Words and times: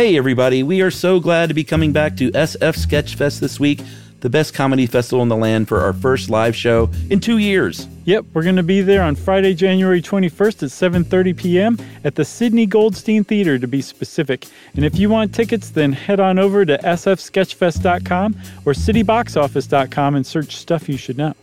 Hey, 0.00 0.16
everybody, 0.16 0.62
we 0.62 0.80
are 0.80 0.90
so 0.90 1.20
glad 1.20 1.50
to 1.50 1.54
be 1.54 1.62
coming 1.62 1.92
back 1.92 2.16
to 2.16 2.30
SF 2.30 2.86
Sketchfest 2.86 3.38
this 3.38 3.60
week, 3.60 3.82
the 4.20 4.30
best 4.30 4.54
comedy 4.54 4.86
festival 4.86 5.22
in 5.22 5.28
the 5.28 5.36
land 5.36 5.68
for 5.68 5.80
our 5.80 5.92
first 5.92 6.30
live 6.30 6.56
show 6.56 6.88
in 7.10 7.20
two 7.20 7.36
years. 7.36 7.86
Yep, 8.06 8.24
we're 8.32 8.44
going 8.44 8.56
to 8.56 8.62
be 8.62 8.80
there 8.80 9.02
on 9.02 9.14
Friday, 9.14 9.52
January 9.52 10.00
21st 10.00 10.62
at 10.62 11.04
7:30 11.04 11.36
p.m. 11.36 11.78
at 12.02 12.14
the 12.14 12.24
Sydney 12.24 12.64
Goldstein 12.64 13.24
Theater 13.24 13.58
to 13.58 13.68
be 13.68 13.82
specific. 13.82 14.46
And 14.74 14.86
if 14.86 14.98
you 14.98 15.10
want 15.10 15.34
tickets, 15.34 15.68
then 15.68 15.92
head 15.92 16.18
on 16.18 16.38
over 16.38 16.64
to 16.64 16.78
sfsketchfest.com 16.78 18.36
or 18.64 18.72
cityboxoffice.com 18.72 20.14
and 20.14 20.26
search 20.26 20.56
stuff 20.56 20.88
you 20.88 20.96
should 20.96 21.18
know. 21.18 21.34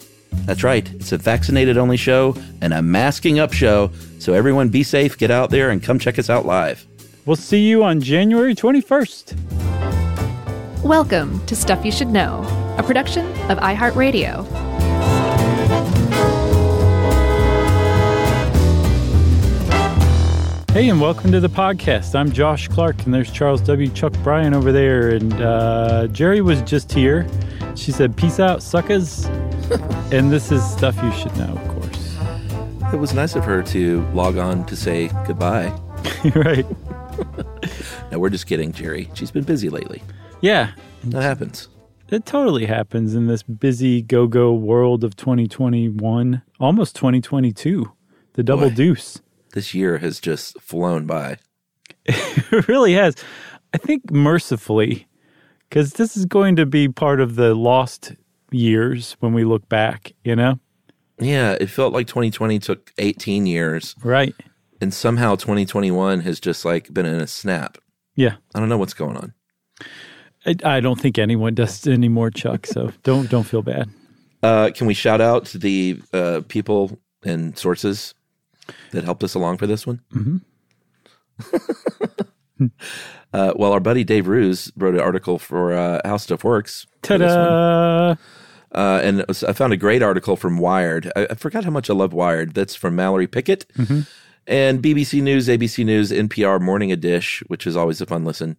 That's 0.48 0.64
right, 0.64 0.92
it's 0.96 1.12
a 1.12 1.20
vaccinated 1.20 1.78
only 1.78 1.98
show 1.98 2.36
and 2.62 2.74
a 2.74 2.82
masking 2.82 3.38
up 3.38 3.54
show, 3.54 3.92
so 4.18 4.34
everyone 4.34 4.70
be 4.70 4.82
safe, 4.82 5.16
get 5.16 5.30
out 5.30 5.52
there, 5.52 5.70
and 5.70 5.84
come 5.84 6.00
check 6.00 6.18
us 6.18 6.28
out 6.28 6.48
live. 6.48 6.88
We'll 7.28 7.36
see 7.36 7.68
you 7.68 7.84
on 7.84 8.00
January 8.00 8.55
21st. 8.55 9.36
Welcome 10.82 11.46
to 11.47 11.57
Stuff 11.57 11.84
You 11.84 11.92
Should 11.92 12.07
Know, 12.07 12.46
a 12.78 12.84
production 12.84 13.25
of 13.51 13.57
iHeartRadio. 13.57 14.46
Hey, 20.71 20.87
and 20.87 21.01
welcome 21.01 21.34
to 21.34 21.42
the 21.42 21.50
podcast. 21.50 22.15
I'm 22.15 22.32
Josh 22.32 22.70
Clark, 22.70 23.04
and 23.04 23.14
there's 23.14 23.29
Charles 23.29 23.59
W. 23.59 23.89
Chuck 23.89 24.14
Bryan 24.23 24.54
over 24.54 24.71
there. 24.71 25.09
And 25.09 25.34
uh, 25.34 26.07
Jerry 26.07 26.39
was 26.39 26.62
just 26.62 26.93
here. 26.93 27.28
She 27.75 27.92
said, 27.92 28.15
Peace 28.15 28.39
out, 28.39 28.64
suckers. 28.64 29.25
and 30.14 30.32
this 30.32 30.50
is 30.50 30.65
stuff 30.65 30.96
you 31.04 31.12
should 31.12 31.36
know, 31.36 31.54
of 31.57 31.68
course. 31.68 32.16
It 32.94 32.98
was 32.98 33.14
nice 33.14 33.36
of 33.36 33.44
her 33.44 33.62
to 33.64 34.08
log 34.14 34.38
on 34.38 34.66
to 34.67 34.78
say 34.78 35.09
goodbye. 35.25 35.78
right. 36.36 36.66
No, 38.11 38.20
we're 38.20 38.30
just 38.30 38.47
kidding, 38.47 38.72
Jerry. 38.72 39.09
She's 39.14 39.31
been 39.31 39.44
busy 39.44 39.70
lately. 39.70 40.02
Yeah, 40.42 40.72
That 41.06 41.23
happens. 41.23 41.68
it 42.09 42.26
totally 42.26 42.66
happens 42.66 43.16
in 43.16 43.28
this 43.28 43.44
busy 43.44 44.02
go 44.02 44.28
go 44.28 44.54
world 44.54 45.04
of 45.04 45.16
2021, 45.18 46.42
almost 46.59 46.96
2022. 46.96 47.92
The 48.34 48.44
double 48.44 48.70
Boy. 48.70 48.76
deuce. 48.76 49.22
This 49.54 49.73
year 49.73 49.98
has 49.98 50.20
just 50.20 50.59
flown 50.62 51.06
by. 51.06 51.38
It 52.50 52.68
really 52.70 52.94
has. 52.94 53.16
I 53.73 53.78
think 53.78 54.09
mercifully, 54.09 55.06
because 55.68 55.94
this 55.94 56.16
is 56.16 56.26
going 56.26 56.56
to 56.56 56.66
be 56.66 56.88
part 56.88 57.20
of 57.20 57.36
the 57.36 57.53
lost 57.53 58.14
years 58.52 59.18
when 59.20 59.34
we 59.34 59.44
look 59.44 59.68
back, 59.68 60.14
you 60.24 60.34
know? 60.36 60.59
Yeah, 61.20 61.58
it 61.59 61.70
felt 61.70 61.92
like 61.94 62.08
2020 62.08 62.59
took 62.59 62.94
18 63.00 63.46
years, 63.48 63.96
Right. 64.02 64.34
and 64.80 64.94
somehow 64.94 65.36
2021 65.36 66.22
has 66.22 66.40
just 66.40 66.64
like 66.64 66.94
been 66.94 67.06
in 67.06 67.20
a 67.20 67.28
snap. 67.28 67.78
Yeah. 68.18 68.36
I 68.54 68.60
don't 68.60 68.68
know 68.68 68.78
what's 68.78 68.94
going 68.94 69.16
on. 69.16 69.34
I, 70.46 70.56
I 70.66 70.80
don't 70.82 71.00
think 71.00 71.18
anyone 71.18 71.54
does 71.54 71.88
anymore, 71.88 72.32
Chuck. 72.32 72.66
So 72.66 72.92
don't 73.04 73.30
don't 73.30 73.46
feel 73.46 73.62
bad. 73.62 73.90
Uh, 74.44 74.72
can 74.74 74.88
we 74.88 74.94
shout 74.94 75.22
out 75.22 75.46
to 75.46 75.58
the 75.58 76.02
uh, 76.14 76.42
people 76.48 77.00
and 77.24 77.58
sources 77.58 78.14
that 78.92 79.04
helped 79.06 79.24
us 79.24 79.34
along 79.34 79.58
for 79.58 79.68
this 79.68 79.88
one? 79.88 80.02
Mm-hmm. 80.14 80.38
uh, 83.34 83.54
well, 83.56 83.72
our 83.72 83.80
buddy 83.80 84.04
Dave 84.04 84.28
Roos 84.28 84.72
wrote 84.76 84.96
an 84.96 85.02
article 85.02 85.40
for 85.40 85.74
uh, 85.74 86.02
How 86.06 86.18
Stuff 86.18 86.44
Works. 86.44 86.86
for 87.04 87.18
this 87.18 87.36
one. 87.36 87.48
Ta-da! 87.48 88.16
Uh, 88.72 89.00
and 89.02 89.26
was, 89.28 89.44
I 89.44 89.54
found 89.54 89.74
a 89.74 89.78
great 89.78 90.04
article 90.04 90.36
from 90.36 90.58
Wired. 90.58 91.12
I, 91.16 91.28
I 91.31 91.34
forgot 91.36 91.64
how 91.64 91.72
much 91.72 91.90
I 91.90 91.94
love 91.94 92.14
Wired. 92.14 92.54
That's 92.54 92.76
from 92.76 92.96
Mallory 92.96 93.28
Pickett. 93.28 93.66
And 94.48 94.81
BBC 94.81 95.22
News, 95.22 95.48
ABC 95.50 95.86
News, 95.86 96.09
NPR 96.09 96.62
Morning 96.62 96.98
Dish, 97.00 97.44
which 97.48 97.67
is 97.67 97.76
always 97.76 98.00
a 98.00 98.06
fun 98.06 98.23
listen. 98.23 98.58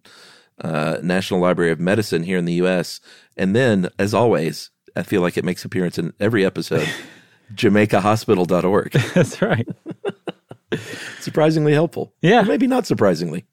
Uh, 0.61 0.97
National 1.01 1.39
Library 1.39 1.71
of 1.71 1.79
Medicine 1.79 2.23
here 2.23 2.37
in 2.37 2.45
the 2.45 2.53
U.S. 2.55 2.99
And 3.35 3.55
then, 3.55 3.89
as 3.97 4.13
always, 4.13 4.69
I 4.95 5.03
feel 5.03 5.21
like 5.21 5.37
it 5.37 5.45
makes 5.45 5.65
appearance 5.65 5.97
in 5.97 6.13
every 6.19 6.45
episode. 6.45 6.87
JamaicaHospital.org. 7.55 8.91
That's 9.13 9.41
right. 9.41 9.67
Surprisingly 11.19 11.73
helpful. 11.73 12.13
Yeah. 12.21 12.41
Or 12.41 12.45
maybe 12.45 12.67
not 12.67 12.85
surprisingly. 12.85 13.45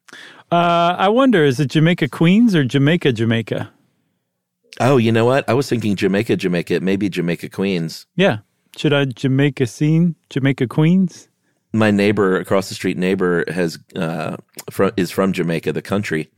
Uh, 0.51 0.95
I 0.97 1.09
wonder, 1.09 1.43
is 1.43 1.59
it 1.59 1.69
Jamaica 1.69 2.09
Queens 2.09 2.55
or 2.55 2.63
Jamaica 2.63 3.13
Jamaica? 3.13 3.71
Oh, 4.79 4.97
you 4.97 5.11
know 5.11 5.25
what? 5.25 5.49
I 5.49 5.53
was 5.53 5.67
thinking 5.67 5.95
Jamaica, 5.95 6.35
Jamaica, 6.35 6.81
maybe 6.81 7.09
Jamaica 7.09 7.49
Queens. 7.49 8.05
Yeah. 8.15 8.39
Should 8.77 8.93
I 8.93 9.05
Jamaica 9.05 9.65
scene 9.65 10.15
Jamaica 10.29 10.67
Queens? 10.67 11.26
My 11.73 11.91
neighbor 11.91 12.37
across 12.37 12.69
the 12.69 12.75
street 12.75 12.97
neighbor 12.97 13.43
has 13.51 13.77
uh 13.95 14.37
from 14.71 14.91
is 14.97 15.11
from 15.11 15.33
Jamaica 15.33 15.73
the 15.73 15.81
country 15.81 16.29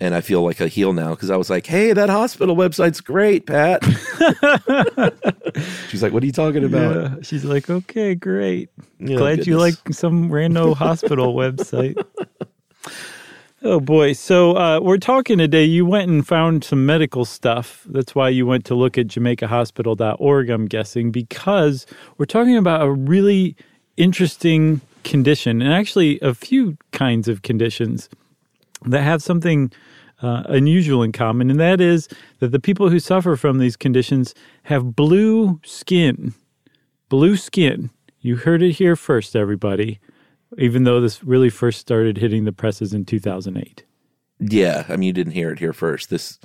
and 0.00 0.14
I 0.14 0.20
feel 0.20 0.42
like 0.42 0.60
a 0.60 0.68
heel 0.68 0.92
now 0.92 1.10
because 1.10 1.30
I 1.30 1.36
was 1.36 1.50
like 1.50 1.66
hey 1.66 1.92
that 1.92 2.10
hospital 2.10 2.56
website's 2.56 3.00
great 3.00 3.46
Pat 3.46 3.84
she's 5.88 6.02
like 6.02 6.12
what 6.12 6.22
are 6.22 6.26
you 6.26 6.32
talking 6.32 6.64
about 6.64 6.96
Yeah. 6.96 7.14
She's 7.22 7.44
like, 7.44 7.70
okay, 7.70 8.14
great. 8.14 8.70
Yeah, 8.98 9.16
Glad 9.16 9.46
you 9.46 9.58
like 9.58 9.74
some 9.92 10.30
random 10.30 10.72
hospital 10.72 11.34
website. 11.42 11.96
Oh 13.62 13.80
boy. 13.80 14.12
So 14.12 14.56
uh, 14.56 14.80
we're 14.80 14.98
talking 14.98 15.38
today. 15.38 15.64
You 15.64 15.86
went 15.86 16.10
and 16.10 16.26
found 16.26 16.64
some 16.64 16.84
medical 16.84 17.24
stuff. 17.24 17.82
That's 17.86 18.14
why 18.14 18.28
you 18.28 18.46
went 18.46 18.66
to 18.66 18.74
look 18.74 18.98
at 18.98 19.06
JamaicaHospital.org, 19.06 20.50
I'm 20.50 20.66
guessing, 20.66 21.10
because 21.10 21.86
we're 22.18 22.26
talking 22.26 22.58
about 22.58 22.82
a 22.82 22.90
really 22.90 23.56
interesting 23.96 24.80
condition 25.04 25.60
and 25.62 25.72
actually 25.72 26.18
a 26.20 26.34
few 26.34 26.76
kinds 26.92 27.28
of 27.28 27.42
conditions 27.42 28.08
that 28.86 29.02
have 29.02 29.22
something 29.22 29.70
uh, 30.22 30.42
unusual 30.46 31.02
in 31.02 31.12
common, 31.12 31.50
and 31.50 31.60
that 31.60 31.80
is 31.80 32.08
that 32.38 32.52
the 32.52 32.60
people 32.60 32.88
who 32.88 32.98
suffer 33.00 33.36
from 33.36 33.58
these 33.58 33.76
conditions 33.76 34.34
have 34.64 34.96
blue 34.96 35.60
skin. 35.64 36.34
Blue 37.08 37.36
skin. 37.36 37.90
You 38.20 38.36
heard 38.36 38.62
it 38.62 38.72
here 38.72 38.96
first, 38.96 39.36
everybody, 39.36 40.00
even 40.56 40.84
though 40.84 41.00
this 41.00 41.22
really 41.22 41.50
first 41.50 41.80
started 41.80 42.18
hitting 42.18 42.44
the 42.44 42.52
presses 42.52 42.94
in 42.94 43.04
2008. 43.04 43.84
yeah 44.40 44.84
I 44.88 44.96
mean 44.96 45.06
you 45.08 45.12
didn't 45.12 45.32
hear 45.32 45.50
it 45.52 45.58
here 45.58 45.72
first 45.72 46.10
this 46.10 46.38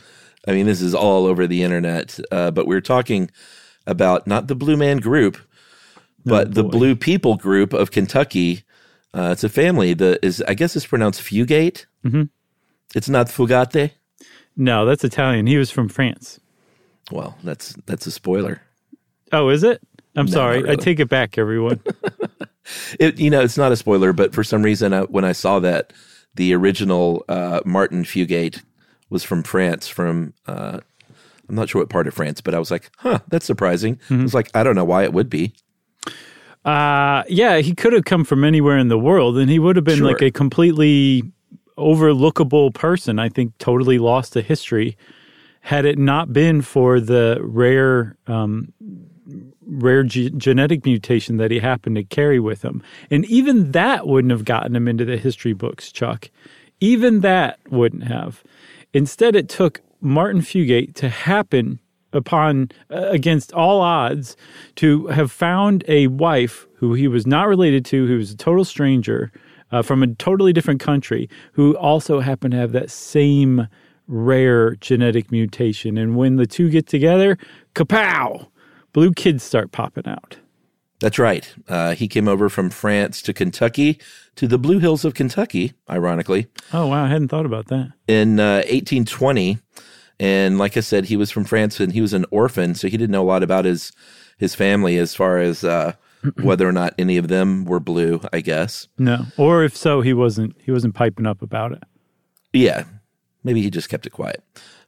I 0.48 0.52
mean 0.52 0.66
this 0.66 0.82
is 0.82 0.94
all 0.96 1.26
over 1.26 1.48
the 1.48 1.64
internet 1.64 2.20
uh, 2.32 2.52
but 2.52 2.68
we're 2.68 2.82
talking 2.82 3.30
about 3.88 4.28
not 4.28 4.48
the 4.48 4.56
Blue 4.56 4.78
Man 4.78 4.98
Group 4.98 5.38
but 6.26 6.54
the. 6.54 6.64
Blue 6.64 6.96
People 6.96 7.36
Group 7.36 7.74
of 7.74 7.92
Kentucky 7.92 8.64
uh, 9.14 9.30
it's 9.32 9.44
a 9.44 9.50
family 9.50 9.94
that 9.96 10.24
is 10.24 10.44
I 10.48 10.54
guess 10.54 10.76
it's 10.76 10.86
pronounced 10.86 11.22
Fugate 11.22 11.86
mm-hmm. 12.06 12.24
it's 12.96 13.10
not 13.10 13.28
Fugate 13.28 13.92
No, 14.56 14.86
that's 14.86 15.04
Italian. 15.04 15.48
He 15.48 15.58
was 15.58 15.72
from 15.72 15.90
France. 15.90 16.40
well 17.12 17.38
that's 17.44 17.76
that's 17.86 18.06
a 18.08 18.12
spoiler 18.12 18.62
Oh, 19.32 19.50
is 19.50 19.64
it? 19.64 19.82
I'm 20.16 20.28
sorry. 20.28 20.64
not 20.64 20.72
I 20.72 20.76
take 20.76 21.00
it 21.00 21.08
back, 21.08 21.38
everyone. 21.38 21.82
It, 23.00 23.20
you 23.20 23.30
know, 23.30 23.42
it's 23.42 23.58
not 23.58 23.72
a 23.72 23.76
spoiler, 23.76 24.14
but 24.14 24.34
for 24.34 24.44
some 24.44 24.62
reason, 24.62 24.94
I, 24.94 25.02
when 25.02 25.26
I 25.26 25.32
saw 25.32 25.60
that 25.60 25.94
the 26.36 26.54
original 26.54 27.26
uh, 27.28 27.62
Martin 27.66 28.04
Fugate 28.04 28.62
was 29.10 29.24
from 29.24 29.44
France, 29.44 29.88
from 29.88 30.34
uh, 30.48 30.80
I'm 31.48 31.56
not 31.56 31.70
sure 31.70 31.82
what 31.82 31.90
part 31.90 32.08
of 32.08 32.14
France, 32.14 32.42
but 32.42 32.54
I 32.54 32.60
was 32.60 32.70
like, 32.70 32.92
huh, 32.98 33.20
that's 33.28 33.46
surprising. 33.46 33.96
Mm-hmm. 33.96 34.20
I 34.20 34.24
was 34.24 34.34
like, 34.34 34.52
I 34.54 34.64
don't 34.64 34.76
know 34.76 34.86
why 34.86 35.04
it 35.04 35.14
would 35.14 35.30
be. 35.30 35.54
Uh, 36.66 37.24
yeah, 37.30 37.58
he 37.60 37.74
could 37.74 37.94
have 37.94 38.06
come 38.06 38.24
from 38.24 38.44
anywhere 38.44 38.78
in 38.78 38.90
the 38.90 39.00
world 39.00 39.38
and 39.38 39.50
he 39.50 39.60
would 39.60 39.76
have 39.76 39.86
been 39.86 40.00
Sure. 40.00 40.08
like 40.08 40.22
a 40.22 40.32
completely 40.32 41.24
overlookable 41.78 42.74
person. 42.74 43.18
I 43.20 43.30
think 43.30 43.58
totally 43.58 43.98
lost 43.98 44.34
to 44.34 44.42
history 44.42 44.98
had 45.62 45.86
it 45.86 45.98
not 45.98 46.34
been 46.34 46.62
for 46.62 47.00
the 47.00 47.38
rare, 47.42 48.18
um, 48.28 48.74
rare 49.66 50.04
ge- 50.04 50.34
genetic 50.36 50.86
mutation 50.86 51.38
that 51.38 51.52
he 51.52 51.60
happened 51.60 51.96
to 51.96 52.04
carry 52.04 52.40
with 52.40 52.62
him. 52.64 52.82
And 53.10 53.26
even 53.26 53.72
that 53.72 54.08
wouldn't 54.08 54.32
have 54.32 54.46
gotten 54.46 54.76
him 54.76 54.88
into 54.88 55.06
the 55.06 55.18
history 55.18 55.54
books, 55.54 55.92
Chuck. 55.92 56.30
Even 56.82 57.22
that 57.22 57.60
wouldn't 57.70 58.04
have. 58.04 58.44
Instead, 58.94 59.36
it 59.36 59.48
took 59.50 59.82
Martin 60.02 60.42
Fugate 60.42 60.94
to 60.96 61.10
happen 61.10 61.80
upon 62.14 62.70
uh, 62.92 63.08
against 63.10 63.54
all 63.54 63.82
odds 63.82 64.36
to 64.76 65.08
have 65.08 65.32
found 65.32 65.84
a 65.88 66.08
wife 66.08 66.68
who 66.76 66.94
he 66.94 67.08
was 67.08 67.28
not 67.28 67.48
related 67.48 67.86
to, 67.86 68.08
who 68.08 68.18
was 68.18 68.32
a 68.32 68.38
total 68.38 68.66
stranger 68.66 69.32
uh, 69.72 69.82
from 69.82 70.02
a 70.02 70.08
totally 70.16 70.52
different 70.54 70.80
country, 70.80 71.30
who 71.54 71.76
also 71.78 72.20
happened 72.20 72.52
to 72.52 72.58
have 72.58 72.72
that 72.72 72.90
same 72.90 73.68
rare 74.08 74.76
genetic 74.78 75.32
mutation. 75.32 75.98
And 75.98 76.16
when 76.16 76.38
the 76.38 76.48
two 76.48 76.70
get 76.70 76.88
together, 76.88 77.38
kapow! 77.76 78.48
Blue 78.94 79.12
kids 79.12 79.44
start 79.44 79.72
popping 79.72 80.08
out. 80.08 80.38
That's 81.00 81.20
right. 81.20 81.54
Uh, 81.68 81.94
he 81.94 82.08
came 82.08 82.28
over 82.28 82.50
from 82.50 82.70
France 82.72 83.22
to 83.22 83.34
Kentucky, 83.34 84.00
to 84.36 84.48
the 84.48 84.58
Blue 84.58 84.80
Hills 84.80 85.06
of 85.06 85.14
Kentucky, 85.14 85.74
ironically, 85.90 86.48
Oh 86.74 86.88
wow, 86.88 87.06
I 87.06 87.08
hadn't 87.08 87.28
thought 87.30 87.46
about 87.46 87.68
that. 87.68 87.92
in 88.08 88.40
uh, 88.40 88.64
1820. 88.68 89.60
And 90.20 90.58
like 90.58 90.76
I 90.76 90.82
said, 90.82 91.06
he 91.06 91.16
was 91.18 91.32
from 91.32 91.46
France 91.46 91.80
and 91.80 91.94
he 91.94 92.02
was 92.02 92.14
an 92.14 92.26
orphan, 92.32 92.76
so 92.76 92.88
he 92.88 92.98
didn't 92.98 93.12
know 93.12 93.24
a 93.24 93.32
lot 93.32 93.44
about 93.44 93.66
his 93.66 93.92
his 94.38 94.56
family 94.56 94.98
as 94.98 95.16
far 95.16 95.38
as 95.38 95.64
uh, 95.64 95.94
whether 96.42 96.68
or 96.68 96.72
not 96.72 96.94
any 96.98 97.18
of 97.18 97.28
them 97.30 97.66
were 97.66 97.80
blue. 97.80 98.22
I 98.34 98.42
guess. 98.42 98.88
No, 98.98 99.26
or 99.38 99.64
if 99.64 99.76
so, 99.78 100.02
he 100.02 100.14
wasn't. 100.14 100.56
He 100.62 100.72
wasn't 100.72 100.96
piping 100.96 101.26
up 101.26 101.42
about 101.42 101.72
it. 101.72 101.84
Yeah, 102.54 102.84
maybe 103.44 103.62
he 103.62 103.70
just 103.70 103.90
kept 103.90 104.06
it 104.06 104.12
quiet. 104.12 104.44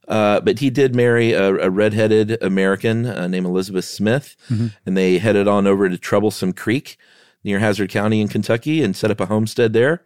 Uh, 0.07 0.41
but 0.41 0.59
he 0.59 0.69
did 0.69 0.93
marry 0.95 1.31
a, 1.31 1.53
a 1.55 1.69
redheaded 1.69 2.41
American 2.43 3.05
uh, 3.05 3.27
named 3.27 3.45
Elizabeth 3.45 3.85
Smith, 3.85 4.35
and 4.49 4.97
they 4.97 5.19
headed 5.19 5.47
on 5.47 5.67
over 5.67 5.87
to 5.87 5.97
Troublesome 5.97 6.51
Creek 6.53 6.97
near 7.43 7.59
Hazard 7.59 7.89
County 7.89 8.19
in 8.19 8.27
Kentucky 8.27 8.83
and 8.83 8.95
set 8.95 9.09
up 9.11 9.19
a 9.21 9.27
homestead 9.27 9.73
there. 9.73 10.03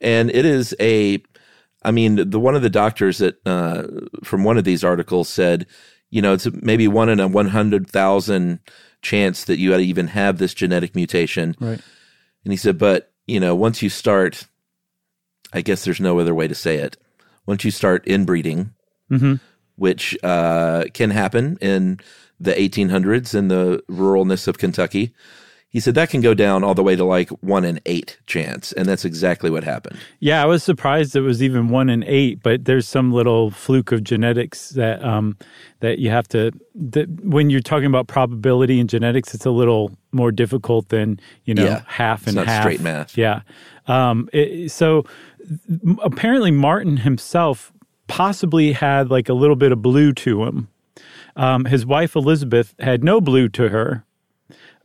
And 0.00 0.30
it 0.30 0.44
is 0.44 0.74
a, 0.78 1.22
I 1.82 1.90
mean, 1.90 2.30
the 2.30 2.40
one 2.40 2.54
of 2.54 2.62
the 2.62 2.70
doctors 2.70 3.18
that 3.18 3.36
uh, 3.46 3.84
from 4.24 4.44
one 4.44 4.58
of 4.58 4.64
these 4.64 4.84
articles 4.84 5.28
said, 5.28 5.66
you 6.10 6.20
know, 6.22 6.32
it's 6.32 6.48
maybe 6.52 6.88
one 6.88 7.08
in 7.08 7.20
a 7.20 7.28
one 7.28 7.48
hundred 7.48 7.88
thousand 7.88 8.60
chance 9.02 9.44
that 9.44 9.58
you 9.58 9.72
had 9.72 9.80
even 9.80 10.08
have 10.08 10.38
this 10.38 10.54
genetic 10.54 10.94
mutation. 10.94 11.54
Right. 11.60 11.80
And 12.44 12.52
he 12.52 12.56
said, 12.56 12.78
but 12.78 13.12
you 13.26 13.38
know, 13.38 13.54
once 13.54 13.82
you 13.82 13.90
start, 13.90 14.46
I 15.52 15.60
guess 15.60 15.84
there's 15.84 16.00
no 16.00 16.18
other 16.18 16.34
way 16.34 16.48
to 16.48 16.54
say 16.54 16.78
it. 16.78 16.96
Once 17.46 17.64
you 17.64 17.70
start 17.70 18.06
inbreeding, 18.06 18.74
which 19.76 20.16
uh, 20.22 20.84
can 20.92 21.10
happen 21.10 21.56
in 21.60 22.00
the 22.40 22.52
1800s 22.52 23.34
in 23.34 23.48
the 23.48 23.82
ruralness 23.88 24.48
of 24.48 24.58
Kentucky, 24.58 25.14
he 25.70 25.80
said 25.80 25.94
that 25.96 26.08
can 26.10 26.20
go 26.22 26.32
down 26.32 26.64
all 26.64 26.74
the 26.74 26.82
way 26.82 26.96
to 26.96 27.04
like 27.04 27.28
one 27.42 27.64
in 27.64 27.78
eight 27.84 28.18
chance, 28.26 28.72
and 28.72 28.86
that's 28.88 29.04
exactly 29.04 29.50
what 29.50 29.64
happened. 29.64 29.98
Yeah, 30.18 30.42
I 30.42 30.46
was 30.46 30.62
surprised 30.62 31.14
it 31.14 31.20
was 31.20 31.42
even 31.42 31.68
one 31.68 31.90
in 31.90 32.02
eight, 32.04 32.42
but 32.42 32.64
there's 32.64 32.88
some 32.88 33.12
little 33.12 33.50
fluke 33.50 33.92
of 33.92 34.02
genetics 34.02 34.70
that 34.70 35.04
um, 35.04 35.36
that 35.80 35.98
you 35.98 36.08
have 36.10 36.26
to. 36.28 36.52
That 36.74 37.08
when 37.22 37.50
you're 37.50 37.60
talking 37.60 37.86
about 37.86 38.06
probability 38.08 38.80
and 38.80 38.88
genetics, 38.88 39.34
it's 39.34 39.44
a 39.46 39.50
little 39.50 39.92
more 40.12 40.32
difficult 40.32 40.88
than 40.88 41.20
you 41.44 41.54
know 41.54 41.64
Yeah, 41.64 41.82
half 41.86 42.20
it's 42.20 42.28
and 42.28 42.36
not 42.36 42.46
half. 42.46 42.62
straight 42.62 42.80
math. 42.80 43.18
Yeah. 43.18 43.42
Um, 43.86 44.28
it- 44.32 44.70
so 44.70 45.04
apparently, 46.02 46.50
Martin 46.50 46.98
himself 46.98 47.72
possibly 48.06 48.72
had 48.72 49.10
like 49.10 49.28
a 49.28 49.34
little 49.34 49.56
bit 49.56 49.72
of 49.72 49.82
blue 49.82 50.12
to 50.14 50.44
him. 50.44 50.68
Um, 51.36 51.66
his 51.66 51.84
wife 51.86 52.16
Elizabeth 52.16 52.74
had 52.80 53.04
no 53.04 53.20
blue 53.20 53.48
to 53.50 53.68
her. 53.68 54.04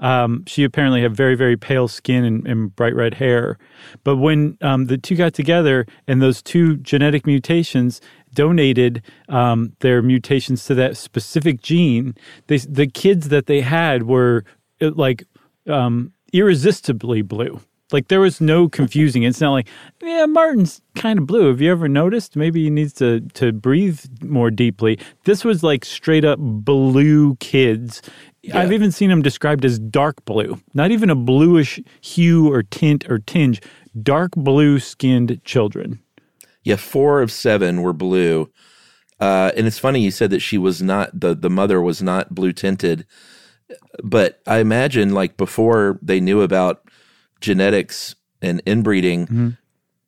Um, 0.03 0.43
she 0.45 0.65
apparently 0.65 1.01
had 1.01 1.15
very, 1.15 1.35
very 1.35 1.57
pale 1.57 1.87
skin 1.87 2.25
and, 2.25 2.45
and 2.45 2.75
bright 2.75 2.93
red 2.93 3.13
hair. 3.13 3.57
But 4.03 4.17
when 4.17 4.57
um, 4.61 4.85
the 4.87 4.97
two 4.97 5.15
got 5.15 5.33
together 5.33 5.87
and 6.07 6.21
those 6.21 6.41
two 6.41 6.75
genetic 6.77 7.25
mutations 7.25 8.01
donated 8.33 9.01
um, 9.29 9.71
their 9.79 10.01
mutations 10.01 10.65
to 10.65 10.75
that 10.75 10.97
specific 10.97 11.61
gene, 11.61 12.15
they, 12.47 12.57
the 12.57 12.87
kids 12.87 13.29
that 13.29 13.47
they 13.47 13.61
had 13.61 14.03
were 14.03 14.43
uh, 14.81 14.91
like 14.93 15.23
um, 15.67 16.11
irresistibly 16.33 17.21
blue. 17.21 17.61
Like 17.93 18.07
there 18.07 18.19
was 18.19 18.41
no 18.41 18.67
confusing. 18.67 19.23
It's 19.23 19.39
not 19.39 19.51
like, 19.51 19.69
yeah, 20.01 20.25
Martin's 20.25 20.81
kind 20.95 21.19
of 21.19 21.27
blue. 21.27 21.47
Have 21.47 21.61
you 21.61 21.71
ever 21.71 21.87
noticed? 21.87 22.35
Maybe 22.35 22.63
he 22.63 22.69
needs 22.71 22.91
to 22.93 23.21
to 23.35 23.51
breathe 23.53 24.01
more 24.21 24.49
deeply. 24.49 24.97
This 25.25 25.45
was 25.45 25.61
like 25.61 25.85
straight 25.85 26.25
up 26.25 26.39
blue 26.39 27.35
kids. 27.35 28.01
I've 28.53 28.73
even 28.73 28.91
seen 28.91 29.09
them 29.09 29.21
described 29.21 29.63
as 29.63 29.79
dark 29.79 30.25
blue, 30.25 30.59
not 30.73 30.91
even 30.91 31.09
a 31.09 31.15
bluish 31.15 31.79
hue 32.01 32.51
or 32.51 32.63
tint 32.63 33.09
or 33.09 33.19
tinge. 33.19 33.61
Dark 34.01 34.31
blue 34.35 34.79
skinned 34.79 35.39
children. 35.45 35.99
Yeah, 36.63 36.75
four 36.75 37.21
of 37.21 37.31
seven 37.31 37.81
were 37.81 37.93
blue. 37.93 38.51
Uh, 39.19 39.51
and 39.55 39.67
it's 39.67 39.79
funny 39.79 40.01
you 40.01 40.11
said 40.11 40.29
that 40.31 40.41
she 40.41 40.57
was 40.57 40.81
not 40.81 41.17
the 41.17 41.33
the 41.35 41.49
mother 41.49 41.81
was 41.81 42.01
not 42.01 42.35
blue 42.35 42.51
tinted, 42.51 43.05
but 44.03 44.41
I 44.45 44.57
imagine 44.57 45.13
like 45.13 45.37
before 45.37 45.99
they 46.01 46.19
knew 46.19 46.41
about 46.41 46.81
genetics 47.39 48.15
and 48.41 48.61
inbreeding, 48.65 49.57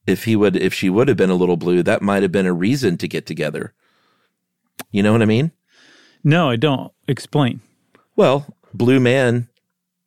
if 0.08 0.26
he 0.26 0.36
would 0.36 0.56
if 0.56 0.74
she 0.74 0.90
would 0.90 1.08
have 1.08 1.18
been 1.18 1.30
a 1.30 1.36
little 1.36 1.58
blue, 1.58 1.84
that 1.84 2.02
might 2.02 2.24
have 2.24 2.32
been 2.32 2.46
a 2.46 2.54
reason 2.54 2.98
to 2.98 3.08
get 3.08 3.26
together. 3.26 3.74
You 4.92 5.04
know 5.04 5.14
what 5.14 5.22
I 5.22 5.26
mean? 5.26 5.52
No, 6.24 6.50
I 6.50 6.56
don't. 6.58 6.92
Explain. 7.08 7.62
Well, 8.16 8.46
blue 8.74 9.00
man 9.00 9.48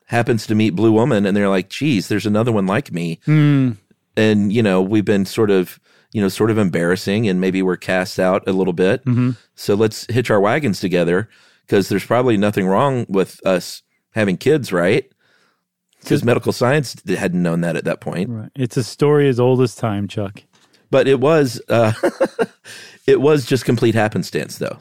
happens 0.07 0.47
to 0.47 0.55
meet 0.55 0.71
blue 0.71 0.93
woman, 0.93 1.27
and 1.27 1.37
they're 1.37 1.49
like, 1.49 1.69
"Geez, 1.69 2.09
there's 2.09 2.27
another 2.27 2.53
one 2.53 2.67
like 2.67 2.93
me." 2.93 3.21
And 4.17 4.53
you 4.53 4.63
know, 4.63 4.83
we've 4.83 5.05
been 5.05 5.27
sort 5.27 5.51
of, 5.51 5.79
you 6.13 6.21
know, 6.21 6.29
sort 6.29 6.51
of 6.51 6.59
embarrassing, 6.59 7.29
and 7.29 7.41
maybe 7.41 7.63
we're 7.63 7.77
cast 7.77 8.19
out 8.19 8.43
a 8.49 8.53
little 8.53 8.73
bit. 8.73 9.03
So 9.55 9.75
let's 9.75 10.07
hitch 10.13 10.31
our 10.31 10.41
wagons 10.41 10.81
together 10.81 11.29
because 11.67 11.89
there's 11.89 12.05
probably 12.07 12.37
nothing 12.37 12.67
wrong 12.67 13.05
with 13.09 13.45
us 13.47 13.83
having 14.13 14.37
kids, 14.39 14.73
right? 14.73 15.11
Because 16.01 16.25
medical 16.25 16.53
science 16.53 16.97
hadn't 17.07 17.43
known 17.43 17.61
that 17.61 17.77
at 17.77 17.85
that 17.85 18.01
point. 18.01 18.31
Right. 18.31 18.51
It's 18.55 18.77
a 18.77 18.85
story 18.85 19.29
as 19.29 19.39
old 19.39 19.61
as 19.61 19.75
time, 19.75 20.09
Chuck. 20.09 20.43
But 20.91 21.07
it 21.07 21.21
was, 21.21 21.61
uh, 21.69 21.93
it 23.07 23.21
was 23.21 23.45
just 23.45 23.65
complete 23.67 23.95
happenstance, 23.95 24.59
though. 24.59 24.79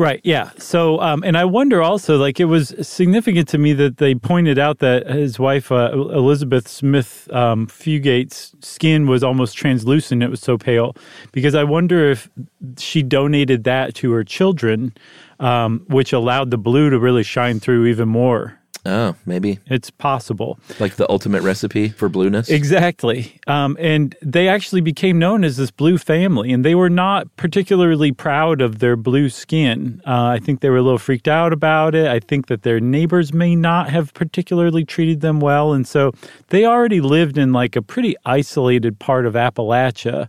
Right. 0.00 0.22
Yeah. 0.24 0.52
So, 0.56 0.98
um, 1.00 1.22
and 1.24 1.36
I 1.36 1.44
wonder 1.44 1.82
also, 1.82 2.16
like, 2.16 2.40
it 2.40 2.46
was 2.46 2.74
significant 2.80 3.48
to 3.48 3.58
me 3.58 3.74
that 3.74 3.98
they 3.98 4.14
pointed 4.14 4.58
out 4.58 4.78
that 4.78 5.06
his 5.06 5.38
wife, 5.38 5.70
uh, 5.70 5.90
Elizabeth 5.92 6.68
Smith 6.68 7.30
um, 7.34 7.66
Fugate's 7.66 8.54
skin 8.62 9.06
was 9.06 9.22
almost 9.22 9.58
translucent. 9.58 10.22
It 10.22 10.30
was 10.30 10.40
so 10.40 10.56
pale. 10.56 10.96
Because 11.32 11.54
I 11.54 11.64
wonder 11.64 12.10
if 12.10 12.30
she 12.78 13.02
donated 13.02 13.64
that 13.64 13.94
to 13.96 14.10
her 14.12 14.24
children, 14.24 14.94
um, 15.38 15.84
which 15.88 16.14
allowed 16.14 16.50
the 16.50 16.56
blue 16.56 16.88
to 16.88 16.98
really 16.98 17.22
shine 17.22 17.60
through 17.60 17.84
even 17.84 18.08
more. 18.08 18.58
Oh, 18.86 19.14
maybe 19.26 19.58
It's 19.66 19.90
possible. 19.90 20.58
like 20.78 20.96
the 20.96 21.08
ultimate 21.10 21.42
recipe 21.42 21.90
for 21.90 22.08
blueness. 22.08 22.48
Exactly. 22.48 23.38
Um, 23.46 23.76
and 23.78 24.16
they 24.22 24.48
actually 24.48 24.80
became 24.80 25.18
known 25.18 25.44
as 25.44 25.58
this 25.58 25.70
blue 25.70 25.98
family, 25.98 26.50
and 26.50 26.64
they 26.64 26.74
were 26.74 26.88
not 26.88 27.34
particularly 27.36 28.10
proud 28.12 28.62
of 28.62 28.78
their 28.78 28.96
blue 28.96 29.28
skin. 29.28 30.00
Uh, 30.06 30.24
I 30.28 30.38
think 30.38 30.60
they 30.60 30.70
were 30.70 30.78
a 30.78 30.82
little 30.82 30.98
freaked 30.98 31.28
out 31.28 31.52
about 31.52 31.94
it. 31.94 32.06
I 32.06 32.20
think 32.20 32.46
that 32.46 32.62
their 32.62 32.80
neighbors 32.80 33.34
may 33.34 33.54
not 33.54 33.90
have 33.90 34.14
particularly 34.14 34.84
treated 34.86 35.20
them 35.20 35.40
well. 35.40 35.74
And 35.74 35.86
so 35.86 36.12
they 36.48 36.64
already 36.64 37.02
lived 37.02 37.36
in 37.36 37.52
like 37.52 37.76
a 37.76 37.82
pretty 37.82 38.16
isolated 38.24 38.98
part 38.98 39.26
of 39.26 39.34
Appalachia. 39.34 40.28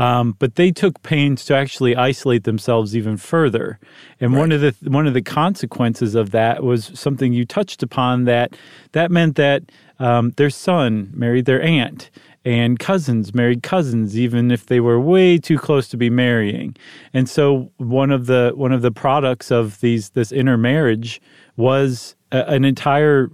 Um, 0.00 0.34
but 0.38 0.54
they 0.54 0.72
took 0.72 1.02
pains 1.02 1.44
to 1.44 1.54
actually 1.54 1.94
isolate 1.94 2.44
themselves 2.44 2.96
even 2.96 3.18
further. 3.18 3.78
And 4.18 4.34
one 4.34 4.50
of 4.50 4.62
the 4.62 4.74
one 4.90 5.06
of 5.06 5.12
the 5.12 5.20
consequences 5.20 6.14
of 6.14 6.30
that 6.30 6.64
was 6.64 6.90
something 6.98 7.34
you 7.34 7.44
touched 7.44 7.82
upon 7.82 8.24
that 8.24 8.56
that 8.92 9.10
meant 9.10 9.36
that 9.36 9.64
um, 9.98 10.30
their 10.38 10.48
son 10.48 11.10
married 11.12 11.44
their 11.44 11.60
aunt, 11.60 12.10
and 12.46 12.78
cousins 12.78 13.34
married 13.34 13.62
cousins, 13.62 14.18
even 14.18 14.50
if 14.50 14.66
they 14.66 14.80
were 14.80 14.98
way 14.98 15.36
too 15.36 15.58
close 15.58 15.86
to 15.88 15.98
be 15.98 16.08
marrying. 16.08 16.74
And 17.12 17.28
so 17.28 17.70
one 17.76 18.10
of 18.10 18.24
the 18.24 18.52
one 18.54 18.72
of 18.72 18.80
the 18.80 18.90
products 18.90 19.50
of 19.50 19.80
these 19.80 20.10
this 20.10 20.32
intermarriage 20.32 21.20
was 21.58 22.16
a, 22.32 22.44
an 22.48 22.64
entire 22.64 23.28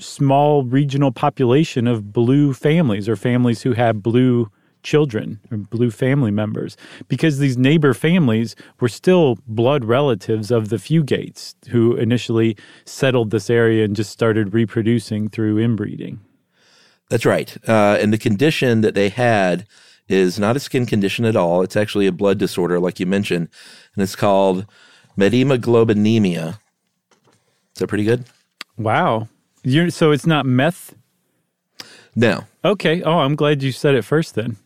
small 0.00 0.64
regional 0.64 1.12
population 1.12 1.86
of 1.86 2.10
blue 2.10 2.54
families 2.54 3.06
or 3.06 3.16
families 3.16 3.60
who 3.60 3.74
had 3.74 4.02
blue 4.02 4.50
children 4.86 5.40
or 5.50 5.58
blue 5.58 5.90
family 5.90 6.30
members 6.30 6.76
because 7.08 7.38
these 7.38 7.58
neighbor 7.58 7.92
families 7.92 8.54
were 8.78 8.88
still 8.88 9.36
blood 9.46 9.84
relatives 9.84 10.52
of 10.52 10.68
the 10.68 10.76
Fugates 10.76 11.54
who 11.68 11.96
initially 11.96 12.56
settled 12.84 13.30
this 13.32 13.50
area 13.50 13.84
and 13.84 13.96
just 13.96 14.12
started 14.12 14.54
reproducing 14.54 15.28
through 15.28 15.58
inbreeding. 15.58 16.20
That's 17.10 17.26
right. 17.26 17.56
Uh, 17.68 17.98
and 18.00 18.12
the 18.12 18.18
condition 18.18 18.80
that 18.80 18.94
they 18.94 19.08
had 19.08 19.66
is 20.08 20.38
not 20.38 20.56
a 20.56 20.60
skin 20.60 20.86
condition 20.86 21.24
at 21.24 21.34
all. 21.34 21.62
It's 21.62 21.76
actually 21.76 22.06
a 22.06 22.12
blood 22.12 22.38
disorder, 22.38 22.78
like 22.78 23.00
you 23.00 23.06
mentioned, 23.06 23.48
and 23.94 24.02
it's 24.02 24.16
called 24.16 24.66
metahemoglobinemia. 25.18 26.58
Is 27.74 27.80
that 27.80 27.88
pretty 27.88 28.04
good? 28.04 28.24
Wow. 28.78 29.28
You're, 29.64 29.90
so 29.90 30.12
it's 30.12 30.26
not 30.26 30.46
meth? 30.46 30.94
No. 32.14 32.44
Okay. 32.64 33.02
Oh, 33.02 33.18
I'm 33.18 33.34
glad 33.34 33.64
you 33.64 33.72
said 33.72 33.96
it 33.96 34.02
first 34.02 34.36
then. 34.36 34.56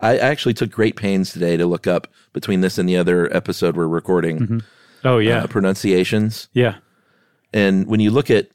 I 0.00 0.18
actually 0.18 0.54
took 0.54 0.70
great 0.70 0.96
pains 0.96 1.32
today 1.32 1.56
to 1.56 1.66
look 1.66 1.86
up 1.86 2.08
between 2.32 2.60
this 2.60 2.78
and 2.78 2.88
the 2.88 2.96
other 2.96 3.34
episode 3.34 3.76
we're 3.76 3.86
recording 3.86 4.62
Oh, 5.04 5.18
yeah. 5.18 5.44
uh, 5.44 5.46
pronunciations. 5.46 6.48
yeah. 6.52 6.76
And 7.52 7.86
when 7.86 8.00
you 8.00 8.10
look 8.10 8.30
at 8.30 8.48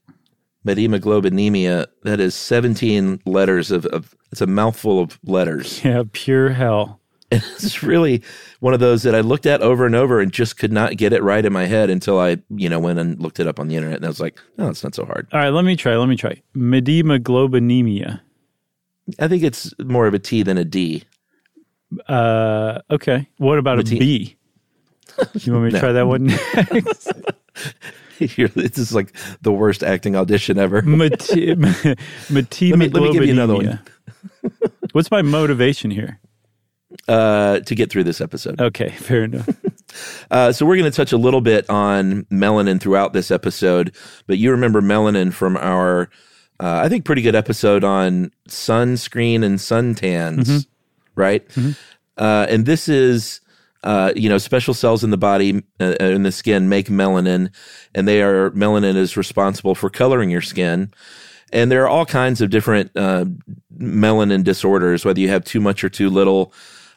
metahemoglobinemia, 0.65 1.87
that 2.03 2.19
is 2.19 2.35
17 2.35 3.21
letters 3.25 3.71
of, 3.71 3.85
of 3.87 4.15
it's 4.31 4.41
a 4.41 4.47
mouthful 4.47 4.99
of 5.01 5.19
letters. 5.23 5.81
Yeah. 5.85 6.03
Pure 6.11 6.49
hell. 6.49 6.99
And 7.31 7.41
it's 7.55 7.81
really 7.81 8.21
one 8.59 8.73
of 8.75 8.79
those 8.79 9.01
that 9.03 9.15
I 9.15 9.21
looked 9.21 9.45
at 9.47 9.61
over 9.61 9.85
and 9.85 9.95
over 9.95 10.19
and 10.21 10.31
just 10.31 10.57
could 10.57 10.71
not 10.71 10.95
get 10.95 11.11
it 11.11 11.23
right 11.23 11.43
in 11.43 11.51
my 11.51 11.65
head 11.65 11.89
until 11.89 12.19
I, 12.19 12.37
you 12.49 12.69
know, 12.69 12.79
went 12.79 12.99
and 12.99 13.19
looked 13.19 13.39
it 13.39 13.47
up 13.47 13.59
on 13.59 13.67
the 13.67 13.75
internet 13.75 13.97
and 13.97 14.05
I 14.05 14.09
was 14.09 14.19
like, 14.21 14.39
oh, 14.59 14.69
it's 14.69 14.83
not 14.83 14.93
so 14.95 15.05
hard. 15.05 15.27
All 15.33 15.39
right. 15.39 15.49
Let 15.49 15.65
me 15.65 15.75
try. 15.75 15.95
Let 15.97 16.07
me 16.07 16.15
try. 16.15 16.41
Medemoglobinemia. 16.55 18.21
I 19.19 19.27
think 19.27 19.43
it's 19.43 19.74
more 19.79 20.07
of 20.07 20.13
a 20.13 20.19
T 20.19 20.43
than 20.43 20.57
a 20.57 20.65
D. 20.65 21.03
Uh, 22.07 22.79
okay. 22.89 23.27
What 23.38 23.59
about 23.59 23.79
a 23.79 23.83
Meti- 23.83 24.35
You 25.45 25.53
want 25.53 25.65
me 25.65 25.71
to 25.71 25.75
No. 25.75 25.79
try 25.79 25.91
that 25.93 26.07
one 26.07 26.25
next? 26.74 27.12
You're- 28.19 28.51
this 28.55 28.77
is 28.77 28.93
like 28.93 29.13
the 29.41 29.51
worst 29.51 29.83
acting 29.83 30.15
audition 30.15 30.57
ever. 30.57 30.81
Meti- 30.83 31.50
Let 31.50 32.79
me- 32.79 32.88
let 32.89 33.03
me 33.03 33.13
give 33.13 33.25
you 33.25 33.31
another 33.33 33.55
one. 33.55 33.79
What's 34.93 35.12
my 35.12 35.21
motivation 35.21 35.91
here? 35.91 36.19
uh, 37.09 37.59
to 37.59 37.75
get 37.75 37.91
through 37.91 38.05
this 38.05 38.21
episode. 38.21 38.59
Okay, 38.62 38.88
fair 38.89 39.25
enough. 39.25 39.50
Uh, 40.31 40.51
so 40.53 40.65
we're 40.65 40.77
going 40.77 40.89
to 40.89 40.95
touch 40.95 41.12
a 41.12 41.17
little 41.17 41.41
bit 41.41 41.69
on 41.69 42.24
melanin 42.31 42.79
throughout 42.79 43.12
this 43.12 43.31
episode, 43.31 43.93
but 44.27 44.38
you 44.38 44.50
remember 44.51 44.81
melanin 44.81 45.33
from 45.33 45.57
our, 45.57 46.09
uh, 46.59 46.81
I 46.83 46.89
think, 46.89 47.05
pretty 47.05 47.21
good 47.21 47.35
episode 47.35 47.83
on 47.83 48.31
sunscreen 48.47 49.43
and 49.43 49.59
suntans, 49.59 50.65
right? 51.15 51.43
Uh, 52.17 52.45
and 52.50 52.65
this 52.65 52.88
is, 52.88 53.41
uh, 53.83 54.13
you 54.15 54.29
know, 54.29 54.38
special 54.38 54.74
cells 54.74 55.03
in 55.03 55.09
the 55.09 55.17
body 55.17 55.63
uh, 55.79 55.95
in 56.00 56.24
the 56.24 56.31
skin 56.31 56.69
make 56.69 56.88
melanin, 56.88 57.53
and 57.93 58.07
they 58.07 58.21
are 58.21 58.51
melanin 58.51 58.95
is 58.95 59.17
responsible 59.17 59.75
for 59.75 59.89
coloring 59.89 60.29
your 60.29 60.41
skin. 60.41 60.91
And 61.51 61.71
there 61.71 61.83
are 61.83 61.88
all 61.89 62.05
kinds 62.05 62.41
of 62.41 62.50
different 62.50 62.91
uh, 62.95 63.25
melanin 63.77 64.43
disorders, 64.43 65.05
whether 65.05 65.19
you 65.19 65.29
have 65.29 65.43
too 65.45 65.59
much 65.62 65.83
or 65.83 65.89
too 65.89 66.09
little, 66.09 66.51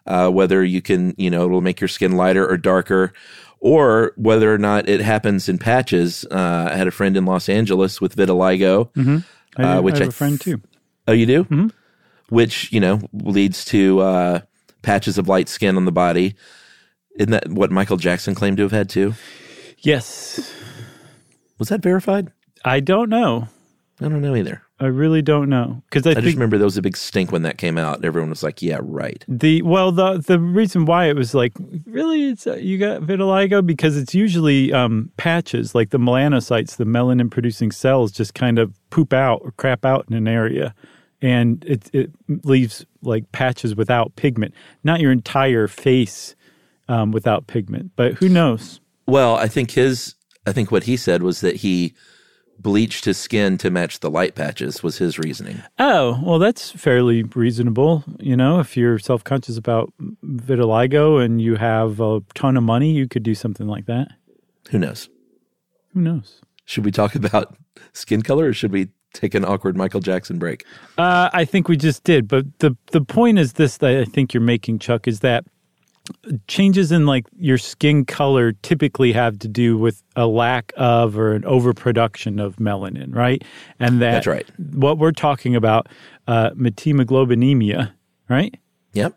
uh, 0.06 0.30
whether 0.30 0.64
you 0.64 0.80
can, 0.80 1.14
you 1.18 1.30
know, 1.30 1.44
it'll 1.44 1.60
make 1.60 1.80
your 1.80 1.88
skin 1.88 2.12
lighter 2.12 2.48
or 2.48 2.56
darker, 2.56 3.12
or 3.60 4.12
whether 4.16 4.52
or 4.54 4.58
not 4.58 4.88
it 4.88 5.00
happens 5.00 5.48
in 5.48 5.58
patches. 5.58 6.24
Uh, 6.30 6.70
I 6.72 6.76
had 6.76 6.86
a 6.86 6.92
friend 6.92 7.16
in 7.16 7.24
Los 7.26 7.48
Angeles 7.48 8.00
with 8.00 8.16
vitiligo, 8.16 8.88
I, 9.58 9.62
Uh, 9.62 9.82
which 9.82 9.96
I 9.96 9.98
have 9.98 10.08
I 10.08 10.10
a 10.10 10.12
friend 10.12 10.40
too. 10.40 10.60
Oh, 11.06 11.12
you 11.12 11.26
do? 11.26 11.70
Which, 12.28 12.70
you 12.72 12.80
know, 12.80 13.00
leads 13.12 13.64
to 13.66 14.00
uh, 14.00 14.40
patches 14.82 15.18
of 15.18 15.28
light 15.28 15.48
skin 15.48 15.76
on 15.76 15.84
the 15.84 15.92
body. 15.92 16.34
Isn't 17.18 17.32
that 17.32 17.48
what 17.48 17.70
Michael 17.72 17.96
Jackson 17.96 18.34
claimed 18.34 18.58
to 18.58 18.62
have 18.64 18.72
had 18.72 18.88
too? 18.88 19.14
Yes, 19.78 20.52
Was 21.58 21.68
that 21.68 21.82
verified? 21.82 22.30
I 22.64 22.80
don't 22.80 23.08
know. 23.08 23.48
I 24.00 24.08
don't 24.08 24.20
know 24.22 24.34
either. 24.36 24.62
I 24.80 24.87
really 24.87 25.23
don't 25.23 25.49
know 25.49 25.82
because 25.90 26.06
I, 26.06 26.12
I 26.12 26.20
just 26.20 26.35
remember 26.35 26.56
there 26.56 26.64
was 26.64 26.76
a 26.76 26.82
big 26.82 26.97
stink 26.97 27.32
when 27.32 27.42
that 27.42 27.58
came 27.58 27.76
out. 27.78 28.04
Everyone 28.04 28.30
was 28.30 28.44
like, 28.44 28.62
yeah, 28.62 28.78
right. 28.80 29.25
The 29.26 29.62
well, 29.62 29.90
the 29.90 30.18
the 30.18 30.38
reason 30.38 30.85
why 30.85 31.06
it 31.06 31.16
was 31.16 31.35
like 31.35 31.52
really, 31.87 32.28
it's 32.28 32.47
uh, 32.47 32.54
you 32.54 32.78
got 32.78 33.02
vitiligo 33.02 33.64
because 33.64 33.97
it's 33.97 34.14
usually 34.14 34.73
um, 34.73 35.11
patches 35.16 35.75
like 35.75 35.90
the 35.90 35.99
melanocytes, 35.99 36.76
the 36.76 36.85
melanin 36.85 37.28
producing 37.28 37.73
cells, 37.73 38.12
just 38.12 38.35
kind 38.35 38.58
of 38.58 38.73
poop 38.90 39.12
out 39.12 39.40
or 39.42 39.50
crap 39.52 39.85
out 39.85 40.06
in 40.08 40.14
an 40.14 40.28
area, 40.28 40.75
and 41.20 41.64
it 41.64 41.90
it 41.92 42.11
leaves 42.44 42.87
like 43.02 43.30
patches 43.32 43.75
without 43.75 44.14
pigment, 44.14 44.54
not 44.85 45.00
your 45.00 45.11
entire 45.11 45.66
face 45.66 46.37
um, 46.88 47.11
without 47.11 47.49
pigment. 47.49 47.90
But 47.97 48.14
who 48.14 48.28
knows? 48.28 48.80
Well, 49.06 49.37
I 49.37 49.49
think 49.49 49.73
his, 49.73 50.14
I 50.47 50.52
think 50.52 50.70
what 50.70 50.85
he 50.85 50.97
said 50.97 51.23
was 51.23 51.40
that 51.40 51.56
he 51.56 51.94
bleached 52.60 53.04
his 53.04 53.18
skin 53.18 53.58
to 53.58 53.70
match 53.70 54.00
the 54.00 54.10
light 54.10 54.34
patches, 54.34 54.82
was 54.82 54.98
his 54.98 55.18
reasoning. 55.18 55.62
Oh, 55.78 56.20
well, 56.22 56.38
that's 56.38 56.70
fairly 56.70 57.22
reasonable. 57.22 58.04
You 58.18 58.36
know, 58.36 58.60
if 58.60 58.76
you're 58.76 58.98
self 58.98 59.24
conscious 59.24 59.56
about 59.56 59.92
vitiligo 60.24 61.22
and 61.24 61.40
you 61.40 61.56
have 61.56 62.00
a 62.00 62.20
ton 62.34 62.56
of 62.56 62.62
money, 62.62 62.92
you 62.92 63.08
could 63.08 63.22
do 63.22 63.34
something 63.34 63.66
like 63.66 63.86
that. 63.86 64.08
Who 64.70 64.78
knows? 64.78 65.08
Who 65.94 66.00
knows? 66.00 66.40
Should 66.64 66.84
we 66.84 66.90
talk 66.90 67.14
about 67.16 67.56
skin 67.92 68.22
color 68.22 68.46
or 68.46 68.52
should 68.52 68.72
we 68.72 68.88
take 69.14 69.34
an 69.34 69.44
awkward 69.44 69.76
Michael 69.76 70.00
Jackson 70.00 70.38
break? 70.38 70.64
Uh, 70.98 71.30
I 71.32 71.44
think 71.44 71.68
we 71.68 71.76
just 71.76 72.04
did, 72.04 72.28
but 72.28 72.46
the 72.58 72.76
the 72.92 73.00
point 73.00 73.38
is 73.38 73.54
this 73.54 73.78
that 73.78 73.96
I 73.96 74.04
think 74.04 74.34
you're 74.34 74.40
making, 74.42 74.78
Chuck, 74.80 75.08
is 75.08 75.20
that 75.20 75.44
changes 76.46 76.92
in 76.92 77.06
like 77.06 77.26
your 77.36 77.58
skin 77.58 78.04
color 78.04 78.52
typically 78.52 79.12
have 79.12 79.38
to 79.40 79.48
do 79.48 79.76
with 79.76 80.02
a 80.16 80.26
lack 80.26 80.72
of 80.76 81.18
or 81.18 81.34
an 81.34 81.44
overproduction 81.44 82.38
of 82.38 82.56
melanin, 82.56 83.14
right? 83.14 83.42
And 83.78 84.00
that 84.02 84.12
That's 84.12 84.26
right. 84.26 84.46
What 84.74 84.98
we're 84.98 85.12
talking 85.12 85.56
about, 85.56 85.88
uh, 86.26 86.50
methemoglobinemia, 86.50 87.92
right? 88.28 88.56
Yep. 88.92 89.14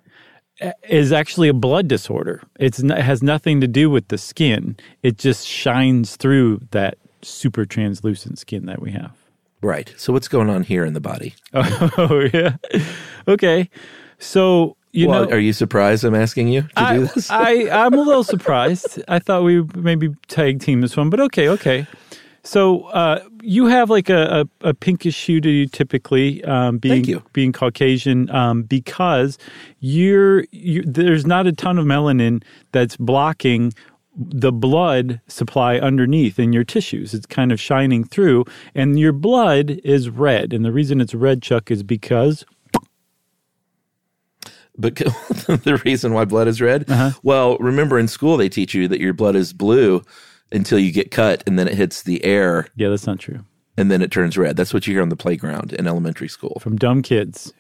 is 0.90 1.12
actually 1.12 1.48
a 1.48 1.54
blood 1.54 1.88
disorder. 1.88 2.44
It's 2.60 2.80
it 2.80 2.92
has 2.92 3.24
nothing 3.24 3.62
to 3.62 3.68
do 3.68 3.90
with 3.90 4.10
the 4.10 4.18
skin. 4.18 4.78
It 5.02 5.18
just 5.18 5.48
shines 5.48 6.16
through 6.16 6.62
that 6.72 6.98
super 7.22 7.66
translucent 7.66 8.40
skin 8.40 8.66
that 8.66 8.82
we 8.82 8.92
have. 8.92 9.16
Right. 9.62 9.94
So 9.98 10.12
what's 10.12 10.28
going 10.28 10.50
on 10.50 10.64
here 10.64 10.84
in 10.86 10.94
the 10.94 11.02
body? 11.02 11.36
Oh 11.54 12.28
yeah. 12.34 12.58
Okay. 13.28 13.70
So 14.18 14.76
you 14.92 15.08
well, 15.08 15.26
know, 15.26 15.32
are 15.32 15.40
you 15.40 15.54
surprised 15.54 16.04
I'm 16.04 16.16
asking 16.16 16.50
you 16.50 16.64
to 16.64 16.70
I, 16.76 16.98
do 16.98 17.08
this? 17.08 17.30
I 17.30 17.70
I'm 17.86 17.94
a 17.94 18.02
little 18.02 18.24
surprised. 18.24 19.02
I 19.08 19.20
thought 19.20 19.44
we 19.44 19.62
would 19.62 19.76
maybe 19.76 20.10
tag 20.28 20.60
team 20.60 20.82
this 20.82 20.98
one, 20.98 21.10
but 21.10 21.20
okay, 21.20 21.48
okay. 21.50 21.88
So 22.44 22.86
uh, 22.86 23.24
you 23.42 23.68
have 23.68 23.90
like 23.90 24.10
a, 24.10 24.48
a, 24.62 24.70
a 24.70 24.74
pinkish 24.74 25.26
hue 25.26 25.42
to 25.42 25.50
you 25.50 25.68
typically, 25.68 26.44
um, 26.46 26.80
being 26.80 26.96
Thank 26.96 27.08
you. 27.08 27.24
being 27.34 27.52
Caucasian, 27.52 28.30
um, 28.32 28.64
because 28.64 29.38
you're, 29.80 30.46
you 30.52 30.82
there's 30.84 31.26
not 31.26 31.46
a 31.46 31.52
ton 31.52 31.78
of 31.78 31.86
melanin 31.86 32.44
that's 32.72 32.98
blocking 32.98 33.74
the 34.16 34.52
blood 34.52 35.22
supply 35.28 35.78
underneath 35.78 36.40
in 36.40 36.52
your 36.52 36.64
tissues. 36.64 37.14
It's 37.14 37.26
kind 37.26 37.52
of 37.52 37.62
shining 37.62 38.04
through, 38.04 38.46
and 38.76 39.00
your 39.00 39.14
blood 39.14 39.80
is 39.84 40.10
red. 40.10 40.52
And 40.52 40.66
the 40.66 40.72
reason 40.72 41.00
it's 41.00 41.14
red, 41.14 41.42
Chuck, 41.42 41.70
is 41.70 41.84
because 41.84 42.44
But 44.78 44.96
the 44.96 45.82
reason 45.86 46.14
why 46.14 46.26
blood 46.26 46.48
is 46.48 46.62
red? 46.62 46.90
Uh-huh. 46.90 47.12
Well, 47.24 47.58
remember 47.58 48.00
in 48.00 48.08
school 48.08 48.38
they 48.38 48.50
teach 48.50 48.74
you 48.74 48.88
that 48.88 49.00
your 49.02 49.14
blood 49.14 49.36
is 49.36 49.54
blue 49.54 50.02
until 50.52 50.80
you 50.80 50.92
get 50.92 51.12
cut 51.12 51.44
and 51.46 51.58
then 51.60 51.68
it 51.68 51.74
hits 51.76 52.04
the 52.04 52.24
air 52.26 52.68
yeah, 52.76 52.90
that's 52.90 53.06
not 53.08 53.20
true. 53.20 53.44
and 53.78 53.90
then 53.92 54.02
it 54.02 54.12
turns 54.12 54.38
red. 54.38 54.56
That's 54.58 54.74
what 54.74 54.88
you 54.88 54.94
hear 54.94 55.02
on 55.02 55.10
the 55.10 55.16
playground 55.16 55.74
in 55.74 55.88
elementary 55.88 56.28
school. 56.30 56.58
From 56.62 56.78
dumb 56.78 57.02
kids. 57.02 57.54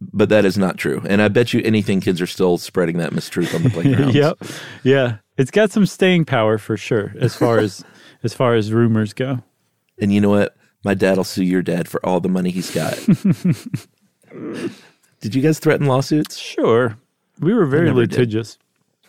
But 0.00 0.28
that 0.28 0.44
is 0.44 0.56
not 0.56 0.78
true. 0.78 1.02
And 1.08 1.20
I 1.20 1.26
bet 1.28 1.52
you 1.52 1.60
anything 1.64 2.00
kids 2.00 2.20
are 2.20 2.26
still 2.26 2.56
spreading 2.56 2.98
that 2.98 3.12
mistruth 3.12 3.52
on 3.54 3.64
the 3.64 3.70
playground. 3.74 4.14
yep. 4.14 4.38
Yeah. 4.84 5.16
It's 5.36 5.50
got 5.50 5.72
some 5.72 5.86
staying 5.86 6.24
power 6.24 6.56
for 6.58 6.76
sure 6.76 7.14
as 7.20 7.34
far 7.34 7.58
as 7.58 7.84
as 8.22 8.32
far 8.32 8.54
as 8.54 8.72
rumors 8.72 9.12
go. 9.12 9.42
And 10.00 10.12
you 10.12 10.20
know 10.20 10.30
what? 10.30 10.56
My 10.84 10.94
dad 10.94 11.16
will 11.16 11.24
sue 11.24 11.42
your 11.44 11.62
dad 11.62 11.88
for 11.88 12.04
all 12.06 12.20
the 12.20 12.28
money 12.28 12.50
he's 12.50 12.72
got. 12.72 12.96
Did 15.20 15.34
you 15.34 15.42
guys 15.42 15.58
threaten 15.58 15.86
lawsuits? 15.86 16.36
Sure. 16.36 16.96
We 17.40 17.54
were 17.54 17.66
very 17.66 17.90
litigious. 17.92 18.58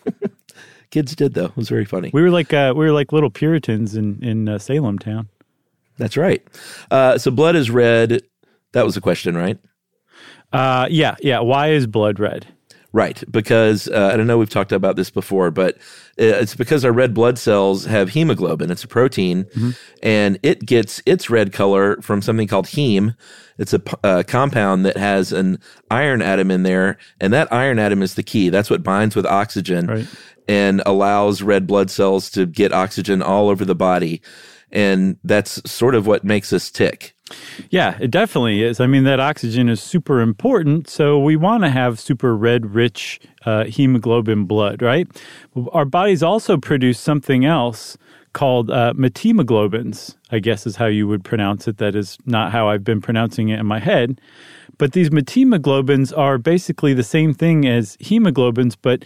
Kids 0.92 1.16
did 1.16 1.34
though. 1.34 1.46
It 1.46 1.58
was 1.58 1.70
very 1.70 1.86
funny. 1.86 2.10
We 2.14 2.22
were 2.22 2.32
like 2.32 2.54
uh, 2.54 2.74
we 2.76 2.86
were 2.86 2.92
like 2.92 3.12
little 3.12 3.30
Puritans 3.30 3.96
in 3.96 4.24
in 4.24 4.50
uh, 4.50 4.58
Salem 4.58 4.98
town. 4.98 5.30
That's 5.98 6.18
right. 6.18 6.46
Uh, 6.90 7.18
so 7.18 7.30
blood 7.30 7.56
is 7.56 7.70
red. 7.70 8.22
That 8.72 8.86
was 8.86 8.98
a 8.98 9.02
question, 9.02 9.36
right? 9.36 9.60
Uh, 10.52 10.88
yeah, 10.90 11.16
yeah. 11.22 11.40
Why 11.40 11.70
is 11.70 11.86
blood 11.86 12.20
red? 12.20 12.48
Right, 12.92 13.24
because 13.30 13.88
uh, 13.88 14.10
and 14.12 14.20
I 14.22 14.26
know 14.26 14.40
we've 14.40 14.50
talked 14.50 14.72
about 14.72 14.96
this 14.96 15.12
before, 15.12 15.52
but 15.52 15.76
uh, 16.20 16.42
it's 16.42 16.56
because 16.56 16.84
our 16.84 16.92
red 16.92 17.14
blood 17.14 17.38
cells 17.38 17.86
have 17.86 18.10
hemoglobin. 18.10 18.72
It's 18.72 18.84
a 18.84 18.88
protein, 18.88 19.46
and 20.02 20.40
it 20.42 20.66
gets 20.66 21.00
its 21.06 21.30
red 21.30 21.54
color 21.54 22.02
from 22.02 22.24
something 22.24 22.48
called 22.48 22.66
heme. 22.66 23.16
It's 23.60 23.74
a 23.76 23.82
uh, 24.04 24.24
compound 24.24 24.88
that 24.88 24.98
has 24.98 25.32
an 25.32 25.60
iron 25.92 26.24
atom 26.24 26.50
in 26.50 26.64
there, 26.64 26.98
and 27.22 27.32
that 27.32 27.54
iron 27.54 27.78
atom 27.78 28.02
is 28.02 28.16
the 28.16 28.24
key. 28.24 28.50
That's 28.50 28.72
what 28.72 28.82
binds 28.82 29.16
with 29.16 29.28
oxygen 29.28 29.86
Right. 29.86 30.08
and 30.48 30.82
allows 30.84 31.44
red 31.44 31.68
blood 31.68 31.92
cells 31.92 32.32
to 32.32 32.48
get 32.48 32.74
oxygen 32.74 33.22
all 33.22 33.50
over 33.50 33.66
the 33.66 33.76
body, 33.76 34.24
and 34.72 35.18
that's 35.24 35.62
sort 35.70 35.94
of 35.94 36.08
what 36.08 36.24
makes 36.24 36.52
us 36.54 36.72
tick. 36.72 37.14
Yeah, 37.70 37.98
it 38.00 38.12
definitely 38.12 38.64
is. 38.64 38.80
I 38.80 38.88
mean, 38.88 39.04
that 39.04 39.20
oxygen 39.20 39.70
is 39.70 39.82
super 39.82 40.22
important. 40.22 40.90
So 40.90 41.20
we 41.20 41.36
want 41.36 41.64
to 41.64 41.70
have 41.70 42.00
super 42.00 42.36
red, 42.36 42.74
rich 42.74 43.20
uh, 43.46 43.66
hemoglobin 43.66 44.46
blood, 44.46 44.82
right? 44.82 45.08
Our 45.72 45.86
bodies 45.86 46.24
also 46.24 46.58
produce 46.58 47.00
something 47.00 47.46
else 47.46 47.98
called 48.34 48.70
uh, 48.70 48.94
methemoglobins, 48.96 50.16
I 50.32 50.40
guess 50.40 50.68
is 50.68 50.76
how 50.76 50.86
you 50.86 51.08
would 51.08 51.24
pronounce 51.24 51.68
it. 51.68 51.78
That 51.78 51.96
is 51.96 52.18
not 52.26 52.52
how 52.52 52.70
I've 52.70 52.84
been 52.84 53.02
pronouncing 53.02 53.50
it 53.50 53.60
in 53.60 53.66
my 53.66 53.80
head. 53.80 54.22
But 54.78 54.94
these 54.94 55.10
methemoglobins 55.10 56.18
are 56.18 56.38
basically 56.38 56.94
the 56.94 57.04
same 57.04 57.34
thing 57.34 57.68
as 57.68 57.98
hemoglobins, 57.98 58.76
but 58.82 59.04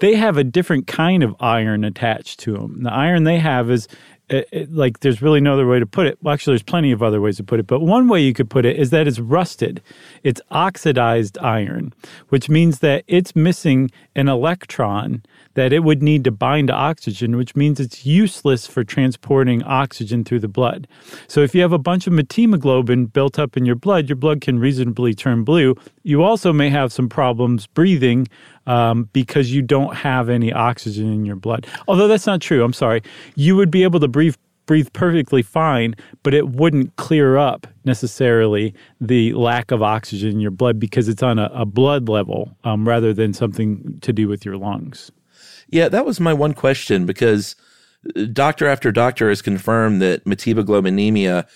they 0.00 0.14
have 0.16 0.36
a 0.36 0.44
different 0.44 0.86
kind 0.86 1.22
of 1.22 1.34
iron 1.40 1.84
attached 1.84 2.40
to 2.40 2.54
them. 2.54 2.82
The 2.82 2.92
iron 2.92 3.24
they 3.24 3.38
have 3.38 3.70
is 3.70 3.88
it, 4.28 4.48
it- 4.52 4.72
like 4.72 5.00
there's 5.00 5.22
really 5.22 5.40
no 5.40 5.54
other 5.54 5.66
way 5.66 5.78
to 5.78 5.86
put 5.86 6.06
it. 6.06 6.18
Well, 6.22 6.34
actually, 6.34 6.52
there's 6.52 6.62
plenty 6.62 6.92
of 6.92 7.02
other 7.02 7.20
ways 7.20 7.36
to 7.36 7.44
put 7.44 7.60
it, 7.60 7.66
but 7.66 7.80
one 7.80 8.08
way 8.08 8.20
you 8.20 8.32
could 8.34 8.50
put 8.50 8.64
it 8.64 8.76
is 8.78 8.90
that 8.90 9.06
it's 9.06 9.18
rusted. 9.18 9.82
It's 10.22 10.40
oxidized 10.50 11.38
iron, 11.38 11.92
which 12.28 12.48
means 12.48 12.80
that 12.80 13.04
it's 13.06 13.36
missing 13.36 13.90
an 14.14 14.28
electron 14.28 15.22
that 15.54 15.72
it 15.72 15.80
would 15.84 16.02
need 16.02 16.24
to 16.24 16.30
bind 16.30 16.68
to 16.68 16.74
oxygen, 16.74 17.36
which 17.36 17.56
means 17.56 17.80
it's 17.80 18.04
useless 18.04 18.66
for 18.66 18.84
transporting 18.84 19.62
oxygen 19.62 20.22
through 20.24 20.40
the 20.40 20.48
blood. 20.48 20.86
So 21.28 21.40
if 21.40 21.54
you 21.54 21.62
have 21.62 21.72
a 21.72 21.78
bunch 21.78 22.06
of 22.06 22.12
methemoglobin 22.12 23.06
built 23.06 23.38
up 23.38 23.56
in 23.56 23.64
your 23.64 23.74
blood, 23.76 24.08
your 24.08 24.16
blood 24.16 24.40
can 24.40 24.58
reasonably 24.58 25.14
turn 25.14 25.44
blue. 25.44 25.74
You 26.02 26.22
also 26.22 26.52
may 26.52 26.68
have 26.70 26.92
some 26.92 27.08
problems 27.08 27.66
breathing 27.66 28.28
um, 28.66 29.08
because 29.12 29.52
you 29.52 29.62
don't 29.62 29.94
have 29.96 30.28
any 30.28 30.52
oxygen 30.52 31.12
in 31.12 31.24
your 31.24 31.36
blood. 31.36 31.66
Although 31.88 32.08
that's 32.08 32.26
not 32.26 32.40
true. 32.40 32.64
I'm 32.64 32.72
sorry. 32.72 33.02
You 33.34 33.56
would 33.56 33.70
be 33.70 33.82
able 33.82 34.00
to 34.00 34.08
breathe 34.08 34.36
breathe 34.66 34.88
perfectly 34.92 35.42
fine, 35.42 35.94
but 36.24 36.34
it 36.34 36.48
wouldn't 36.48 36.94
clear 36.96 37.36
up 37.36 37.66
necessarily 37.84 38.74
the 39.00 39.32
lack 39.34 39.70
of 39.70 39.80
oxygen 39.80 40.30
in 40.30 40.40
your 40.40 40.50
blood 40.50 40.78
because 40.78 41.08
it's 41.08 41.22
on 41.22 41.38
a, 41.38 41.48
a 41.54 41.64
blood 41.64 42.08
level 42.08 42.56
um, 42.64 42.86
rather 42.86 43.14
than 43.14 43.32
something 43.32 43.98
to 44.02 44.12
do 44.12 44.28
with 44.28 44.44
your 44.44 44.56
lungs. 44.56 45.10
Yeah, 45.68 45.88
that 45.88 46.04
was 46.04 46.20
my 46.20 46.32
one 46.32 46.52
question 46.52 47.06
because 47.06 47.56
uh, 48.16 48.24
doctor 48.32 48.66
after 48.66 48.92
doctor 48.92 49.28
has 49.28 49.40
confirmed 49.40 50.02
that 50.02 50.24
methemoglobinemia 50.24 51.46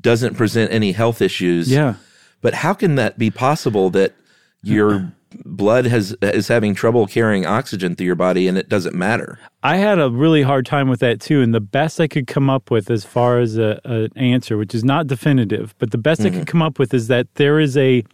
doesn't 0.00 0.34
present 0.34 0.72
any 0.72 0.92
health 0.92 1.20
issues. 1.20 1.70
Yeah. 1.70 1.94
But 2.40 2.54
how 2.54 2.72
can 2.72 2.94
that 2.94 3.18
be 3.18 3.30
possible 3.30 3.90
that 3.90 4.14
your 4.62 5.12
blood 5.44 5.86
has 5.86 6.14
is 6.22 6.48
having 6.48 6.74
trouble 6.74 7.06
carrying 7.06 7.46
oxygen 7.46 7.94
through 7.94 8.06
your 8.06 8.14
body 8.14 8.48
and 8.48 8.56
it 8.58 8.68
doesn't 8.68 8.94
matter? 8.94 9.38
I 9.62 9.76
had 9.76 9.98
a 9.98 10.10
really 10.10 10.42
hard 10.42 10.66
time 10.66 10.88
with 10.88 11.00
that 11.00 11.20
too, 11.20 11.42
and 11.42 11.54
the 11.54 11.60
best 11.60 12.00
I 12.00 12.08
could 12.08 12.26
come 12.26 12.48
up 12.48 12.70
with 12.70 12.90
as 12.90 13.04
far 13.04 13.38
as 13.38 13.56
a, 13.56 13.80
an 13.84 14.16
answer, 14.16 14.56
which 14.56 14.74
is 14.74 14.84
not 14.84 15.06
definitive, 15.06 15.74
but 15.78 15.90
the 15.90 15.98
best 15.98 16.20
I 16.20 16.24
could 16.24 16.32
mm-hmm. 16.34 16.44
come 16.44 16.62
up 16.62 16.78
with 16.78 16.94
is 16.94 17.08
that 17.08 17.32
there 17.34 17.58
is 17.58 17.76
a 17.76 18.04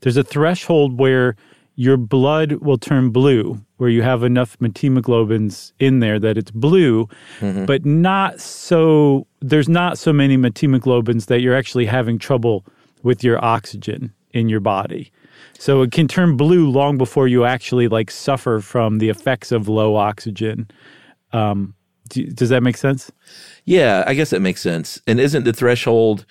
there's 0.00 0.16
a 0.16 0.24
threshold 0.24 0.98
where 0.98 1.36
your 1.78 1.96
blood 1.96 2.54
will 2.54 2.76
turn 2.78 3.10
blue, 3.10 3.60
where 3.76 3.88
you 3.88 4.02
have 4.02 4.24
enough 4.24 4.58
methemoglobins 4.58 5.72
in 5.78 6.00
there 6.00 6.18
that 6.18 6.36
it's 6.36 6.50
blue, 6.50 7.08
mm-hmm. 7.38 7.66
but 7.66 7.86
not 7.86 8.40
so 8.40 9.26
there's 9.40 9.68
not 9.68 9.96
so 9.96 10.12
many 10.12 10.36
methemoglobins 10.36 11.26
that 11.26 11.40
you're 11.40 11.54
actually 11.54 11.86
having 11.86 12.18
trouble 12.18 12.64
with 13.04 13.22
your 13.22 13.42
oxygen 13.44 14.12
in 14.32 14.48
your 14.48 14.60
body. 14.60 15.12
So 15.58 15.82
it 15.82 15.92
can 15.92 16.08
turn 16.08 16.36
blue 16.36 16.70
long 16.70 16.98
before 16.98 17.28
you 17.28 17.44
actually 17.44 17.88
like 17.88 18.10
suffer 18.10 18.60
from 18.60 18.98
the 18.98 19.08
effects 19.08 19.52
of 19.52 19.68
low 19.68 19.96
oxygen. 19.96 20.68
Um, 21.32 21.74
do, 22.08 22.24
does 22.26 22.48
that 22.48 22.62
make 22.62 22.76
sense? 22.76 23.10
Yeah, 23.64 24.04
I 24.06 24.14
guess 24.14 24.30
that 24.30 24.40
makes 24.40 24.60
sense. 24.62 25.00
And 25.06 25.20
isn't 25.20 25.44
the 25.44 25.52
threshold 25.52 26.24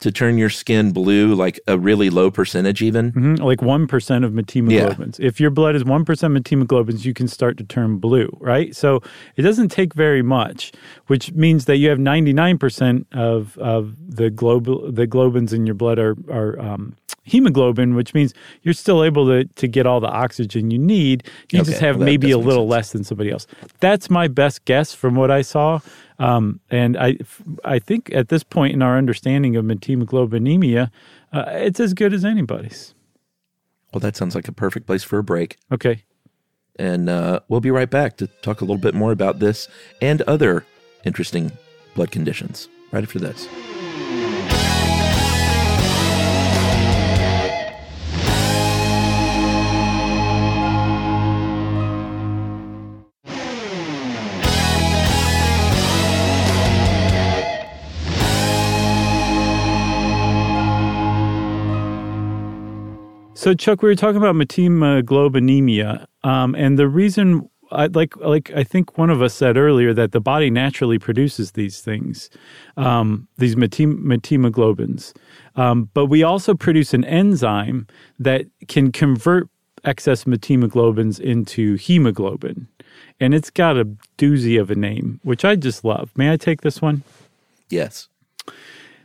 to 0.00 0.10
turn 0.10 0.36
your 0.36 0.50
skin 0.50 0.90
blue 0.90 1.32
like 1.32 1.60
a 1.68 1.78
really 1.78 2.10
low 2.10 2.28
percentage 2.30 2.82
even? 2.82 3.12
Mhm, 3.12 3.38
Like 3.40 3.60
1% 3.60 4.24
of 4.24 4.32
methemoglobins. 4.32 5.20
If 5.20 5.40
your 5.40 5.50
blood 5.50 5.76
is 5.76 5.84
1% 5.84 6.04
methemoglobins, 6.36 7.04
you 7.04 7.14
can 7.14 7.28
start 7.28 7.56
to 7.58 7.64
turn 7.64 7.98
blue, 7.98 8.28
right? 8.40 8.74
So 8.74 9.00
it 9.36 9.42
doesn't 9.42 9.68
take 9.68 9.94
very 9.94 10.20
much, 10.22 10.72
which 11.06 11.32
means 11.32 11.66
that 11.66 11.76
you 11.76 11.88
have 11.88 11.98
99% 11.98 13.04
of, 13.12 13.56
of 13.58 13.94
the, 14.16 14.28
glob- 14.28 14.94
the 14.94 15.06
globins 15.06 15.52
in 15.52 15.66
your 15.66 15.76
blood 15.76 15.98
are, 16.00 16.16
are 16.28 16.58
um, 16.60 16.96
hemoglobin, 17.24 17.94
which 17.94 18.14
means 18.14 18.34
you're 18.62 18.74
still 18.74 19.04
able 19.04 19.26
to, 19.26 19.44
to 19.44 19.68
get 19.68 19.86
all 19.86 20.00
the 20.00 20.08
oxygen 20.08 20.70
you 20.70 20.78
need. 20.78 21.24
You 21.50 21.60
Okay, 21.60 21.70
just 21.70 21.80
have 21.80 21.96
well, 21.96 22.06
maybe 22.06 22.30
a 22.30 22.38
little 22.38 22.64
sense. 22.64 22.70
less 22.70 22.92
than 22.92 23.04
somebody 23.04 23.30
else. 23.30 23.46
That's 23.80 24.10
my 24.10 24.28
best 24.28 24.64
guess 24.64 24.92
from 24.94 25.14
what 25.14 25.30
I 25.30 25.42
saw. 25.42 25.80
Um, 26.18 26.60
and 26.70 26.96
I, 26.96 27.16
I 27.64 27.78
think 27.78 28.10
at 28.14 28.28
this 28.28 28.42
point 28.42 28.74
in 28.74 28.82
our 28.82 28.96
understanding 28.98 29.56
of 29.56 29.64
methemoglobinemia, 29.64 30.90
uh, 31.32 31.44
it's 31.48 31.80
as 31.80 31.94
good 31.94 32.12
as 32.12 32.24
anybody's. 32.24 32.94
Well, 33.92 34.00
that 34.00 34.16
sounds 34.16 34.34
like 34.34 34.48
a 34.48 34.52
perfect 34.52 34.86
place 34.86 35.02
for 35.04 35.18
a 35.18 35.24
break. 35.24 35.56
Okay. 35.70 36.04
And 36.76 37.08
uh, 37.10 37.40
we'll 37.48 37.60
be 37.60 37.70
right 37.70 37.90
back 37.90 38.16
to 38.18 38.26
talk 38.26 38.60
a 38.60 38.64
little 38.64 38.78
bit 38.80 38.94
more 38.94 39.12
about 39.12 39.38
this 39.38 39.68
and 40.00 40.22
other 40.22 40.64
interesting 41.04 41.52
blood 41.94 42.10
conditions 42.10 42.68
right 42.92 43.02
after 43.04 43.18
this. 43.18 43.46
So, 63.42 63.54
Chuck, 63.54 63.82
we 63.82 63.88
were 63.88 63.96
talking 63.96 64.18
about 64.18 64.36
methemoglobinemia, 64.36 66.06
um, 66.22 66.54
and 66.54 66.78
the 66.78 66.86
reason, 66.86 67.50
I, 67.72 67.86
like, 67.86 68.16
like 68.18 68.52
I 68.52 68.62
think 68.62 68.96
one 68.96 69.10
of 69.10 69.20
us 69.20 69.34
said 69.34 69.56
earlier, 69.56 69.92
that 69.94 70.12
the 70.12 70.20
body 70.20 70.48
naturally 70.48 70.96
produces 70.96 71.50
these 71.50 71.80
things, 71.80 72.30
um, 72.76 73.26
these 73.38 73.56
metem- 73.56 73.98
methemoglobins, 73.98 75.12
um, 75.56 75.90
but 75.92 76.06
we 76.06 76.22
also 76.22 76.54
produce 76.54 76.94
an 76.94 77.04
enzyme 77.04 77.88
that 78.16 78.46
can 78.68 78.92
convert 78.92 79.48
excess 79.82 80.22
methemoglobins 80.22 81.18
into 81.18 81.74
hemoglobin, 81.74 82.68
and 83.18 83.34
it's 83.34 83.50
got 83.50 83.76
a 83.76 83.86
doozy 84.18 84.60
of 84.60 84.70
a 84.70 84.76
name, 84.76 85.18
which 85.24 85.44
I 85.44 85.56
just 85.56 85.84
love. 85.84 86.12
May 86.14 86.32
I 86.32 86.36
take 86.36 86.60
this 86.60 86.80
one? 86.80 87.02
Yes. 87.68 88.08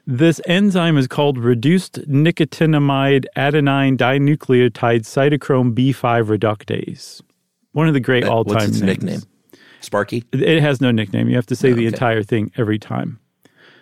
This 0.10 0.40
enzyme 0.48 0.98
is 0.98 1.06
called 1.06 1.38
reduced 1.38 2.00
nicotinamide 2.10 3.26
adenine 3.36 3.98
dinucleotide 3.98 5.02
cytochrome 5.02 5.76
B5 5.76 6.38
reductase. 6.38 7.22
One 7.74 7.90
of 7.90 7.94
the 7.94 8.00
great 8.00 8.24
all 8.24 8.46
time 8.46 8.54
What's 8.54 8.66
its 8.68 8.80
names. 8.80 9.04
nickname? 9.04 9.22
Sparky? 9.82 10.24
It 10.32 10.62
has 10.62 10.80
no 10.80 10.92
nickname. 10.92 11.28
You 11.28 11.36
have 11.36 11.46
to 11.48 11.58
say 11.58 11.72
oh, 11.72 11.76
the 11.76 11.88
Okay. 11.88 11.94
entire 11.94 12.24
thing 12.24 12.54
every 12.56 12.80
time. 12.80 13.20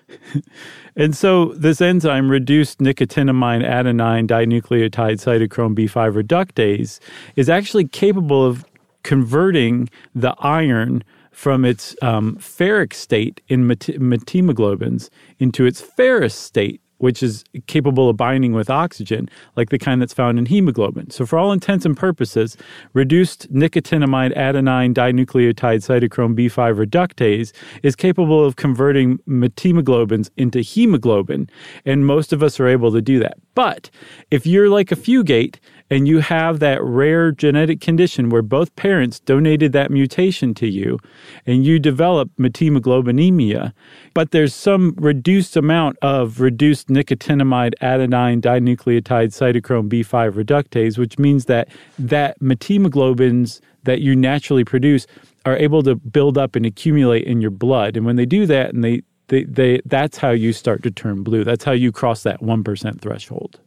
and 0.96 1.16
so 1.16 1.54
this 1.54 1.80
enzyme, 1.80 2.28
reduced 2.30 2.80
nicotinamide 2.80 3.64
adenine 3.64 4.26
dinucleotide 4.28 5.22
cytochrome 5.22 5.76
B5 5.76 6.24
reductase, 6.24 7.00
is 7.36 7.50
actually 7.50 7.88
capable 7.88 8.44
of 8.44 8.66
converting 9.04 9.90
the 10.16 10.34
iron 10.40 11.04
from 11.36 11.66
its 11.66 11.98
um, 12.02 12.38
ferric 12.38 12.94
state 12.94 13.42
in 13.50 13.68
mete- 13.68 14.00
methemoglobins 14.00 15.10
into 15.38 15.66
its 15.66 15.82
ferrous 15.82 16.34
state, 16.34 16.80
which 17.00 17.22
is 17.22 17.44
capable 17.68 18.08
of 18.08 18.16
binding 18.16 18.54
with 18.54 18.70
oxygen, 18.70 19.30
like 19.58 19.70
the 19.70 19.78
kind 19.78 20.02
that's 20.02 20.14
found 20.14 20.40
in 20.40 20.46
hemoglobin. 20.46 21.10
So, 21.10 21.26
for 21.26 21.38
all 21.38 21.52
intents 21.52 21.86
and 21.86 21.96
purposes, 21.96 22.56
reduced 22.94 23.54
nicotinamide 23.54 24.34
adenine 24.38 24.94
dinucleotide 24.94 25.84
cytochrome 25.84 26.40
B5 26.40 26.86
reductase 26.86 27.52
is 27.84 27.98
capable 27.98 28.46
of 28.46 28.56
converting 28.56 29.18
methemoglobins 29.28 30.30
into 30.38 30.62
hemoglobin, 30.62 31.50
and 31.84 32.06
most 32.06 32.32
of 32.32 32.44
us 32.44 32.62
are 32.62 32.68
able 32.68 32.94
to 32.94 33.02
do 33.02 33.20
that. 33.20 33.38
But 33.56 33.90
if 34.32 34.48
you're 34.48 34.70
like 34.70 34.90
a 34.94 34.96
fugate 34.96 35.58
and 35.90 36.08
you 36.08 36.20
have 36.20 36.60
that 36.60 36.82
rare 36.84 37.32
genetic 37.32 37.80
condition 37.80 38.30
where 38.30 38.42
both 38.42 38.76
parents 38.76 39.20
donated 39.20 39.72
that 39.74 39.92
mutation 39.92 40.54
to 40.56 40.68
you 40.68 40.98
and 41.46 41.66
you 41.66 41.78
develop 41.78 42.30
methemoglobinemia, 42.40 43.72
but 44.14 44.32
there's 44.32 44.54
some 44.54 44.96
reduced 44.98 45.56
amount 45.56 45.98
of 46.02 46.40
reduced 46.40 46.88
nicotinamide 46.88 47.74
adenine 47.82 48.42
dinucleotide 48.42 49.30
cytochrome 49.30 49.90
B5 49.90 50.32
reductase, 50.32 50.98
which 50.98 51.20
means 51.20 51.46
that 51.46 51.68
that 52.00 52.40
methemoglobins 52.40 53.62
that 53.84 54.02
you 54.02 54.16
naturally 54.16 54.64
produce 54.64 55.06
are 55.46 55.58
able 55.58 55.84
to 55.84 55.96
build 55.96 56.38
up 56.38 56.56
and 56.56 56.66
accumulate 56.66 57.24
in 57.26 57.40
your 57.40 57.52
blood. 57.52 57.96
And 57.96 58.06
when 58.06 58.16
they 58.16 58.26
do 58.26 58.46
that 58.48 58.74
and 58.74 58.84
they 58.84 59.04
they, 59.28 59.44
they 59.46 59.82
that's 59.86 60.18
how 60.18 60.32
you 60.32 60.54
start 60.54 60.84
to 60.84 60.92
turn 60.92 61.24
blue. 61.24 61.44
That's 61.44 61.64
how 61.64 61.72
you 61.72 61.92
cross 61.92 62.24
that 62.24 62.42
1% 62.42 63.02
threshold. 63.02 63.60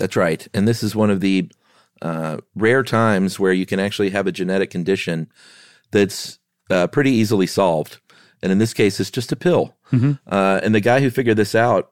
That's 0.00 0.16
right. 0.16 0.48
And 0.54 0.66
this 0.66 0.82
is 0.82 0.96
one 0.96 1.10
of 1.10 1.20
the 1.20 1.50
uh, 2.02 2.38
rare 2.54 2.82
times 2.82 3.38
where 3.38 3.52
you 3.52 3.66
can 3.66 3.78
actually 3.78 4.10
have 4.10 4.26
a 4.26 4.32
genetic 4.32 4.70
condition 4.70 5.30
that's 5.90 6.38
uh, 6.70 6.86
pretty 6.86 7.10
easily 7.10 7.46
solved. 7.46 8.00
And 8.42 8.50
in 8.50 8.58
this 8.58 8.72
case, 8.72 8.98
it's 8.98 9.10
just 9.10 9.30
a 9.30 9.36
pill. 9.36 9.76
Uh, 10.26 10.60
and 10.62 10.74
the 10.74 10.80
guy 10.80 11.00
who 11.00 11.10
figured 11.10 11.36
this 11.36 11.54
out 11.54 11.90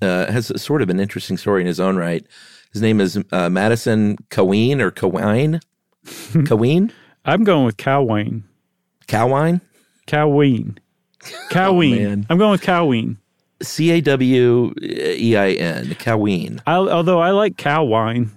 uh, 0.00 0.30
has 0.32 0.50
a 0.50 0.58
sort 0.58 0.80
of 0.80 0.88
an 0.88 1.00
interesting 1.00 1.36
story 1.36 1.60
in 1.60 1.66
his 1.66 1.80
own 1.80 1.96
right. 1.96 2.26
His 2.72 2.80
name 2.80 3.00
is 3.00 3.22
uh, 3.32 3.50
Madison 3.50 4.16
Coween 4.30 4.80
or 4.80 4.90
Cowine. 4.90 5.60
Coween? 6.04 6.90
I'm 7.26 7.44
going 7.44 7.66
with 7.66 7.76
Cowwayne. 7.76 8.42
Cowine? 9.06 9.60
Coween. 10.06 10.78
Coween. 11.50 11.98
man. 12.04 12.26
I'm 12.30 12.38
going 12.38 12.52
with 12.52 12.62
Coween. 12.62 13.18
C 13.62 13.90
A 13.92 14.00
W 14.00 14.74
E 14.82 15.36
I 15.36 15.50
N. 15.50 15.86
Coween. 15.94 16.60
Although 16.66 17.20
I 17.20 17.30
like 17.30 17.56
cow 17.56 17.84
wine. 17.84 18.30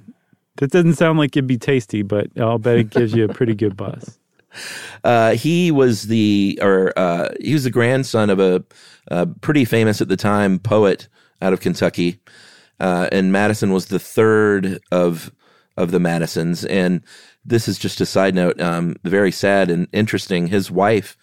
That 0.57 0.71
doesn't 0.71 0.95
sound 0.95 1.19
like 1.19 1.37
it'd 1.37 1.45
be 1.45 1.57
tasty, 1.57 2.01
but 2.01 2.29
I'll 2.37 2.57
bet 2.57 2.77
it 2.79 2.89
gives 2.89 3.13
you 3.13 3.25
a 3.25 3.33
pretty 3.33 3.55
good 3.55 3.75
buzz. 3.77 4.17
Uh, 5.03 5.35
he 5.35 5.69
was 5.69 6.07
the 6.07 6.57
or 6.63 6.91
uh, 6.97 7.29
he 7.39 7.53
was 7.53 7.63
the 7.63 7.69
grandson 7.69 8.31
of 8.31 8.39
a, 8.39 8.63
a 9.09 9.27
pretty 9.27 9.63
famous 9.65 10.01
at 10.01 10.07
the 10.07 10.17
time 10.17 10.57
poet 10.57 11.07
out 11.43 11.53
of 11.53 11.61
Kentucky, 11.61 12.19
uh, 12.79 13.07
and 13.11 13.31
Madison 13.31 13.71
was 13.71 13.85
the 13.85 13.99
third 13.99 14.79
of 14.91 15.31
of 15.77 15.91
the 15.91 15.99
Madisons. 15.99 16.65
And 16.65 17.03
this 17.45 17.67
is 17.67 17.77
just 17.77 18.01
a 18.01 18.05
side 18.05 18.33
note, 18.33 18.59
um, 18.59 18.95
very 19.03 19.31
sad 19.31 19.69
and 19.69 19.87
interesting. 19.93 20.47
His 20.47 20.71
wife 20.71 21.15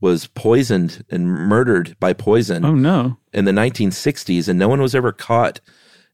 was 0.00 0.26
poisoned 0.28 1.04
and 1.10 1.26
murdered 1.26 1.96
by 1.98 2.12
poison 2.12 2.64
Oh 2.64 2.74
no. 2.74 3.16
in 3.32 3.44
the 3.46 3.52
1960s, 3.52 4.48
and 4.48 4.58
no 4.58 4.68
one 4.68 4.80
was 4.82 4.94
ever 4.94 5.12
caught 5.12 5.60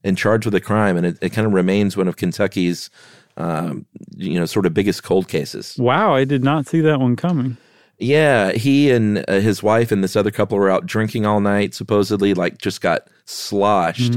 and 0.03 0.17
charged 0.17 0.45
with 0.45 0.55
a 0.55 0.61
crime. 0.61 0.97
And 0.97 1.05
it, 1.05 1.17
it 1.21 1.29
kind 1.31 1.45
of 1.45 1.53
remains 1.53 1.95
one 1.97 2.07
of 2.07 2.15
Kentucky's, 2.15 2.89
um, 3.37 3.85
you 4.15 4.39
know, 4.39 4.45
sort 4.45 4.65
of 4.65 4.73
biggest 4.73 5.03
cold 5.03 5.27
cases. 5.27 5.75
Wow, 5.77 6.13
I 6.15 6.23
did 6.23 6.43
not 6.43 6.65
see 6.67 6.81
that 6.81 6.99
one 6.99 7.15
coming. 7.15 7.57
Yeah, 7.99 8.51
he 8.53 8.89
and 8.91 9.23
uh, 9.27 9.33
his 9.39 9.61
wife 9.61 9.91
and 9.91 10.03
this 10.03 10.15
other 10.15 10.31
couple 10.31 10.57
were 10.57 10.69
out 10.69 10.85
drinking 10.85 11.25
all 11.25 11.39
night. 11.39 11.73
Supposedly, 11.73 12.33
like 12.33 12.57
just 12.57 12.81
got 12.81 13.07
sloshed, 13.25 14.13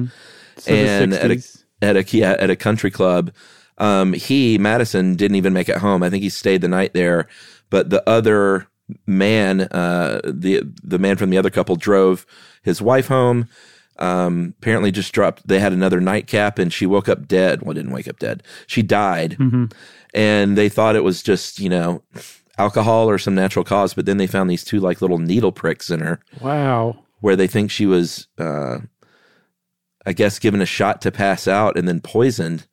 So 0.59 0.71
the 0.73 0.73
and 0.73 1.13
at 1.13 1.31
a 1.31 1.43
at 1.83 1.97
a 1.97 2.17
yeah, 2.17 2.37
at 2.39 2.51
a 2.51 2.57
country 2.57 2.91
club. 2.91 3.33
Um, 3.79 4.15
he 4.15 4.57
Madison 4.59 5.15
didn't 5.17 5.37
even 5.37 5.53
make 5.53 5.69
it 5.69 5.77
home. 5.77 6.03
I 6.03 6.09
think 6.11 6.23
he 6.23 6.31
stayed 6.31 6.63
the 6.63 6.69
night 6.69 6.95
there, 6.95 7.29
but 7.69 7.91
the 7.91 8.03
other 8.09 8.67
man, 9.07 9.63
uh, 9.63 10.21
the 10.25 10.63
the 10.83 10.99
man 10.99 11.17
from 11.17 11.31
the 11.31 11.39
other 11.39 11.51
couple, 11.51 11.77
drove 11.77 12.27
his 12.63 12.81
wife 12.83 13.09
home. 13.09 13.49
Um, 13.99 14.55
apparently, 14.59 14.93
just 14.93 15.13
dropped. 15.15 15.47
They 15.49 15.59
had 15.59 15.73
another 15.73 16.01
nightcap, 16.01 16.59
and 16.59 16.73
she 16.73 16.85
woke 16.87 17.09
up 17.09 17.27
dead. 17.27 17.63
Well, 17.63 17.73
didn't 17.75 17.93
wake 17.93 18.09
up 18.09 18.19
dead. 18.19 18.43
She 18.67 18.83
died, 18.83 19.37
and 20.15 20.57
they 20.59 20.69
thought 20.69 20.97
it 20.97 21.05
was 21.05 21.23
just 21.23 21.59
you 21.61 21.69
know 21.71 22.03
alcohol 22.59 23.09
or 23.09 23.19
some 23.19 23.35
natural 23.35 23.65
cause. 23.65 23.95
But 23.95 24.05
then 24.07 24.19
they 24.19 24.27
found 24.27 24.51
these 24.51 24.65
two 24.65 24.81
like 24.81 25.01
little 25.01 25.19
needle 25.19 25.53
pricks 25.53 25.91
in 25.91 26.01
her 26.01 26.21
Wow. 26.41 26.99
where 27.21 27.37
they 27.37 27.47
think 27.47 27.71
she 27.71 27.87
was, 27.87 28.29
uh, 28.39 28.79
I 30.05 30.13
guess, 30.13 30.39
given 30.39 30.61
a 30.61 30.67
shot 30.67 31.01
to 31.03 31.11
pass 31.11 31.49
out 31.49 31.77
and 31.79 31.89
then 31.89 32.01
poisoned. 32.01 32.67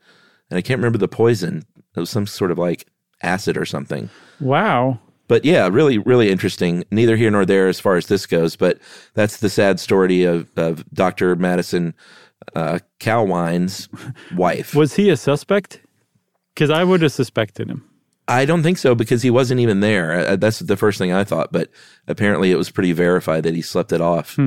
And 0.49 0.57
I 0.57 0.61
can't 0.61 0.77
remember 0.79 0.97
the 0.99 1.07
poison. 1.07 1.63
It 1.95 1.99
was 1.99 2.09
some 2.09 2.27
sort 2.27 2.51
of 2.51 2.57
like 2.57 2.85
acid 3.21 3.57
or 3.57 3.65
something. 3.65 4.09
Wow. 4.39 4.99
But 5.27 5.45
yeah, 5.45 5.67
really, 5.71 5.97
really 5.97 6.29
interesting. 6.29 6.83
Neither 6.91 7.15
here 7.15 7.31
nor 7.31 7.45
there 7.45 7.67
as 7.67 7.79
far 7.79 7.95
as 7.95 8.07
this 8.07 8.25
goes. 8.25 8.55
But 8.55 8.79
that's 9.13 9.37
the 9.37 9.49
sad 9.49 9.79
story 9.79 10.23
of, 10.23 10.49
of 10.57 10.83
Dr. 10.93 11.35
Madison 11.35 11.93
uh, 12.55 12.79
Cowwine's 12.99 13.87
wife. 14.35 14.75
Was 14.75 14.95
he 14.95 15.09
a 15.09 15.17
suspect? 15.17 15.79
Because 16.53 16.69
I 16.69 16.83
would 16.83 17.01
have 17.01 17.11
suspected 17.13 17.69
him. 17.69 17.89
I 18.27 18.45
don't 18.45 18.63
think 18.63 18.77
so 18.77 18.95
because 18.95 19.21
he 19.21 19.29
wasn't 19.29 19.59
even 19.59 19.79
there. 19.79 20.11
Uh, 20.27 20.35
That's 20.35 20.59
the 20.59 20.77
first 20.77 20.97
thing 20.97 21.11
I 21.11 21.23
thought. 21.23 21.51
But 21.51 21.69
apparently 22.07 22.51
it 22.51 22.57
was 22.57 22.69
pretty 22.69 22.91
verified 22.91 23.43
that 23.43 23.55
he 23.55 23.61
slept 23.61 23.91
it 23.91 24.01
off 24.01 24.37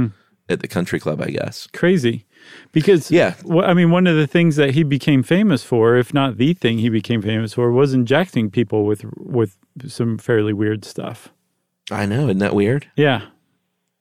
at 0.49 0.61
the 0.61 0.69
country 0.69 1.01
club, 1.01 1.21
I 1.21 1.29
guess. 1.29 1.67
Crazy. 1.73 2.27
Because, 2.73 3.11
Yeah. 3.11 3.35
I 3.63 3.75
mean, 3.75 3.91
one 3.91 4.07
of 4.07 4.17
the 4.17 4.27
things 4.27 4.57
that 4.57 4.71
he 4.71 4.83
became 4.85 5.23
famous 5.23 5.65
for, 5.65 5.97
if 5.97 6.15
not 6.15 6.37
the 6.37 6.55
thing 6.55 6.79
he 6.79 6.89
became 6.89 7.21
famous 7.21 7.53
for, 7.55 7.73
was 7.73 7.93
injecting 7.93 8.51
people 8.51 8.85
with 8.87 9.05
with 9.17 9.57
some 9.87 10.19
fairly 10.19 10.53
weird 10.53 10.85
stuff. 10.85 11.33
I 11.91 12.07
know. 12.07 12.25
Isn't 12.25 12.39
that 12.39 12.55
weird? 12.55 12.89
Yeah, 12.97 13.23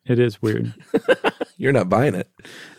it 0.05 0.19
is 0.19 0.41
weird. 0.41 0.73
You're 1.57 1.71
not 1.73 1.87
buying 1.89 2.15
it. 2.15 2.29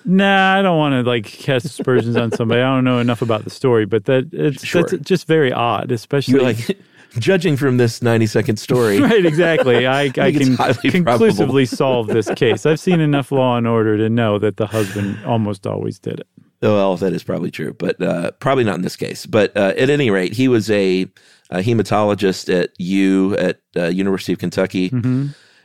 nah, 0.05 0.55
I 0.59 0.63
don't 0.63 0.77
want 0.79 0.93
to 0.95 1.09
like 1.09 1.25
cast 1.25 1.65
aspersions 1.65 2.17
on 2.17 2.31
somebody. 2.33 2.61
I 2.61 2.75
don't 2.75 2.85
know 2.85 2.99
enough 2.99 3.23
about 3.23 3.45
the 3.45 3.51
story, 3.51 3.87
but 3.87 4.05
that 4.07 4.29
it's 4.33 4.65
Sure. 4.65 4.83
that's 4.83 5.03
just 5.07 5.27
very 5.27 5.53
odd, 5.53 5.91
especially 5.93 6.35
You're 6.35 6.43
like, 6.43 6.79
judging 7.19 7.57
from 7.57 7.79
this 7.79 8.03
90 8.03 8.27
second 8.27 8.57
story, 8.59 9.01
right. 9.01 9.25
Exactly. 9.25 9.87
I, 9.87 10.03
I 10.03 10.11
it's 10.29 10.79
can 10.81 10.91
conclusively 11.05 11.65
solve 11.65 12.09
this 12.09 12.29
case. 12.35 12.67
I've 12.67 12.81
seen 12.81 13.01
enough 13.01 13.33
Law 13.33 13.57
and 13.57 13.67
Order 13.67 13.97
to 13.97 14.11
know 14.11 14.39
that 14.39 14.57
the 14.59 14.67
husband 14.67 15.19
almost 15.25 15.67
always 15.67 15.99
did 15.99 16.21
it. 16.21 16.29
Well, 16.63 16.97
that 16.97 17.13
is 17.13 17.23
probably 17.23 17.51
true, 17.51 17.73
but 17.75 18.01
uh, 18.03 18.31
probably 18.33 18.65
not 18.65 18.77
in 18.77 18.83
this 18.83 18.97
case. 18.97 19.27
But 19.27 19.57
uh, 19.57 19.75
at 19.77 19.91
any 19.91 20.11
rate, 20.11 20.33
he 20.33 20.49
was 20.49 20.71
a, 20.71 21.03
a 21.51 21.59
hematologist 21.59 22.53
at 22.53 22.71
U 22.79 23.37
at 23.37 23.61
uh, 23.77 23.87
University 23.87 24.33
of 24.33 24.39
Kentucky, 24.39 24.91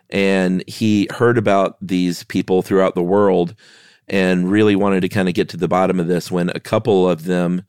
and 0.09 0.63
he 0.67 1.07
heard 1.11 1.37
about 1.37 1.77
these 1.81 2.23
people 2.25 2.61
throughout 2.61 2.95
the 2.95 3.03
world, 3.03 3.55
and 4.07 4.51
really 4.51 4.75
wanted 4.75 5.01
to 5.01 5.09
kind 5.09 5.27
of 5.29 5.33
get 5.33 5.47
to 5.49 5.57
the 5.57 5.67
bottom 5.69 5.99
of 5.99 6.07
this. 6.07 6.29
When 6.31 6.49
a 6.49 6.59
couple 6.59 7.09
of 7.09 7.23
them, 7.23 7.63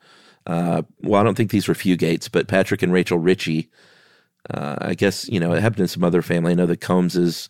uh, 0.46 0.82
well, 1.02 1.20
I 1.20 1.24
don't 1.24 1.36
think 1.36 1.50
these 1.52 1.68
were 1.68 1.74
Fugates, 1.74 2.28
but 2.30 2.48
Patrick 2.48 2.82
and 2.82 2.92
Rachel 2.92 3.18
Ritchie. 3.18 3.70
Uh, 4.50 4.76
I 4.80 4.94
guess 4.94 5.28
you 5.28 5.38
know 5.38 5.52
it 5.52 5.62
happened 5.62 5.82
in 5.82 5.88
some 5.88 6.02
other 6.02 6.22
family. 6.22 6.52
I 6.52 6.54
know 6.56 6.66
the 6.66 6.76
Combses. 6.76 7.48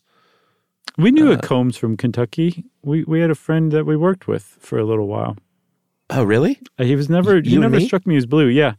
We 0.99 1.11
knew 1.11 1.31
Uh, 1.31 1.37
a 1.37 1.39
Combs 1.39 1.79
from 1.79 1.97
Kentucky. 1.97 2.65
We 2.83 3.05
we 3.05 3.21
had 3.21 3.31
a 3.31 3.35
friend 3.35 3.73
that 3.73 3.87
we 3.87 3.97
worked 3.97 4.29
with 4.29 4.43
for 4.61 4.79
a 4.79 4.85
little 4.85 5.07
while. 5.09 5.39
Oh, 6.15 6.23
really? 6.25 6.59
Uh, 6.79 6.85
He 6.85 6.95
was 6.97 7.09
never 7.09 7.41
he 7.41 7.51
You 7.51 7.55
and 7.57 7.63
never 7.63 7.77
me? 7.79 7.87
struck 7.87 8.07
me 8.07 8.17
as 8.17 8.27
blue. 8.27 8.47
Yeah, 8.49 8.75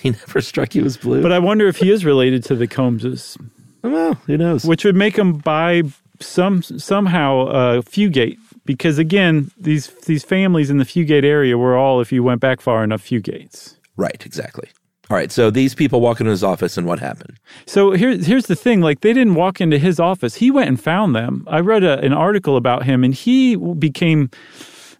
He 0.00 0.10
never 0.10 0.40
struck 0.52 0.74
you 0.74 0.84
as 0.84 0.96
blue. 0.96 1.22
but 1.22 1.32
I 1.32 1.38
wonder 1.38 1.66
if 1.68 1.76
he 1.78 1.90
is 1.90 2.04
related 2.04 2.44
to 2.44 2.54
the 2.54 2.66
Combses, 2.68 3.36
well, 3.82 4.14
who 4.26 4.36
knows? 4.36 4.64
which 4.64 4.84
would 4.84 4.96
make 4.96 5.16
him 5.16 5.34
buy 5.38 5.82
some 6.20 6.62
somehow 6.62 7.46
uh, 7.46 7.80
Fugate. 7.82 8.36
Because 8.66 8.98
again, 8.98 9.50
these 9.58 9.88
these 10.06 10.22
families 10.22 10.68
in 10.70 10.76
the 10.76 10.84
Fugate 10.84 11.24
area 11.24 11.56
were 11.56 11.76
all, 11.76 12.00
if 12.00 12.12
you 12.12 12.22
went 12.22 12.40
back 12.40 12.60
far 12.60 12.84
enough, 12.84 13.02
Fugates. 13.02 13.76
Right, 13.96 14.24
exactly. 14.26 14.68
All 15.08 15.16
right, 15.16 15.32
so 15.32 15.50
these 15.50 15.74
people 15.74 16.00
walk 16.00 16.20
into 16.20 16.30
his 16.30 16.44
office, 16.44 16.76
and 16.78 16.86
what 16.86 17.00
happened? 17.00 17.38
So 17.66 17.90
here's 17.92 18.26
here's 18.26 18.46
the 18.46 18.54
thing: 18.54 18.80
like 18.80 19.00
they 19.00 19.12
didn't 19.12 19.34
walk 19.34 19.60
into 19.60 19.78
his 19.78 19.98
office; 19.98 20.36
he 20.36 20.50
went 20.52 20.68
and 20.68 20.80
found 20.80 21.16
them. 21.16 21.42
I 21.48 21.58
read 21.60 21.82
a, 21.82 21.98
an 22.00 22.12
article 22.12 22.56
about 22.56 22.84
him, 22.84 23.02
and 23.02 23.12
he 23.14 23.56
became 23.56 24.30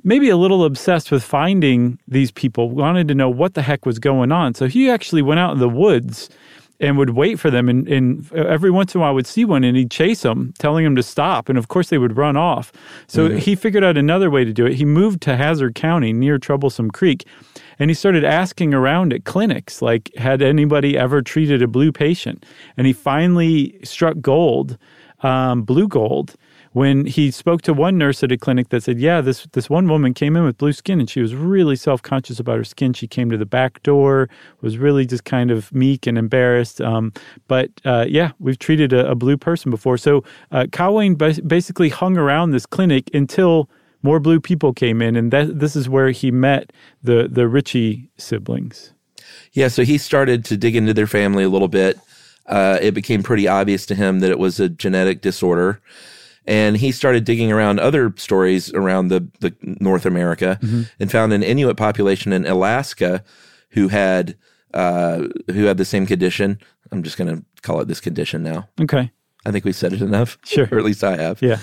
maybe 0.03 0.29
a 0.29 0.37
little 0.37 0.65
obsessed 0.65 1.11
with 1.11 1.23
finding 1.23 1.99
these 2.09 2.31
people. 2.31 2.71
Wanted 2.71 3.09
to 3.09 3.15
know 3.15 3.29
what 3.29 3.55
the 3.55 3.63
heck 3.63 3.87
was 3.87 3.99
going 3.99 4.33
on. 4.33 4.55
So 4.55 4.67
he 4.67 4.91
actually 4.91 5.23
went 5.23 5.41
out 5.41 5.53
in 5.53 5.59
the 5.59 5.69
woods 5.69 6.29
and 6.81 6.97
would 6.97 7.11
wait 7.11 7.39
for 7.39 7.51
them, 7.51 7.69
and, 7.69 7.87
and 7.89 8.33
every 8.33 8.71
once 8.71 8.95
in 8.95 9.01
a 9.01 9.05
while 9.05 9.15
would 9.15 9.27
see 9.27 9.45
one, 9.45 9.65
and 9.65 9.77
he'd 9.77 9.91
chase 9.91 10.23
them, 10.23 10.55
telling 10.59 10.83
them 10.83 10.97
to 10.97 11.03
stop, 11.03 11.51
and 11.51 11.59
of 11.59 11.69
course 11.69 11.91
they 11.91 11.99
would 11.99 12.17
run 12.17 12.39
off. 12.39 12.73
So 13.07 13.29
he 13.29 13.55
figured 13.55 13.85
out 13.85 13.99
another 13.99 14.31
way 14.31 14.47
to 14.47 14.53
do 14.53 14.65
it. 14.65 14.77
He 14.77 14.87
moved 14.87 15.21
to 15.23 15.37
Hazard 15.37 15.75
County 15.75 16.15
near 16.15 16.39
Troublesome 16.39 16.91
Creek. 16.91 17.27
And 17.79 17.91
he 17.91 17.95
started 17.95 18.25
asking 18.25 18.75
around 18.75 19.13
at 19.13 19.25
clinics, 19.25 19.81
like, 19.81 20.15
had 20.17 20.43
anybody 20.43 20.99
ever 20.99 21.23
treated 21.23 21.63
a 21.63 21.67
blue 21.67 21.93
patient? 21.93 22.45
And 22.77 22.87
he 22.87 22.93
finally 22.93 23.79
struck 23.83 24.21
gold, 24.21 24.77
um, 25.23 25.63
blue 25.63 25.89
gold, 25.89 26.35
when 26.73 27.05
he 27.05 27.31
spoke 27.31 27.63
to 27.63 27.75
one 27.75 27.99
nurse 27.99 28.23
at 28.23 28.31
a 28.31 28.39
clinic 28.39 28.69
that 28.69 28.83
said, 28.83 29.01
"Yeah, 29.01 29.21
this 29.21 29.47
this 29.53 29.69
one 29.69 29.89
woman 29.89 30.15
came 30.15 30.37
in 30.37 30.45
with 30.45 30.59
blue 30.59 30.73
skin, 30.73 31.01
and 31.01 31.11
she 31.11 31.21
was 31.21 31.35
really 31.35 31.77
self 31.77 32.03
conscious 32.03 32.39
about 32.39 32.59
her 32.59 32.65
skin. 32.65 32.93
She 32.93 33.09
came 33.09 33.31
to 33.31 33.37
the 33.37 33.47
back 33.47 33.83
door, 33.83 34.29
was 34.61 34.79
really 34.79 35.05
just 35.05 35.25
kind 35.25 35.51
of 35.51 35.73
meek 35.75 36.07
and 36.07 36.17
embarrassed. 36.17 36.81
Um, 36.81 37.13
but 37.49 37.71
uh, 37.85 38.07
yeah, 38.09 38.33
we've 38.39 38.59
treated 38.59 38.93
a, 38.93 39.11
a 39.11 39.15
blue 39.15 39.37
person 39.37 39.71
before. 39.71 39.99
So 39.99 40.23
uh, 40.53 40.67
basically 41.47 41.89
hung 41.89 42.17
around 42.17 42.51
this 42.51 42.67
clinic 42.67 43.11
until." 43.15 43.69
More 44.03 44.19
blue 44.19 44.41
people 44.41 44.73
came 44.73 45.03
in, 45.03 45.15
and 45.15 45.31
that, 45.31 45.59
this 45.61 45.77
is 45.77 45.87
where 45.87 46.09
he 46.09 46.31
met 46.31 46.73
the 47.03 47.29
the 47.31 47.47
Ritchie 47.47 48.09
siblings. 48.17 48.95
Yeah, 49.53 49.69
so 49.69 49.85
he 49.85 49.99
started 49.99 50.43
to 50.47 50.57
dig 50.57 50.75
into 50.75 50.95
their 50.95 51.07
family 51.07 51.45
a 51.45 51.51
little 51.51 51.69
bit. 51.69 51.99
Uh, 52.47 52.79
it 52.81 52.95
became 52.95 53.23
pretty 53.23 53.47
obvious 53.47 53.85
to 53.87 53.95
him 53.95 54.21
that 54.21 54.31
it 54.31 54.39
was 54.39 54.59
a 54.59 54.71
genetic 54.71 55.21
disorder. 55.21 55.83
And 56.47 56.77
he 56.77 56.91
started 56.91 57.25
digging 57.25 57.53
around 57.53 57.81
other 57.81 58.13
stories 58.17 58.73
around 58.73 59.09
the, 59.09 59.29
the 59.41 59.55
North 59.63 60.07
America 60.07 60.59
and 60.99 61.11
found 61.11 61.33
an 61.33 61.43
Inuit 61.43 61.77
population 61.77 62.33
in 62.33 62.47
Alaska 62.47 63.23
who 63.71 63.89
had 63.89 64.37
uh, 64.75 65.25
who 65.53 65.65
had 65.65 65.77
the 65.77 65.85
same 65.85 66.07
condition. 66.07 66.59
I'm 66.93 67.03
just 67.03 67.17
going 67.19 67.37
to 67.37 67.45
call 67.63 67.81
it 67.81 67.89
this 67.89 68.01
condition 68.01 68.43
now. 68.43 68.69
Okay, 68.81 69.11
I 69.45 69.51
think 69.51 69.65
we 69.65 69.73
said 69.73 69.93
it 69.93 70.03
enough. 70.03 70.39
Sure. 70.45 70.69
or 70.73 70.79
at 70.79 70.85
least 70.85 71.05
I 71.05 71.17
have. 71.17 71.43
yeah, 71.43 71.59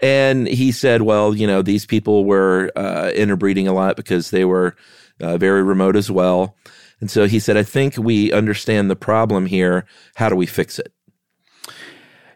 And 0.00 0.46
he 0.46 0.72
said, 0.72 1.02
well, 1.02 1.34
you 1.34 1.46
know, 1.46 1.62
these 1.62 1.84
people 1.86 2.24
were 2.24 2.70
uh, 2.76 3.10
interbreeding 3.14 3.68
a 3.68 3.72
lot 3.72 3.96
because 3.96 4.30
they 4.30 4.44
were 4.44 4.76
uh, 5.20 5.36
very 5.36 5.62
remote 5.62 5.96
as 5.96 6.10
well. 6.10 6.56
And 7.00 7.10
so 7.10 7.26
he 7.26 7.40
said, 7.40 7.56
I 7.56 7.64
think 7.64 7.96
we 7.96 8.32
understand 8.32 8.88
the 8.90 8.96
problem 8.96 9.46
here. 9.46 9.84
How 10.14 10.28
do 10.28 10.36
we 10.36 10.46
fix 10.46 10.78
it? 10.78 10.92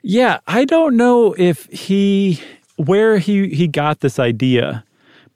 Yeah, 0.09 0.39
I 0.47 0.65
don't 0.65 0.97
know 0.97 1.35
if 1.37 1.65
he 1.65 2.41
where 2.77 3.19
he 3.19 3.49
he 3.49 3.67
got 3.67 3.99
this 3.99 4.21
idea, 4.21 4.85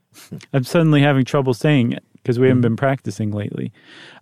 I'm 0.52 0.64
suddenly 0.64 1.00
having 1.00 1.24
trouble 1.24 1.54
saying 1.54 1.92
it 1.92 2.04
because 2.22 2.38
we 2.38 2.46
haven't 2.48 2.62
been 2.62 2.76
practicing 2.76 3.32
lately. 3.32 3.72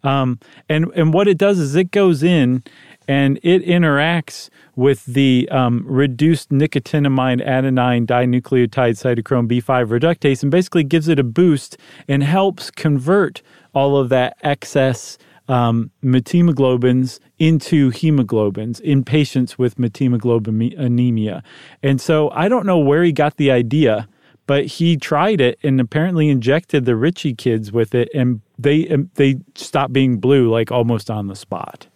Um, 0.02 0.38
and 0.68 0.86
and 0.94 1.12
what 1.12 1.28
it 1.28 1.38
does 1.38 1.58
is 1.58 1.74
it 1.74 1.90
goes 1.90 2.22
in 2.22 2.62
and 3.06 3.38
it 3.42 3.64
interacts 3.66 4.50
with 4.76 5.04
the 5.04 5.48
um, 5.50 5.84
reduced 5.86 6.50
nicotinamide 6.50 7.46
adenine 7.46 8.06
dinucleotide 8.06 8.96
cytochrome 8.96 9.48
B5 9.48 9.86
reductase 9.88 10.42
and 10.42 10.50
basically 10.50 10.84
gives 10.84 11.08
it 11.08 11.18
a 11.18 11.24
boost 11.24 11.76
and 12.08 12.22
helps 12.22 12.70
convert 12.70 13.42
all 13.74 13.96
of 13.96 14.08
that 14.08 14.36
excess 14.42 15.18
um, 15.48 15.90
methemoglobins 16.02 17.18
into 17.38 17.90
hemoglobins 17.90 18.80
in 18.80 19.02
patients 19.02 19.58
with 19.58 19.76
methemoglobin 19.76 20.78
anemia. 20.78 21.42
And 21.82 22.00
so 22.00 22.30
I 22.30 22.48
don't 22.48 22.64
know 22.64 22.78
where 22.78 23.02
he 23.02 23.10
got 23.10 23.36
the 23.36 23.50
idea, 23.50 24.08
but 24.50 24.66
he 24.66 24.96
tried 24.96 25.40
it 25.40 25.60
and 25.62 25.80
apparently 25.80 26.28
injected 26.28 26.84
the 26.84 26.96
Ritchie 26.96 27.34
kids 27.36 27.70
with 27.70 27.94
it, 27.94 28.08
and 28.12 28.40
they 28.58 28.84
they 29.14 29.36
stopped 29.54 29.92
being 29.92 30.18
blue 30.18 30.50
like 30.50 30.72
almost 30.72 31.08
on 31.08 31.28
the 31.28 31.36
spot. 31.36 31.86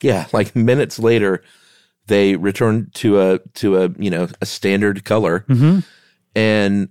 Yeah, 0.00 0.28
like 0.32 0.54
minutes 0.54 1.00
later, 1.00 1.42
they 2.06 2.36
returned 2.36 2.94
to 2.94 3.20
a 3.20 3.40
to 3.54 3.82
a 3.82 3.88
you 3.98 4.10
know 4.10 4.28
a 4.40 4.46
standard 4.46 5.04
color, 5.04 5.44
Mm-hmm. 5.48 5.80
and 6.36 6.88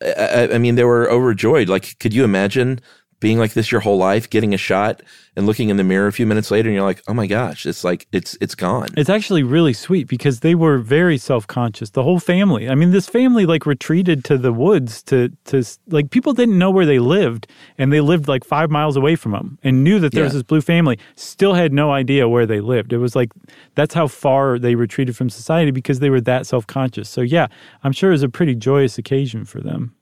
I, 0.00 0.50
I 0.52 0.58
mean 0.58 0.76
they 0.76 0.84
were 0.84 1.10
overjoyed. 1.10 1.68
Like, 1.68 1.98
could 1.98 2.14
you 2.14 2.22
imagine 2.22 2.78
being 3.20 3.38
like 3.38 3.52
this 3.52 3.70
your 3.70 3.82
whole 3.82 3.98
life, 3.98 4.28
getting 4.28 4.54
a 4.54 4.56
shot, 4.56 5.02
and 5.36 5.46
looking 5.46 5.68
in 5.68 5.76
the 5.76 5.84
mirror 5.84 6.06
a 6.06 6.12
few 6.12 6.26
minutes 6.26 6.50
later, 6.50 6.68
and 6.68 6.74
you're 6.74 6.84
like, 6.84 7.02
oh 7.06 7.14
my 7.14 7.26
gosh, 7.26 7.66
it's 7.66 7.84
like 7.84 8.08
it's 8.12 8.36
it's 8.40 8.54
gone. 8.54 8.88
It's 8.96 9.10
actually 9.10 9.42
really 9.42 9.72
sweet 9.72 10.08
because 10.08 10.40
they 10.40 10.54
were 10.54 10.78
very 10.78 11.18
self 11.18 11.46
conscious. 11.46 11.90
The 11.90 12.02
whole 12.02 12.18
family. 12.18 12.68
I 12.68 12.74
mean, 12.74 12.90
this 12.90 13.08
family 13.08 13.46
like 13.46 13.66
retreated 13.66 14.24
to 14.24 14.38
the 14.38 14.52
woods 14.52 15.02
to 15.04 15.30
to 15.46 15.62
like 15.88 16.10
people 16.10 16.32
didn't 16.32 16.58
know 16.58 16.70
where 16.70 16.86
they 16.86 16.98
lived, 16.98 17.46
and 17.78 17.92
they 17.92 18.00
lived 18.00 18.26
like 18.26 18.44
five 18.44 18.70
miles 18.70 18.96
away 18.96 19.16
from 19.16 19.32
them, 19.32 19.58
and 19.62 19.84
knew 19.84 20.00
that 20.00 20.12
there 20.12 20.24
was 20.24 20.32
this 20.32 20.42
blue 20.42 20.62
family. 20.62 20.98
Still 21.14 21.54
had 21.54 21.72
no 21.72 21.92
idea 21.92 22.28
where 22.28 22.46
they 22.46 22.60
lived. 22.60 22.92
It 22.92 22.98
was 22.98 23.14
like 23.14 23.32
that's 23.74 23.94
how 23.94 24.08
far 24.08 24.58
they 24.58 24.74
retreated 24.74 25.16
from 25.16 25.30
society 25.30 25.70
because 25.70 26.00
they 26.00 26.10
were 26.10 26.20
that 26.22 26.46
self 26.46 26.66
conscious. 26.66 27.08
So 27.08 27.20
yeah, 27.20 27.48
I'm 27.84 27.92
sure 27.92 28.10
it 28.10 28.14
was 28.14 28.22
a 28.22 28.28
pretty 28.28 28.54
joyous 28.54 28.98
occasion 28.98 29.44
for 29.44 29.60
them. 29.60 29.94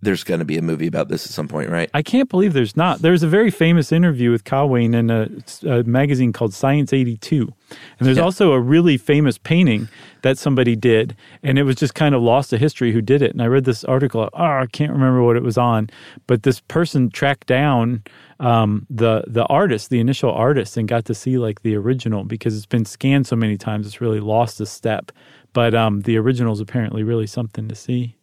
There's 0.00 0.24
going 0.24 0.40
to 0.40 0.44
be 0.44 0.56
a 0.56 0.62
movie 0.62 0.86
about 0.86 1.08
this 1.08 1.26
at 1.26 1.32
some 1.32 1.48
point, 1.48 1.70
right? 1.70 1.90
I 1.94 2.02
can't 2.02 2.28
believe 2.28 2.52
there's 2.52 2.76
not. 2.76 3.02
There's 3.02 3.22
a 3.22 3.28
very 3.28 3.50
famous 3.50 3.92
interview 3.92 4.30
with 4.30 4.50
Wayne 4.50 4.94
in 4.94 5.10
a, 5.10 5.28
a 5.66 5.82
magazine 5.84 6.32
called 6.32 6.54
Science 6.54 6.92
82. 6.92 7.52
And 7.98 8.06
there's 8.06 8.18
Yeah. 8.18 8.22
also 8.24 8.52
a 8.52 8.60
really 8.60 8.96
famous 8.96 9.38
painting 9.38 9.88
that 10.22 10.38
somebody 10.38 10.76
did, 10.76 11.16
and 11.42 11.58
it 11.58 11.64
was 11.64 11.76
just 11.76 11.94
kind 11.94 12.14
of 12.14 12.22
lost 12.22 12.50
to 12.50 12.58
history 12.58 12.92
who 12.92 13.02
did 13.02 13.20
it. 13.22 13.32
And 13.32 13.42
I 13.42 13.46
read 13.46 13.64
this 13.64 13.84
article, 13.84 14.28
oh, 14.32 14.42
I 14.44 14.66
can't 14.72 14.92
remember 14.92 15.22
what 15.22 15.36
it 15.36 15.42
was 15.42 15.58
on, 15.58 15.90
but 16.26 16.42
this 16.44 16.60
person 16.60 17.10
tracked 17.10 17.46
down 17.46 18.02
um, 18.40 18.86
the 18.90 19.24
the 19.26 19.44
artist, 19.46 19.90
the 19.90 20.00
initial 20.00 20.30
artist, 20.32 20.76
and 20.76 20.88
got 20.88 21.04
to 21.06 21.14
see 21.14 21.38
like 21.38 21.62
the 21.62 21.74
original 21.76 22.24
because 22.24 22.56
it's 22.56 22.66
been 22.66 22.84
scanned 22.84 23.26
so 23.26 23.36
many 23.36 23.56
times, 23.56 23.86
it's 23.86 24.00
really 24.00 24.20
lost 24.20 24.60
a 24.60 24.66
step. 24.66 25.12
But 25.52 25.74
um, 25.74 26.00
the 26.00 26.16
original 26.16 26.52
is 26.52 26.60
apparently 26.60 27.02
really 27.04 27.26
something 27.28 27.68
to 27.68 27.74
see. 27.76 28.16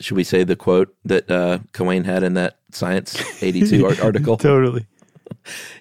Should 0.00 0.16
we 0.16 0.24
say 0.24 0.44
the 0.44 0.56
quote 0.56 0.94
that 1.04 1.30
uh, 1.30 1.58
Coane 1.72 2.04
had 2.04 2.22
in 2.22 2.34
that 2.34 2.58
Science 2.72 3.16
82 3.42 3.86
art- 3.86 4.00
article? 4.00 4.36
Totally. 4.36 4.86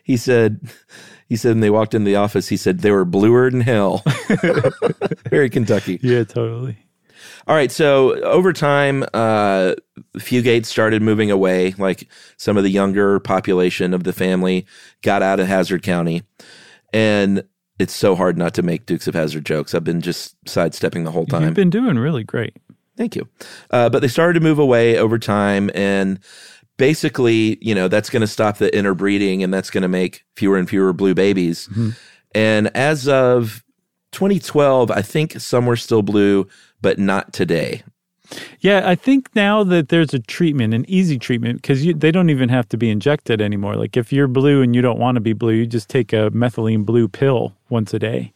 He 0.03 0.17
said, 0.17 0.59
he 1.29 1.37
said, 1.37 1.53
and 1.53 1.63
they 1.63 1.69
walked 1.69 1.93
in 1.93 2.03
the 2.03 2.17
office, 2.17 2.49
he 2.49 2.57
said 2.57 2.79
they 2.79 2.91
were 2.91 3.05
bluer 3.05 3.49
than 3.49 3.61
hell. 3.61 4.03
Very 5.29 5.49
Kentucky. 5.49 5.99
Yeah, 6.03 6.25
totally. 6.25 6.77
All 7.47 7.55
right. 7.55 7.71
So 7.71 8.19
over 8.23 8.51
time, 8.51 9.03
uh, 9.13 9.75
Fugate 10.17 10.65
started 10.65 11.01
moving 11.01 11.31
away. 11.31 11.73
Like 11.77 12.09
some 12.35 12.57
of 12.57 12.63
the 12.63 12.69
younger 12.69 13.19
population 13.21 13.93
of 13.93 14.03
the 14.03 14.11
family 14.11 14.65
got 15.01 15.23
out 15.23 15.39
of 15.39 15.47
Hazard 15.47 15.83
County, 15.83 16.23
and 16.91 17.43
it's 17.79 17.93
so 17.93 18.15
hard 18.15 18.37
not 18.37 18.53
to 18.55 18.61
make 18.61 18.85
Dukes 18.85 19.07
of 19.07 19.13
Hazzard 19.13 19.45
jokes. 19.45 19.73
I've 19.73 19.83
been 19.85 20.01
just 20.01 20.35
sidestepping 20.47 21.05
the 21.05 21.11
whole 21.11 21.25
time. 21.25 21.43
You've 21.43 21.53
been 21.53 21.69
doing 21.69 21.97
really 21.97 22.23
great. 22.25 22.57
Thank 22.95 23.15
you. 23.15 23.27
Uh, 23.71 23.89
but 23.89 24.01
they 24.01 24.07
started 24.07 24.33
to 24.35 24.39
move 24.39 24.59
away 24.59 24.97
over 24.97 25.17
time, 25.17 25.71
and 25.73 26.19
basically, 26.77 27.57
you 27.61 27.73
know, 27.73 27.87
that's 27.87 28.09
going 28.09 28.21
to 28.21 28.27
stop 28.27 28.57
the 28.57 28.75
interbreeding, 28.75 29.43
and 29.43 29.53
that's 29.53 29.69
going 29.69 29.81
to 29.81 29.87
make 29.87 30.25
fewer 30.35 30.57
and 30.57 30.69
fewer 30.69 30.93
blue 30.93 31.13
babies. 31.13 31.69
And 32.35 32.75
as 32.75 33.07
of 33.07 33.63
2012, 34.11 34.91
I 34.91 35.01
think 35.01 35.39
some 35.39 35.65
were 35.65 35.75
still 35.75 36.01
blue, 36.01 36.47
but 36.81 36.99
not 36.99 37.33
today. 37.33 37.83
Yeah, 38.59 38.87
I 38.87 38.95
think 38.95 39.29
now 39.35 39.63
that 39.65 39.89
there's 39.89 40.13
a 40.13 40.19
treatment, 40.19 40.73
an 40.73 40.85
easy 40.87 41.19
treatment, 41.19 41.61
because 41.61 41.83
they 41.83 42.11
don't 42.11 42.29
even 42.29 42.49
have 42.49 42.67
to 42.69 42.77
be 42.77 42.89
injected 42.89 43.41
anymore. 43.41 43.75
Like 43.75 43.97
if 43.97 44.11
you're 44.13 44.27
blue 44.27 44.61
and 44.61 44.75
you 44.75 44.81
don't 44.81 44.99
want 44.99 45.15
to 45.15 45.21
be 45.21 45.33
blue, 45.33 45.53
you 45.53 45.67
just 45.67 45.89
take 45.89 46.13
a 46.13 46.31
methylene 46.31 46.85
blue 46.85 47.07
pill 47.07 47.53
once 47.69 47.93
a 47.93 47.99
day, 47.99 48.33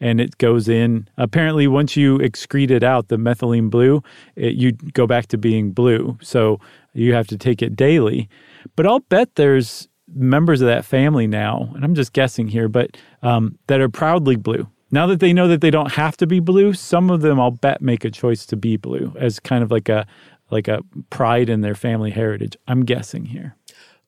and 0.00 0.20
it 0.20 0.38
goes 0.38 0.68
in. 0.68 1.08
Apparently, 1.16 1.66
once 1.66 1.96
you 1.96 2.18
excrete 2.18 2.70
it 2.70 2.82
out, 2.82 3.08
the 3.08 3.16
methylene 3.16 3.70
blue, 3.70 4.02
it, 4.36 4.54
you 4.54 4.72
go 4.72 5.06
back 5.06 5.26
to 5.28 5.38
being 5.38 5.72
blue. 5.72 6.18
So 6.22 6.60
you 6.94 7.14
have 7.14 7.26
to 7.28 7.38
take 7.38 7.62
it 7.62 7.76
daily. 7.76 8.28
But 8.76 8.86
I'll 8.86 9.00
bet 9.00 9.34
there's 9.34 9.88
members 10.14 10.60
of 10.60 10.68
that 10.68 10.84
family 10.84 11.26
now, 11.26 11.70
and 11.74 11.84
I'm 11.84 11.94
just 11.94 12.12
guessing 12.12 12.48
here, 12.48 12.68
but 12.68 12.96
um, 13.22 13.58
that 13.66 13.80
are 13.80 13.88
proudly 13.88 14.36
blue. 14.36 14.68
Now 14.90 15.06
that 15.08 15.20
they 15.20 15.34
know 15.34 15.48
that 15.48 15.60
they 15.60 15.70
don't 15.70 15.92
have 15.92 16.16
to 16.16 16.26
be 16.26 16.40
blue, 16.40 16.72
some 16.72 17.10
of 17.10 17.20
them 17.20 17.38
I'll 17.38 17.50
bet 17.50 17.82
make 17.82 18.04
a 18.04 18.10
choice 18.10 18.46
to 18.46 18.56
be 18.56 18.76
blue 18.76 19.12
as 19.18 19.38
kind 19.38 19.62
of 19.62 19.70
like 19.70 19.88
a 19.88 20.06
like 20.50 20.66
a 20.66 20.80
pride 21.10 21.50
in 21.50 21.60
their 21.60 21.74
family 21.74 22.10
heritage. 22.10 22.56
I'm 22.66 22.86
guessing 22.86 23.26
here. 23.26 23.54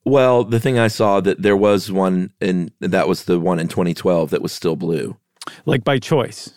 Well, 0.05 0.45
the 0.45 0.59
thing 0.59 0.79
I 0.79 0.89
saw 0.89 1.21
that 1.21 1.43
there 1.43 1.57
was 1.57 1.93
one, 1.93 2.33
and 2.41 2.73
that 2.81 3.07
was 3.07 3.25
the 3.25 3.39
one 3.39 3.59
in 3.59 3.69
2012 3.69 4.31
that 4.31 4.41
was 4.41 4.53
still 4.53 4.75
blue. 4.75 5.19
Like 5.67 5.85
by 5.85 5.99
choice. 5.99 6.53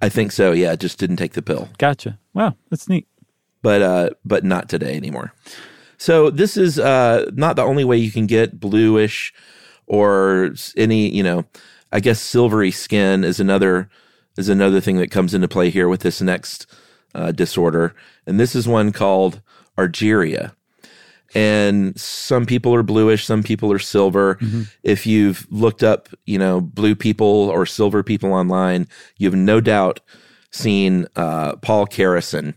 I 0.00 0.08
think 0.08 0.32
so. 0.32 0.52
Yeah, 0.52 0.76
just 0.76 0.98
didn't 0.98 1.16
take 1.16 1.32
the 1.32 1.42
pill. 1.42 1.68
Gotcha. 1.78 2.18
Wow, 2.34 2.56
that's 2.70 2.88
neat. 2.88 3.06
but 3.62 3.80
uh, 3.82 4.10
but 4.24 4.44
not 4.44 4.68
today 4.68 4.96
anymore. 4.96 5.32
So 5.96 6.30
this 6.30 6.56
is 6.56 6.78
uh, 6.78 7.30
not 7.34 7.56
the 7.56 7.62
only 7.62 7.84
way 7.84 7.96
you 7.96 8.10
can 8.10 8.26
get 8.26 8.58
bluish 8.60 9.32
or 9.86 10.50
any 10.76 11.08
you 11.08 11.22
know, 11.22 11.44
I 11.92 12.00
guess 12.00 12.20
silvery 12.20 12.70
skin 12.70 13.24
is 13.24 13.40
another 13.40 13.88
is 14.36 14.48
another 14.48 14.80
thing 14.80 14.96
that 14.96 15.10
comes 15.10 15.32
into 15.34 15.48
play 15.48 15.70
here 15.70 15.88
with 15.88 16.00
this 16.00 16.20
next 16.20 16.66
uh, 17.14 17.32
disorder, 17.32 17.94
and 18.26 18.40
this 18.40 18.54
is 18.54 18.66
one 18.66 18.92
called 18.92 19.40
argyria. 19.78 20.52
And 21.34 21.98
some 21.98 22.44
people 22.46 22.74
are 22.74 22.82
bluish, 22.82 23.24
some 23.24 23.42
people 23.42 23.72
are 23.72 23.78
silver. 23.78 24.38
If 24.82 25.06
you've 25.06 25.46
looked 25.50 25.82
up, 25.82 26.08
you 26.26 26.38
know, 26.38 26.60
blue 26.60 26.94
people 26.94 27.26
or 27.48 27.64
silver 27.66 28.02
people 28.02 28.32
online, 28.32 28.86
you've 29.16 29.34
no 29.34 29.60
doubt 29.60 30.00
seen 30.50 31.06
uh, 31.16 31.56
Paul 31.56 31.86
Karason. 31.86 32.54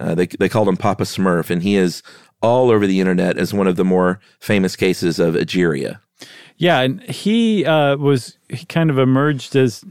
Uh, 0.00 0.14
they 0.14 0.26
they 0.26 0.48
called 0.48 0.68
him 0.68 0.76
Papa 0.76 1.04
Smurf, 1.04 1.48
and 1.50 1.62
he 1.62 1.76
is 1.76 2.02
all 2.42 2.70
over 2.70 2.86
the 2.86 3.00
internet 3.00 3.38
as 3.38 3.52
one 3.54 3.66
of 3.66 3.76
the 3.76 3.84
more 3.84 4.20
famous 4.40 4.76
cases 4.76 5.18
of 5.18 5.34
argyria. 5.34 6.00
Yeah, 6.56 6.80
and 6.80 7.02
he 7.04 7.64
uh, 7.64 7.96
was 7.96 8.36
he 8.50 8.66
kind 8.66 8.90
of 8.90 8.98
emerged 8.98 9.56
as 9.56 9.82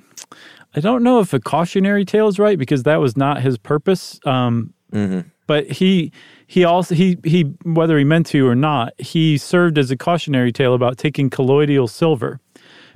I 0.76 0.80
don't 0.82 1.02
know 1.02 1.20
if 1.20 1.34
a 1.34 1.39
cautionary 1.39 2.06
tale 2.06 2.28
is 2.28 2.38
right 2.38 2.60
because 2.60 2.84
that 2.84 2.98
was 2.98 3.18
not 3.18 3.42
his 3.42 3.58
purpose. 3.58 4.20
Um, 4.26 4.74
But 5.48 5.65
he 5.65 6.12
he 6.50 6.64
also 6.64 6.96
he 6.96 7.20
he 7.24 7.44
whether 7.64 7.96
he 8.00 8.04
meant 8.04 8.26
to 8.28 8.48
or 8.48 8.56
not, 8.56 8.94
he 8.98 9.38
served 9.38 9.78
as 9.78 9.92
a 9.92 9.96
cautionary 9.96 10.52
tale 10.52 10.74
about 10.74 10.98
taking 10.98 11.30
colloidal 11.30 11.88
silver 11.88 12.40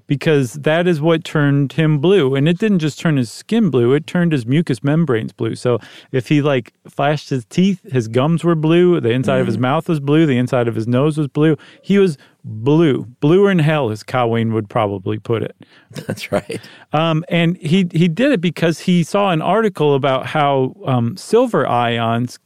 because 0.08 0.54
that 0.54 0.88
is 0.88 1.00
what 1.00 1.24
turned 1.24 1.74
him 1.74 2.00
blue. 2.00 2.34
And 2.34 2.50
it 2.50 2.58
didn't 2.58 2.80
just 2.80 3.00
turn 3.00 3.16
his 3.16 3.32
skin 3.32 3.70
blue 3.70 3.94
it 3.94 4.08
turned 4.08 4.32
his 4.32 4.48
mucous 4.48 4.84
membranes 4.84 5.34
blue. 5.34 5.54
So 5.54 5.78
if 6.12 6.30
he 6.30 6.42
like 6.42 6.74
flashed 6.90 7.30
his 7.30 7.46
teeth 7.46 7.80
his 7.92 8.08
gums 8.08 8.44
were 8.44 8.56
blue 8.56 9.00
the 9.00 9.12
inside 9.12 9.40
of 9.40 9.46
his 9.46 9.60
mouth 9.60 9.88
was 9.88 10.00
blue 10.00 10.26
the 10.26 10.40
inside 10.40 10.68
of 10.68 10.74
his 10.74 10.88
nose 10.88 11.20
was 11.20 11.28
blue 11.28 11.56
he 11.84 12.00
was 12.00 12.18
blue 12.44 13.04
bluer 13.20 13.52
in 13.52 13.60
hell 13.60 13.92
as 13.92 14.04
Wayne 14.12 14.52
would 14.54 14.68
probably 14.68 15.20
put 15.20 15.44
it. 15.44 15.56
That's 15.92 16.32
right. 16.32 16.60
um, 16.92 17.24
and 17.30 17.56
he 17.58 17.88
he 17.92 18.08
did 18.08 18.32
it 18.32 18.42
because 18.42 18.80
he 18.80 19.04
saw 19.04 19.30
an 19.30 19.44
article 19.44 19.94
about 19.94 20.26
how 20.26 20.76
um, 20.88 21.16
silver 21.18 21.68
ions 21.68 22.40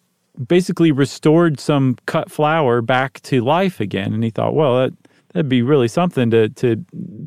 basically 0.45 0.91
restored 0.91 1.59
some 1.59 1.97
cut 2.05 2.31
flower 2.31 2.81
back 2.81 3.21
to 3.21 3.41
life 3.41 3.79
again, 3.79 4.13
and 4.13 4.23
he 4.23 4.29
thought, 4.29 4.53
well, 4.53 4.77
that 4.77 4.93
that'd 5.37 5.49
be 5.49 5.61
really 5.61 5.87
something 5.87 6.31
to 6.31 6.49
to 6.49 6.83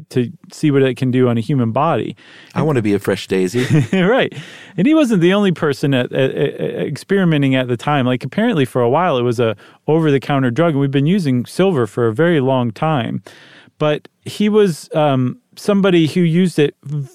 to 0.09 0.33
see 0.53 0.71
what 0.71 0.83
it 0.83 0.97
can 0.97 1.11
do 1.11 1.29
on 1.29 1.39
a 1.39 1.41
human 1.41 1.71
body. 1.71 2.17
I 2.55 2.63
want 2.63 2.77
to 2.77 2.83
be 2.83 2.93
a 2.93 2.99
fresh 2.99 3.29
daisy. 3.29 3.65
right. 3.97 4.35
And 4.77 4.87
he 4.87 4.95
wasn't 4.95 5.21
the 5.21 5.33
only 5.33 5.53
person 5.53 5.95
at, 5.95 6.13
at, 6.13 6.31
at 6.35 6.87
experimenting 6.87 7.55
at 7.55 7.69
the 7.69 7.77
time. 7.77 8.07
Like 8.07 8.25
apparently 8.25 8.65
for 8.65 8.83
a 8.83 8.91
while 8.91 9.17
it 9.17 9.23
was 9.23 9.39
a 9.39 9.57
over 9.87 10.11
the 10.11 10.19
counter 10.19 10.51
drug 10.51 10.73
and 10.73 10.81
we've 10.81 10.91
been 10.91 11.07
using 11.07 11.47
silver 11.47 11.87
for 11.87 12.09
a 12.09 12.15
very 12.15 12.41
long 12.41 12.73
time. 12.73 13.23
But 13.79 14.09
he 14.25 14.49
was 14.49 14.91
um, 14.95 15.41
somebody 15.57 16.07
who 16.09 16.21
used 16.21 16.59
it 16.59 16.75
v- 16.83 17.09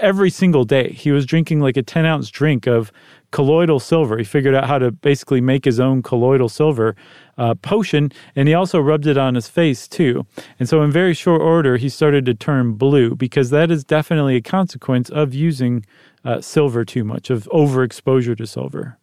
every 0.00 0.28
single 0.28 0.64
day. 0.64 0.90
He 0.90 1.12
was 1.12 1.24
drinking 1.24 1.60
like 1.60 1.76
a 1.76 1.82
10 1.82 2.04
ounce 2.04 2.30
drink 2.30 2.66
of 2.66 2.92
colloidal 3.32 3.80
silver. 3.80 4.16
He 4.16 4.24
figured 4.24 4.54
out 4.54 4.68
how 4.68 4.78
to 4.78 4.92
basically 4.92 5.40
make 5.40 5.64
his 5.64 5.80
own 5.80 6.02
colloidal 6.02 6.48
silver 6.48 6.94
uh, 7.36 7.54
potion, 7.56 8.12
and 8.36 8.46
he 8.46 8.54
also 8.54 8.78
rubbed 8.78 9.06
it 9.06 9.18
on 9.18 9.34
his 9.34 9.48
face 9.48 9.88
too. 9.88 10.24
And 10.60 10.68
so, 10.68 10.82
in 10.82 10.92
very 10.92 11.14
short 11.14 11.42
order, 11.42 11.76
he 11.76 11.88
started 11.88 12.24
to 12.26 12.34
turn 12.34 12.74
blue 12.74 13.16
because 13.16 13.50
that 13.50 13.70
is 13.70 13.82
definitely 13.82 14.36
a 14.36 14.42
consequence 14.42 15.10
of 15.10 15.34
using 15.34 15.84
uh, 16.24 16.40
silver 16.40 16.84
too 16.84 17.02
much, 17.02 17.30
of 17.30 17.48
overexposure 17.52 18.36
to 18.38 18.46
silver. 18.46 18.98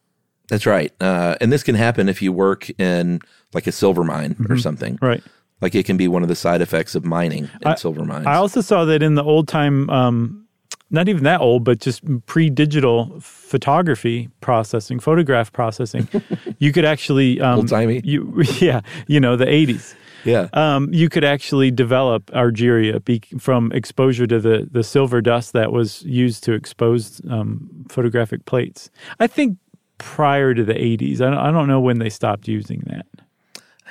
That's 0.47 0.65
right. 0.65 0.93
Uh, 1.01 1.35
and 1.41 1.51
this 1.51 1.63
can 1.63 1.75
happen 1.75 2.09
if 2.09 2.21
you 2.21 2.31
work 2.31 2.69
in 2.79 3.19
like 3.53 3.67
a 3.67 3.71
silver 3.71 4.03
mine 4.03 4.35
or 4.49 4.57
something. 4.57 4.97
Right. 5.01 5.23
Like 5.61 5.75
it 5.75 5.85
can 5.85 5.97
be 5.97 6.07
one 6.07 6.23
of 6.23 6.29
the 6.29 6.35
side 6.35 6.61
effects 6.61 6.95
of 6.95 7.05
mining 7.05 7.49
in 7.61 7.77
silver 7.77 8.05
mines. 8.05 8.25
I 8.25 8.35
also 8.35 8.61
saw 8.61 8.85
that 8.85 9.03
in 9.03 9.15
the 9.15 9.23
old 9.23 9.47
time 9.47 9.89
um, 9.89 10.47
not 10.91 11.07
even 11.09 11.23
that 11.23 11.41
old, 11.41 11.63
but 11.63 11.79
just 11.79 12.01
pre-digital 12.25 13.19
photography 13.19 14.29
processing, 14.41 14.99
photograph 14.99 15.51
processing, 15.51 16.07
you 16.59 16.71
could 16.71 16.85
actually 16.85 17.39
um, 17.41 17.59
Old-timey. 17.59 18.01
You, 18.03 18.41
yeah, 18.59 18.81
you 19.07 19.19
know 19.19 19.35
the 19.35 19.45
'80s. 19.45 19.95
Yeah. 20.25 20.49
Um, 20.53 20.93
you 20.93 21.07
could 21.07 21.23
actually 21.23 21.71
develop 21.71 22.25
argyria 22.27 23.03
be, 23.03 23.21
from 23.39 23.71
exposure 23.71 24.27
to 24.27 24.39
the 24.39 24.67
the 24.69 24.83
silver 24.83 25.21
dust 25.21 25.53
that 25.53 25.71
was 25.71 26.01
used 26.03 26.43
to 26.45 26.53
expose 26.53 27.21
um, 27.29 27.69
photographic 27.89 28.45
plates. 28.45 28.89
I 29.19 29.27
think 29.27 29.57
prior 29.97 30.53
to 30.53 30.63
the 30.63 30.73
'80s. 30.73 31.21
I 31.21 31.29
don't, 31.29 31.37
I 31.37 31.51
don't 31.51 31.67
know 31.67 31.79
when 31.79 31.99
they 31.99 32.09
stopped 32.09 32.47
using 32.47 32.83
that. 32.87 33.05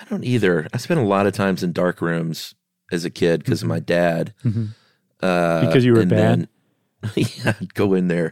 I 0.00 0.04
don't 0.11 0.24
either. 0.24 0.68
I 0.72 0.76
spent 0.76 1.00
a 1.00 1.04
lot 1.04 1.26
of 1.26 1.32
times 1.32 1.62
in 1.62 1.72
dark 1.72 2.00
rooms 2.00 2.54
as 2.92 3.04
a 3.04 3.11
kid 3.11 3.42
because 3.44 3.62
of 3.62 3.68
my 3.68 3.80
dad. 3.80 4.32
Uh, 5.20 5.66
Because 5.66 5.84
you 5.84 5.92
were 5.94 6.04
bad? 6.06 6.40
then- 6.40 6.48
yeah, 7.14 7.54
go 7.74 7.94
in 7.94 8.08
there, 8.08 8.30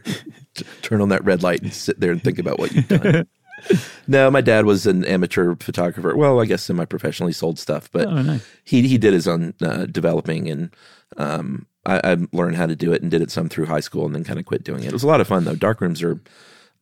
t- 0.55 0.65
turn 0.81 1.01
on 1.01 1.09
that 1.09 1.23
red 1.23 1.43
light, 1.43 1.61
and 1.61 1.73
sit 1.73 1.99
there 1.99 2.11
and 2.11 2.23
think 2.23 2.37
about 2.39 2.59
what 2.59 2.71
you've 2.73 2.87
done. 2.87 3.27
no, 4.07 4.29
my 4.29 4.41
dad 4.41 4.65
was 4.65 4.85
an 4.85 5.05
amateur 5.05 5.55
photographer. 5.55 6.15
Well, 6.15 6.39
I 6.41 6.45
guess 6.45 6.63
semi-professionally 6.63 7.31
sold 7.33 7.57
stuff, 7.59 7.89
but 7.91 8.07
Oh, 8.07 8.21
nice. 8.21 8.47
he 8.63 8.87
he 8.87 8.97
did 8.97 9.13
his 9.13 9.27
own 9.27 9.53
uh, 9.61 9.85
developing, 9.85 10.49
and 10.49 10.75
um, 11.17 11.65
I, 11.85 12.01
I 12.03 12.17
learned 12.33 12.57
how 12.57 12.65
to 12.65 12.75
do 12.75 12.91
it 12.93 13.01
and 13.01 13.09
did 13.09 13.21
it 13.21 13.31
some 13.31 13.49
through 13.49 13.65
high 13.67 13.79
school, 13.79 14.05
and 14.05 14.13
then 14.13 14.23
kind 14.23 14.39
of 14.39 14.45
quit 14.45 14.63
doing 14.63 14.83
it. 14.83 14.87
It 14.87 14.93
was 14.93 15.03
a 15.03 15.07
lot 15.07 15.21
of 15.21 15.27
fun 15.27 15.45
though. 15.45 15.55
Dark 15.55 15.79
rooms 15.81 16.03
are 16.03 16.19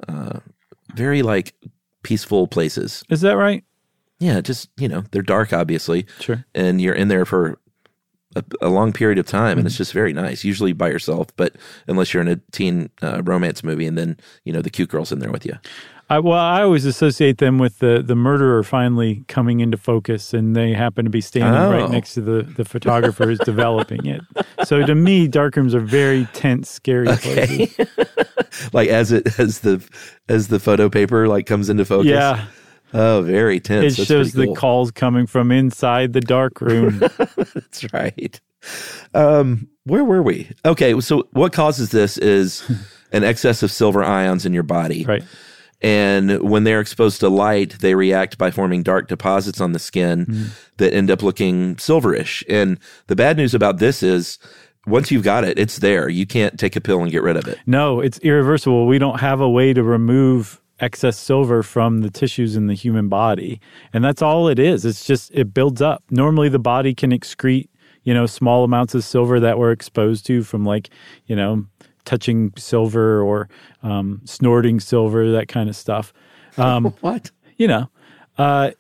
uh, 0.07 0.39
very 0.95 1.21
like 1.21 1.53
peaceful 2.03 2.47
places. 2.47 3.03
Is 3.09 3.21
that 3.21 3.37
right? 3.37 3.63
Yeah, 4.19 4.41
just 4.41 4.69
you 4.77 4.87
know, 4.87 5.03
they're 5.11 5.21
dark, 5.21 5.53
obviously, 5.53 6.05
Sure. 6.19 6.45
and 6.55 6.81
you're 6.81 6.93
in 6.95 7.09
there 7.09 7.25
for 7.25 7.59
a, 8.35 8.43
a 8.61 8.69
long 8.69 8.91
period 8.93 9.17
of 9.17 9.25
time, 9.27 9.51
Mm-hmm. 9.51 9.59
and 9.59 9.67
it's 9.67 9.77
just 9.77 9.93
very 9.93 10.13
nice. 10.13 10.43
Usually 10.43 10.73
by 10.73 10.89
yourself, 10.89 11.27
but 11.37 11.55
unless 11.87 12.13
you're 12.13 12.21
in 12.21 12.27
a 12.29 12.37
teen 12.51 12.89
uh, 13.01 13.21
romance 13.23 13.63
movie, 13.63 13.85
and 13.87 13.97
then 13.97 14.17
you 14.43 14.53
know 14.53 14.61
the 14.61 14.69
cute 14.69 14.89
girl's 14.89 15.11
in 15.11 15.19
there 15.19 15.31
with 15.31 15.45
you. 15.45 15.53
I, 16.07 16.19
well, 16.19 16.37
I 16.39 16.61
always 16.61 16.85
associate 16.85 17.39
them 17.39 17.57
with 17.57 17.79
the 17.79 18.03
the 18.05 18.15
murderer 18.15 18.61
finally 18.63 19.23
coming 19.27 19.59
into 19.61 19.75
focus, 19.77 20.33
and 20.35 20.55
they 20.55 20.71
happen 20.73 21.03
to 21.05 21.09
be 21.09 21.21
standing 21.21 21.59
Oh. 21.59 21.71
right 21.71 21.89
next 21.89 22.13
to 22.13 22.21
the 22.21 22.43
the 22.43 22.63
photographer 22.65 23.25
who's 23.25 23.39
developing 23.39 24.05
it. 24.05 24.21
So 24.65 24.85
to 24.85 24.93
me, 24.93 25.27
dark 25.27 25.55
rooms 25.55 25.73
are 25.73 25.79
very 25.79 26.27
tense, 26.33 26.69
scary 26.69 27.07
places. 27.07 27.75
Like 28.71 28.87
as 28.89 29.11
it 29.11 29.37
as 29.39 29.59
the 29.61 29.85
as 30.29 30.47
the 30.47 30.59
photo 30.59 30.89
paper 30.89 31.27
like 31.27 31.45
comes 31.45 31.69
into 31.69 31.83
focus. 31.85 32.07
Yeah, 32.11 32.45
Oh, 32.97 33.21
very 33.23 33.59
tense. 33.59 33.93
it 33.93 33.97
That's 33.97 34.07
shows 34.07 34.31
pretty 34.33 34.51
the 34.53 34.55
calls 34.55 34.91
coming 34.91 35.27
from 35.27 35.51
inside 35.51 36.13
the 36.13 36.21
dark 36.21 36.61
room. 36.61 36.99
That's 37.17 37.91
right. 37.93 38.39
Um, 39.13 39.67
where 39.83 40.03
were 40.03 40.23
we? 40.23 40.49
Okay, 40.65 40.99
so 41.01 41.27
what 41.31 41.53
causes 41.53 41.91
this 41.91 42.17
is 42.17 42.63
an 43.11 43.23
excess 43.23 43.61
of 43.63 43.71
silver 43.71 44.03
ions 44.03 44.45
in 44.45 44.53
your 44.53 44.63
body. 44.63 45.05
right. 45.05 45.23
And 45.81 46.39
when 46.41 46.63
they're 46.63 46.79
exposed 46.79 47.19
to 47.19 47.29
light, 47.29 47.77
they 47.79 47.93
react 47.95 48.37
by 48.37 48.49
forming 48.49 48.81
dark 48.81 49.07
deposits 49.07 49.59
on 49.61 49.73
the 49.73 49.77
skin 49.79 50.25
Mm-hmm. 50.25 50.45
that 50.77 50.93
end 50.93 51.11
up 51.11 51.21
looking 51.21 51.75
silverish. 51.75 52.43
And 52.49 52.79
the 53.07 53.15
bad 53.15 53.37
news 53.37 53.53
about 53.53 53.77
this 53.77 54.01
is 54.01 54.39
once 54.87 55.11
you've 55.11 55.23
got 55.23 55.43
it, 55.43 55.59
it's 55.59 55.79
there. 55.79 56.07
You 56.09 56.25
can't 56.25 56.57
take 56.57 56.75
a 56.75 56.81
pill 56.81 57.03
and 57.03 57.11
get 57.11 57.21
rid 57.23 57.35
of 57.37 57.47
it. 57.47 57.59
No, 57.67 57.99
it's 57.99 58.17
irreversible. 58.19 58.87
We 58.87 58.97
don't 58.99 59.19
have 59.19 59.41
a 59.41 59.49
way 59.49 59.73
to 59.73 59.83
remove 59.83 60.59
excess 60.79 61.17
silver 61.17 61.63
from 61.63 62.01
the 62.01 62.09
tissues 62.09 62.55
in 62.55 62.67
the 62.67 62.73
human 62.73 63.07
body. 63.07 63.61
And 63.93 64.03
that's 64.03 64.21
all 64.21 64.47
it 64.47 64.59
is. 64.59 64.85
It's 64.85 65.05
just 65.05 65.31
it 65.33 65.53
builds 65.53 65.81
up. 65.81 66.03
Normally 66.09 66.49
the 66.49 66.59
body 66.59 66.93
can 66.93 67.11
excrete, 67.11 67.69
you 68.03 68.13
know, 68.13 68.25
small 68.25 68.63
amounts 68.63 68.93
of 68.95 69.03
silver 69.03 69.39
that 69.39 69.57
we're 69.57 69.71
exposed 69.71 70.25
to 70.27 70.43
from 70.43 70.65
like, 70.65 70.89
you 71.27 71.35
know, 71.35 71.65
touching 72.03 72.53
silver 72.57 73.21
or 73.21 73.49
um, 73.83 74.21
snorting 74.25 74.79
silver, 74.79 75.31
that 75.31 75.47
kind 75.47 75.69
of 75.69 75.75
stuff. 75.75 76.13
Um, 76.57 76.85
What? 77.01 77.31
you 77.57 77.67
know, 77.67 77.89
uh, 78.37 78.71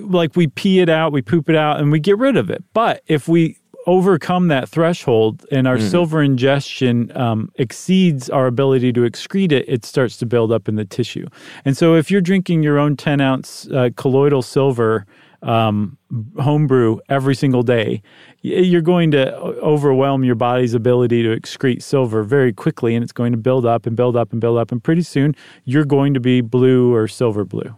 like 0.00 0.36
we 0.36 0.46
pee 0.46 0.80
it 0.80 0.88
out, 0.88 1.12
we 1.12 1.22
poop 1.22 1.48
it 1.48 1.56
out, 1.56 1.80
and 1.80 1.90
we 1.90 1.98
get 1.98 2.18
rid 2.18 2.36
of 2.36 2.50
it. 2.50 2.62
But 2.72 3.02
if 3.06 3.28
we 3.28 3.58
overcome 3.86 4.48
that 4.48 4.68
threshold 4.68 5.44
and 5.50 5.66
our 5.66 5.78
silver 5.78 6.22
ingestion 6.22 7.14
um, 7.16 7.50
exceeds 7.56 8.30
our 8.30 8.46
ability 8.46 8.92
to 8.92 9.00
excrete 9.00 9.52
it, 9.52 9.64
it 9.68 9.84
starts 9.84 10.16
to 10.18 10.26
build 10.26 10.52
up 10.52 10.68
in 10.68 10.76
the 10.76 10.84
tissue. 10.84 11.26
And 11.64 11.76
so 11.76 11.94
if 11.94 12.10
you're 12.10 12.20
drinking 12.20 12.62
your 12.62 12.78
own 12.78 12.96
10 12.96 13.20
ounce 13.20 13.68
uh, 13.68 13.90
colloidal 13.96 14.42
silver 14.42 15.06
um, 15.42 15.98
homebrew 16.40 16.98
every 17.08 17.34
single 17.34 17.62
day, 17.62 18.02
you're 18.42 18.80
going 18.80 19.10
to 19.12 19.34
overwhelm 19.36 20.24
your 20.24 20.34
body's 20.34 20.74
ability 20.74 21.22
to 21.22 21.28
excrete 21.28 21.82
silver 21.82 22.22
very 22.22 22.52
quickly, 22.52 22.94
and 22.94 23.02
it's 23.02 23.12
going 23.12 23.32
to 23.32 23.38
build 23.38 23.66
up 23.66 23.86
and 23.86 23.96
build 23.96 24.16
up 24.16 24.32
and 24.32 24.40
build 24.40 24.58
up. 24.58 24.70
And 24.70 24.82
pretty 24.82 25.02
soon, 25.02 25.34
you're 25.64 25.84
going 25.84 26.14
to 26.14 26.20
be 26.20 26.40
blue 26.40 26.94
or 26.94 27.08
silver 27.08 27.44
blue. 27.44 27.76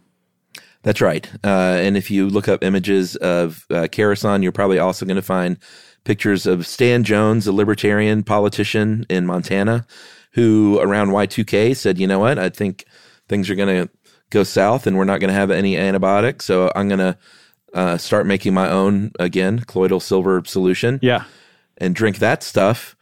That's 0.82 1.00
right. 1.00 1.28
Uh, 1.42 1.78
and 1.80 1.96
if 1.96 2.10
you 2.10 2.28
look 2.28 2.46
up 2.46 2.62
images 2.62 3.16
of 3.16 3.64
uh, 3.70 3.88
Karason, 3.90 4.42
you're 4.42 4.52
probably 4.52 4.78
also 4.78 5.06
going 5.06 5.16
to 5.16 5.22
find 5.22 5.56
pictures 6.04 6.46
of 6.46 6.66
Stan 6.66 7.02
Jones, 7.04 7.46
a 7.46 7.52
libertarian 7.52 8.22
politician 8.22 9.04
in 9.08 9.26
Montana, 9.26 9.86
who 10.32 10.78
around 10.80 11.08
Y2K 11.08 11.76
said, 11.76 11.98
you 11.98 12.06
know 12.06 12.18
what, 12.18 12.38
I 12.38 12.48
think 12.48 12.84
things 13.28 13.48
are 13.50 13.54
going 13.54 13.86
to 13.86 13.90
go 14.30 14.42
south 14.44 14.86
and 14.86 14.96
we're 14.96 15.04
not 15.04 15.20
going 15.20 15.28
to 15.28 15.34
have 15.34 15.50
any 15.50 15.76
antibiotics. 15.76 16.44
So 16.44 16.70
I'm 16.74 16.88
going 16.88 16.98
to 17.00 17.16
uh, 17.72 17.96
start 17.98 18.26
making 18.26 18.52
my 18.54 18.68
own, 18.68 19.12
again, 19.18 19.60
colloidal 19.60 20.00
silver 20.00 20.42
solution 20.44 20.98
Yeah. 21.02 21.24
and 21.78 21.94
drink 21.94 22.18
that 22.18 22.42
stuff. 22.42 22.96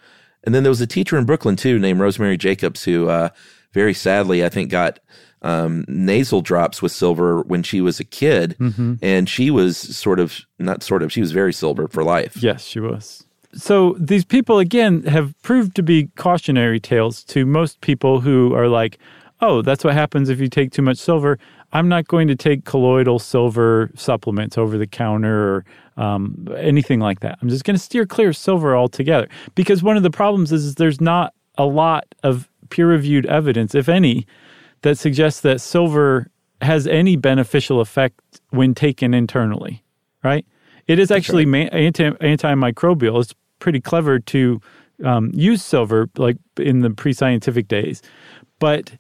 And 0.45 0.55
then 0.55 0.63
there 0.63 0.71
was 0.71 0.81
a 0.81 0.87
teacher 0.87 1.17
in 1.19 1.25
Brooklyn 1.25 1.57
too 1.57 1.79
named 1.79 2.01
Rosemary 2.01 2.37
Jacobs 2.37 2.85
who 2.85 3.09
uh, 3.09 3.29
very 3.73 3.95
sadly 3.95 4.45
I 4.45 4.49
think 4.49 4.71
got 4.71 4.99
um, 5.43 5.85
nasal 5.89 6.41
drops 6.41 6.81
with 6.81 6.93
silver 6.93 7.43
when 7.43 7.63
she 7.63 7.81
was 7.81 8.01
a 8.01 8.05
kid, 8.05 8.57
and 9.03 9.29
she 9.29 9.51
was 9.51 9.77
sort 9.77 10.21
of 10.21 10.41
not 10.59 10.83
sort 10.83 11.03
of 11.03 11.13
she 11.13 11.21
was 11.21 11.33
very 11.33 11.53
silver 11.53 11.89
for 11.89 12.05
life. 12.05 12.37
Yes, 12.37 12.65
she 12.65 12.81
was. 12.81 13.25
So 13.55 13.95
these 13.99 14.25
people 14.25 14.59
again 14.59 15.03
have 15.03 15.35
proved 15.43 15.75
to 15.77 15.83
be 15.83 16.09
cautionary 16.17 16.81
tales 16.81 17.23
to 17.25 17.45
most 17.45 17.81
people 17.83 18.21
who 18.21 18.55
are 18.55 18.69
like, 18.69 18.99
"Oh, 19.41 19.61
that's 19.63 19.85
what 19.85 19.95
happens 19.95 20.29
if 20.29 20.41
you 20.41 20.49
take 20.49 20.71
too 20.73 20.83
much 20.83 20.97
silver. 20.97 21.39
I'm 21.75 21.89
not 21.89 22.07
going 22.07 22.29
to 22.29 22.37
take 22.37 22.65
colloidal 22.65 23.19
silver 23.19 23.91
supplements 23.95 24.57
over 24.57 24.79
the 24.79 24.87
counter 24.87 25.57
or 25.57 25.65
um, 25.97 26.47
anything 26.57 27.01
like 27.01 27.21
that. 27.21 27.39
I'm 27.43 27.49
just 27.49 27.65
going 27.65 27.77
to 27.77 27.83
steer 27.83 28.07
clear 28.07 28.31
of 28.31 28.37
silver 28.37 28.77
altogether." 28.77 29.29
Because 29.55 29.83
one 29.83 29.97
of 29.97 30.03
the 30.03 30.11
problems 30.11 30.53
is, 30.53 30.65
is 30.65 30.75
there's 30.77 31.01
not 31.01 31.35
a 31.59 31.67
lot 31.67 32.07
of 32.23 32.49
peer-reviewed 32.71 33.27
evidence, 33.27 33.75
if 33.75 33.89
any, 33.89 34.27
that 34.83 34.99
suggests 34.99 35.41
that 35.41 35.61
silver 35.61 36.29
has 36.61 36.87
any 36.87 37.17
beneficial 37.17 37.81
effect 37.81 38.21
when 38.51 38.75
taken 38.75 39.15
internally, 39.15 39.83
right? 40.23 40.47
It 40.87 40.99
is 40.99 41.11
actually 41.11 41.47
ma- 41.47 41.59
anti- 41.73 42.11
antimicrobial. 42.11 43.21
It's 43.21 43.35
pretty 43.59 43.81
clever 43.81 44.19
to 44.19 44.61
um, 45.05 45.31
use 45.35 45.63
silver, 45.65 46.09
like 46.17 46.37
in 46.59 46.81
the 46.81 46.91
pre-scientific 46.91 47.69
days, 47.69 48.03
but 48.59 48.93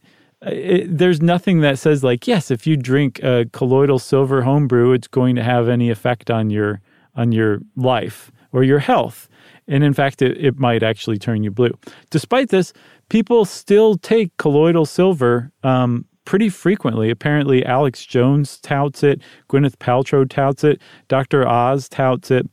uh, 0.44 0.50
it, 0.50 0.98
there's 0.98 1.20
nothing 1.20 1.60
that 1.60 1.78
says 1.78 2.02
like, 2.02 2.26
yes, 2.26 2.50
if 2.50 2.66
you 2.66 2.76
drink 2.76 3.22
a 3.22 3.46
colloidal 3.52 3.98
silver 3.98 4.42
homebrew, 4.42 4.92
it's 4.92 5.06
going 5.06 5.36
to 5.36 5.42
have 5.42 5.68
any 5.68 5.90
effect 5.90 6.30
on 6.30 6.50
your 6.50 6.80
on 7.14 7.30
your 7.30 7.60
life 7.76 8.32
or 8.52 8.64
your 8.64 8.78
health. 8.78 9.28
And 9.68 9.84
in 9.84 9.92
fact, 9.92 10.22
it, 10.22 10.36
it 10.44 10.58
might 10.58 10.82
actually 10.82 11.18
turn 11.18 11.44
you 11.44 11.50
blue. 11.50 11.72
Despite 12.10 12.48
this, 12.48 12.72
people 13.12 13.44
still 13.44 13.98
take 13.98 14.34
colloidal 14.38 14.86
silver 14.86 15.52
um, 15.64 16.06
pretty 16.24 16.48
frequently. 16.48 17.10
Apparently, 17.10 17.62
Alex 17.62 18.06
Jones 18.06 18.58
touts 18.60 19.02
it, 19.02 19.20
Gwyneth 19.50 19.76
Paltrow 19.76 20.26
touts 20.26 20.64
it, 20.64 20.80
Dr. 21.08 21.46
Oz 21.46 21.90
touts 21.90 22.30
it. 22.30 22.48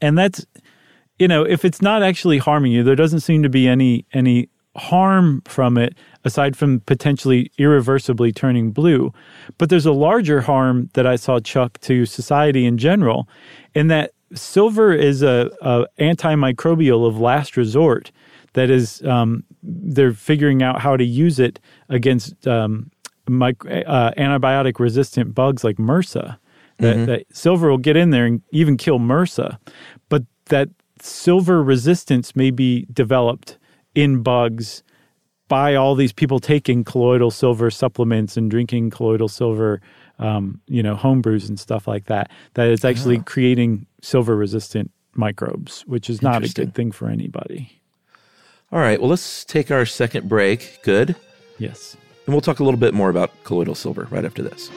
And 0.00 0.16
that's, 0.16 0.46
you 1.18 1.26
know, 1.26 1.42
if 1.42 1.64
it's 1.64 1.82
not 1.82 2.04
actually 2.04 2.38
harming 2.38 2.70
you, 2.70 2.84
there 2.84 2.94
doesn't 2.94 3.20
seem 3.20 3.42
to 3.42 3.48
be 3.48 3.66
any 3.66 4.06
any 4.12 4.48
harm 4.76 5.42
from 5.46 5.76
it 5.76 5.96
aside 6.24 6.56
from 6.56 6.78
potentially 6.82 7.50
irreversibly 7.58 8.30
turning 8.30 8.70
blue. 8.70 9.12
But 9.58 9.70
there's 9.70 9.86
a 9.86 9.92
larger 9.92 10.40
harm 10.40 10.88
that 10.92 11.04
I 11.04 11.16
saw 11.16 11.40
Chuck 11.40 11.80
to 11.80 12.06
society 12.06 12.64
in 12.64 12.78
general, 12.78 13.28
in 13.74 13.88
that 13.88 14.12
silver 14.34 14.92
is 14.92 15.22
a, 15.22 15.50
a 15.60 15.86
antimicrobial 15.98 17.08
of 17.08 17.18
last 17.18 17.56
resort. 17.56 18.12
That 18.54 18.70
is, 18.70 19.02
um, 19.04 19.44
they're 19.62 20.12
figuring 20.12 20.62
out 20.62 20.80
how 20.80 20.96
to 20.96 21.04
use 21.04 21.38
it 21.38 21.60
against 21.88 22.46
um, 22.46 22.90
mic- 23.28 23.64
uh, 23.64 24.12
antibiotic 24.18 24.78
resistant 24.78 25.34
bugs 25.34 25.62
like 25.64 25.76
MRSA. 25.76 26.38
That, 26.78 27.06
that 27.06 27.26
silver 27.36 27.68
will 27.68 27.76
get 27.76 27.96
in 27.96 28.08
there 28.08 28.24
and 28.24 28.40
even 28.52 28.78
kill 28.78 28.98
MRSA, 28.98 29.58
but 30.08 30.24
that 30.46 30.70
silver 31.02 31.62
resistance 31.62 32.34
may 32.34 32.50
be 32.50 32.86
developed 32.90 33.58
in 33.94 34.22
bugs 34.22 34.82
by 35.48 35.74
all 35.74 35.94
these 35.94 36.12
people 36.12 36.38
taking 36.38 36.84
colloidal 36.84 37.30
silver 37.30 37.70
supplements 37.70 38.36
and 38.36 38.50
drinking 38.50 38.88
colloidal 38.88 39.28
silver, 39.28 39.82
um, 40.20 40.60
you 40.68 40.82
know, 40.82 40.94
home 40.94 41.20
brews 41.20 41.48
and 41.48 41.58
stuff 41.60 41.86
like 41.88 42.06
that. 42.06 42.30
That 42.54 42.68
it's 42.68 42.84
actually 42.84 43.18
creating 43.26 43.86
silver 44.00 44.36
resistant 44.36 44.90
microbes, 45.14 45.82
which 45.82 46.08
is 46.08 46.22
not 46.22 46.44
a 46.44 46.48
good 46.54 46.74
thing 46.74 46.92
for 46.92 47.08
anybody. 47.08 47.79
All 48.72 48.78
right, 48.78 49.00
well, 49.00 49.10
let's 49.10 49.44
take 49.44 49.72
our 49.72 49.84
second 49.84 50.28
break. 50.28 50.78
Good. 50.84 51.16
Yes. 51.58 51.96
And 52.24 52.32
we'll 52.32 52.40
talk 52.40 52.60
a 52.60 52.64
little 52.64 52.78
bit 52.78 52.94
more 52.94 53.10
about 53.10 53.32
colloidal 53.42 53.74
silver 53.74 54.06
right 54.12 54.24
after 54.24 54.44
this. 54.44 54.70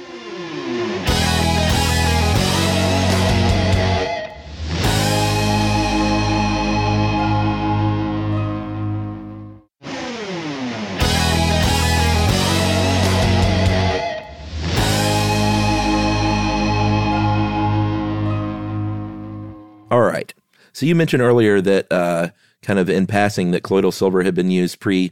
All 19.91 20.01
right. 20.01 20.33
So 20.71 20.87
you 20.87 20.95
mentioned 20.95 21.21
earlier 21.21 21.61
that 21.61 21.85
uh, 21.91 22.29
kind 22.64 22.80
of 22.80 22.89
in 22.89 23.05
passing 23.05 23.51
that 23.51 23.64
colloidal 23.64 23.91
silver 23.91 24.24
had 24.24 24.34
been 24.34 24.49
used 24.49 24.80
pre, 24.80 25.11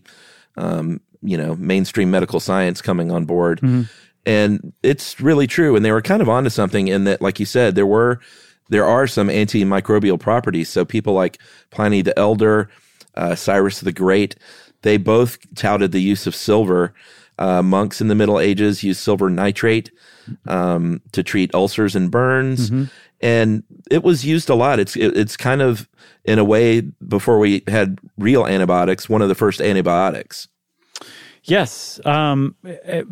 um, 0.57 0.99
you 1.21 1.37
know, 1.37 1.55
mainstream 1.55 2.09
medical 2.09 2.39
science 2.39 2.81
coming 2.81 3.11
on 3.11 3.25
board, 3.25 3.59
and 4.25 4.73
it's 4.81 5.19
really 5.21 5.47
true. 5.47 5.75
And 5.75 5.85
they 5.85 5.91
were 5.91 6.01
kind 6.01 6.21
of 6.21 6.29
onto 6.29 6.49
something 6.49 6.87
in 6.87 7.03
that, 7.03 7.21
like 7.21 7.39
you 7.39 7.45
said, 7.45 7.75
there 7.75 7.85
were 7.85 8.19
there 8.69 8.85
are 8.85 9.05
some 9.05 9.27
antimicrobial 9.27 10.19
properties. 10.19 10.69
So 10.69 10.85
people 10.85 11.13
like 11.13 11.37
Pliny 11.71 12.01
the 12.01 12.17
Elder, 12.17 12.69
uh, 13.15 13.35
Cyrus 13.35 13.81
the 13.81 13.91
Great, 13.91 14.35
they 14.81 14.97
both 14.97 15.37
touted 15.55 15.91
the 15.91 16.01
use 16.01 16.25
of 16.25 16.33
silver. 16.35 16.93
Uh, 17.39 17.61
monks 17.63 18.01
in 18.01 18.07
the 18.07 18.15
Middle 18.15 18.39
Ages 18.39 18.83
used 18.83 19.01
silver 19.01 19.29
nitrate 19.29 19.91
um, 20.47 21.01
to 21.11 21.23
treat 21.23 21.53
ulcers 21.55 21.95
and 21.95 22.11
burns, 22.11 22.69
and 23.21 23.63
it 23.89 24.03
was 24.03 24.25
used 24.25 24.49
a 24.49 24.55
lot. 24.55 24.79
It's 24.79 24.95
it, 24.95 25.15
it's 25.17 25.37
kind 25.37 25.61
of 25.61 25.87
in 26.25 26.39
a 26.39 26.43
way 26.43 26.81
before 26.81 27.39
we 27.39 27.63
had 27.67 27.99
real 28.17 28.45
antibiotics, 28.45 29.09
one 29.09 29.21
of 29.21 29.29
the 29.29 29.35
first 29.35 29.61
antibiotics. 29.61 30.47
Yes. 31.43 31.99
Um, 32.05 32.55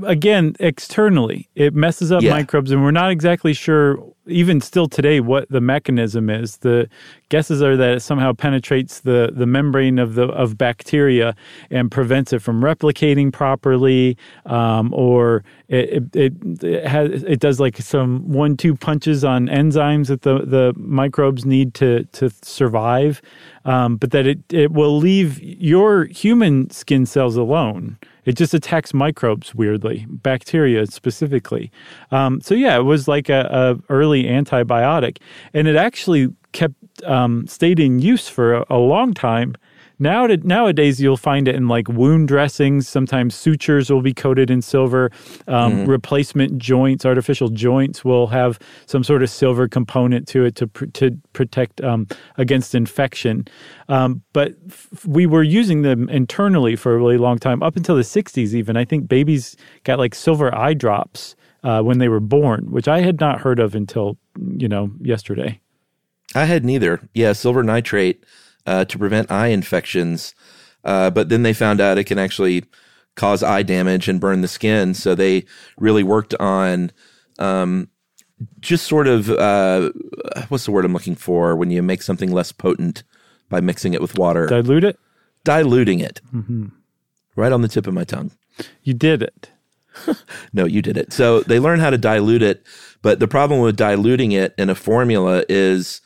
again, 0.04 0.56
externally, 0.60 1.50
it 1.56 1.74
messes 1.74 2.12
up 2.12 2.22
Yeah. 2.22 2.32
microbes, 2.34 2.70
and 2.72 2.84
we're 2.84 2.92
not 2.92 3.10
exactly 3.10 3.54
sure, 3.54 3.98
even 4.28 4.62
still 4.62 4.88
today, 4.88 5.20
what 5.20 5.50
the 5.50 5.62
mechanism 5.62 6.30
is. 6.30 6.58
The 6.58 6.88
guesses 7.30 7.62
are 7.62 7.76
that 7.78 7.98
it 7.98 8.00
somehow 8.02 8.34
penetrates 8.34 9.02
the, 9.02 9.32
the 9.34 9.46
membrane 9.46 10.00
of 10.00 10.16
the 10.16 10.28
of 10.28 10.58
bacteria 10.58 11.36
and 11.70 11.92
prevents 11.92 12.34
it 12.34 12.40
from 12.40 12.62
replicating 12.62 13.32
properly, 13.32 14.18
um, 14.46 14.94
or 14.94 15.44
it 15.68 15.90
it, 15.90 16.16
it, 16.16 16.64
it, 16.64 16.88
has, 16.88 17.24
it 17.24 17.40
does 17.40 17.60
like 17.60 17.78
some 17.78 18.28
one 18.30 18.58
two 18.58 18.76
punches 18.76 19.24
on 19.24 19.48
enzymes 19.48 20.08
that 20.08 20.22
the, 20.22 20.40
the 20.40 20.74
microbes 20.78 21.46
need 21.46 21.74
to 21.76 22.04
to 22.06 22.30
survive, 22.42 23.22
um, 23.66 23.98
but 23.98 24.12
that 24.12 24.28
it 24.28 24.40
it 24.50 24.72
will 24.72 24.98
leave 24.98 25.40
your 25.42 26.06
human 26.06 26.70
skin 26.70 27.06
cells 27.06 27.36
alone. 27.36 27.98
It 28.26 28.36
just 28.36 28.54
attacks 28.54 28.94
microbes 28.94 29.56
weirdly, 29.56 30.06
bacteria 30.08 30.86
specifically. 30.86 31.72
Um, 32.12 32.42
so 32.42 32.54
yeah, 32.54 32.78
it 32.78 32.84
was 32.84 33.08
like 33.08 33.28
a, 33.28 33.48
a 33.52 33.92
early 33.92 34.19
antibiotic, 34.26 35.18
and 35.54 35.68
it 35.68 35.76
actually 35.76 36.30
kept 36.52 36.76
um, 37.04 37.48
stayed 37.48 37.80
in 37.80 38.00
use 38.00 38.28
for 38.28 38.54
a, 38.56 38.66
a 38.70 38.78
long 38.78 39.14
time. 39.14 39.56
Now, 40.02 40.28
nowadays, 40.28 41.02
you'll 41.02 41.18
find 41.18 41.46
it 41.46 41.56
in 41.56 41.68
like 41.68 41.90
wound 41.90 42.30
dressings. 42.30 42.88
Sometimes 42.88 43.36
sutures 43.36 43.90
will 43.90 44.02
be 44.02 44.14
coated 44.14 44.50
in 44.50 44.62
silver. 44.62 45.12
Um, 45.48 45.86
Replacement 45.86 46.58
joints, 46.58 47.06
artificial 47.06 47.50
joints, 47.50 48.06
will 48.06 48.28
have 48.28 48.60
some 48.86 49.04
sort 49.04 49.24
of 49.24 49.30
silver 49.30 49.68
component 49.68 50.26
to 50.30 50.46
it 50.46 50.56
to 50.56 50.68
pr- 50.68 50.86
to 50.86 51.12
protect 51.34 51.82
um, 51.82 52.08
against 52.38 52.74
infection. 52.74 53.46
Um, 53.90 54.22
but 54.32 54.56
f- 54.70 55.06
we 55.06 55.26
were 55.26 55.44
using 55.44 55.82
them 55.82 56.08
internally 56.08 56.78
for 56.78 56.96
a 56.96 56.98
really 56.98 57.18
long 57.18 57.38
time, 57.38 57.62
up 57.62 57.76
until 57.76 57.98
the 57.98 58.04
'60s. 58.04 58.54
Even 58.54 58.78
I 58.78 58.86
think 58.86 59.10
babies 59.10 59.58
got 59.84 60.00
like 60.00 60.16
silver 60.16 60.56
eye 60.56 60.76
drops 60.76 61.36
uh, 61.64 61.82
when 61.82 61.98
they 62.00 62.08
were 62.10 62.20
born, 62.20 62.72
which 62.72 62.88
I 62.88 63.02
had 63.02 63.20
not 63.20 63.42
heard 63.42 63.60
of 63.60 63.76
until 63.76 64.18
you 64.38 64.68
know 64.68 64.92
yesterday. 65.02 65.60
I 66.36 66.46
had 66.46 66.64
neither. 66.64 67.02
Yeah, 67.14 67.34
silver 67.34 67.64
nitrate 67.64 68.24
uh, 68.66 68.86
to 68.86 68.98
prevent 69.00 69.32
eye 69.32 69.48
infections, 69.48 70.36
uh, 70.84 71.10
but 71.10 71.30
then 71.30 71.44
they 71.44 71.54
found 71.54 71.82
out 71.82 71.98
it 71.98 72.04
can 72.06 72.20
actually 72.20 72.66
cause 73.16 73.44
eye 73.44 73.64
damage 73.64 74.08
and 74.08 74.20
burn 74.22 74.42
the 74.42 74.48
skin. 74.48 74.94
So 74.94 75.16
they 75.16 75.46
really 75.78 76.04
worked 76.04 76.36
on 76.40 76.92
um, 77.40 77.90
just 78.60 78.86
sort 78.88 79.08
of 79.08 79.30
uh, 79.30 79.92
what's 80.50 80.66
the 80.66 80.72
word 80.72 80.86
I'm 80.86 80.94
looking 80.94 81.16
for 81.16 81.56
when 81.56 81.72
you 81.72 81.82
make 81.82 82.02
something 82.02 82.32
less 82.32 82.52
potent 82.52 83.04
by 83.50 83.60
mixing 83.60 83.94
it 83.94 84.02
with 84.02 84.18
water, 84.18 84.46
Dilute 84.46 84.84
it. 84.84 85.00
diluting 85.44 86.00
it. 86.00 86.22
Right 87.36 87.52
on 87.52 87.62
the 87.62 87.68
tip 87.68 87.88
of 87.88 87.94
my 87.94 88.04
tongue. 88.04 88.32
You 88.84 88.94
did 88.94 89.24
it. 89.24 89.50
No, 90.54 90.66
you 90.66 90.82
did 90.82 90.98
it. 90.98 91.14
So 91.14 91.42
they 91.42 91.60
learn 91.60 91.80
how 91.80 91.90
to 91.90 91.98
dilute 91.98 92.42
it, 92.42 92.66
but 93.02 93.20
the 93.20 93.28
problem 93.28 93.62
with 93.62 93.78
diluting 93.78 94.32
it 94.32 94.54
in 94.58 94.70
a 94.70 94.76
formula 94.76 95.44
is 95.48 96.02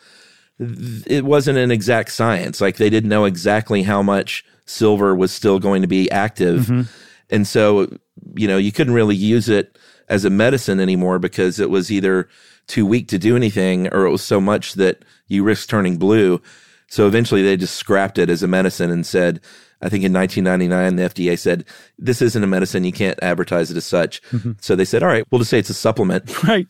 it 0.60 1.26
wasn't 1.26 1.58
an 1.58 1.72
exact 1.72 2.12
science. 2.12 2.62
Like 2.62 2.78
they 2.78 2.90
didn't 2.90 3.10
know 3.10 3.26
exactly 3.26 3.84
how 3.84 4.02
much 4.02 4.46
silver 4.66 5.16
was 5.16 5.34
still 5.34 5.60
going 5.60 5.82
to 5.82 5.88
be 5.88 6.10
active. 6.12 6.62
Mm-hmm. 6.62 6.82
And 7.30 7.48
so, 7.48 7.98
you 8.36 8.48
know, 8.48 8.58
you 8.58 8.72
couldn't 8.72 8.94
really 8.94 9.16
use 9.16 9.50
it 9.50 9.78
as 10.10 10.26
a 10.26 10.30
medicine 10.30 10.80
anymore 10.80 11.20
because 11.20 11.60
it 11.60 11.70
was 11.70 11.92
either 11.92 12.30
too 12.68 12.86
weak 12.86 13.08
to 13.10 13.18
do 13.18 13.36
anything 13.36 13.88
or 13.94 14.06
it 14.06 14.12
was 14.12 14.24
so 14.24 14.40
much 14.40 14.74
that 14.74 15.04
you 15.28 15.44
risk 15.44 15.68
turning 15.70 15.98
blue. 15.98 16.42
So 16.88 17.08
eventually 17.08 17.42
they 17.42 17.58
just 17.58 17.76
scrapped 17.76 18.18
it 18.18 18.30
as 18.30 18.44
a 18.44 18.48
medicine 18.48 18.92
and 18.92 19.06
said, 19.06 19.42
I 19.84 19.90
think 19.90 20.04
in 20.04 20.14
1999, 20.14 20.96
the 20.96 21.04
FDA 21.04 21.38
said, 21.38 21.66
this 22.00 22.22
isn't 22.22 22.44
a 22.44 22.48
medicine. 22.48 22.84
You 22.86 22.92
can't 22.94 23.20
advertise 23.22 23.70
it 23.70 23.78
as 23.78 23.86
such. 23.86 24.22
Mm-hmm. 24.32 24.54
So 24.62 24.76
they 24.76 24.86
said, 24.86 25.04
all 25.04 25.10
right, 25.10 25.26
we'll 25.30 25.40
just 25.40 25.52
say 25.52 25.60
it's 25.60 25.70
a 25.70 25.74
supplement 25.74 26.44
Right. 26.48 26.68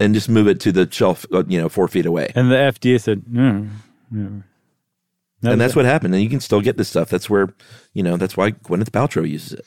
and 0.00 0.12
just 0.14 0.28
move 0.28 0.48
it 0.48 0.60
to 0.60 0.72
the 0.72 0.88
shelf, 0.90 1.24
uh, 1.32 1.44
you 1.46 1.60
know, 1.60 1.68
four 1.68 1.86
feet 1.88 2.06
away. 2.06 2.32
And 2.34 2.50
the 2.50 2.56
FDA 2.56 3.00
said, 3.00 3.22
no. 3.28 3.66
no. 4.10 4.42
That 5.42 5.52
and 5.52 5.60
that's 5.60 5.74
it. 5.74 5.76
what 5.76 5.84
happened. 5.84 6.14
And 6.14 6.22
you 6.22 6.30
can 6.30 6.40
still 6.40 6.60
get 6.60 6.76
this 6.76 6.88
stuff. 6.88 7.08
That's 7.08 7.30
where, 7.30 7.54
you 7.92 8.02
know, 8.02 8.16
that's 8.16 8.36
why 8.36 8.50
Gwyneth 8.52 8.90
Paltrow 8.90 9.28
uses 9.28 9.52
it. 9.52 9.64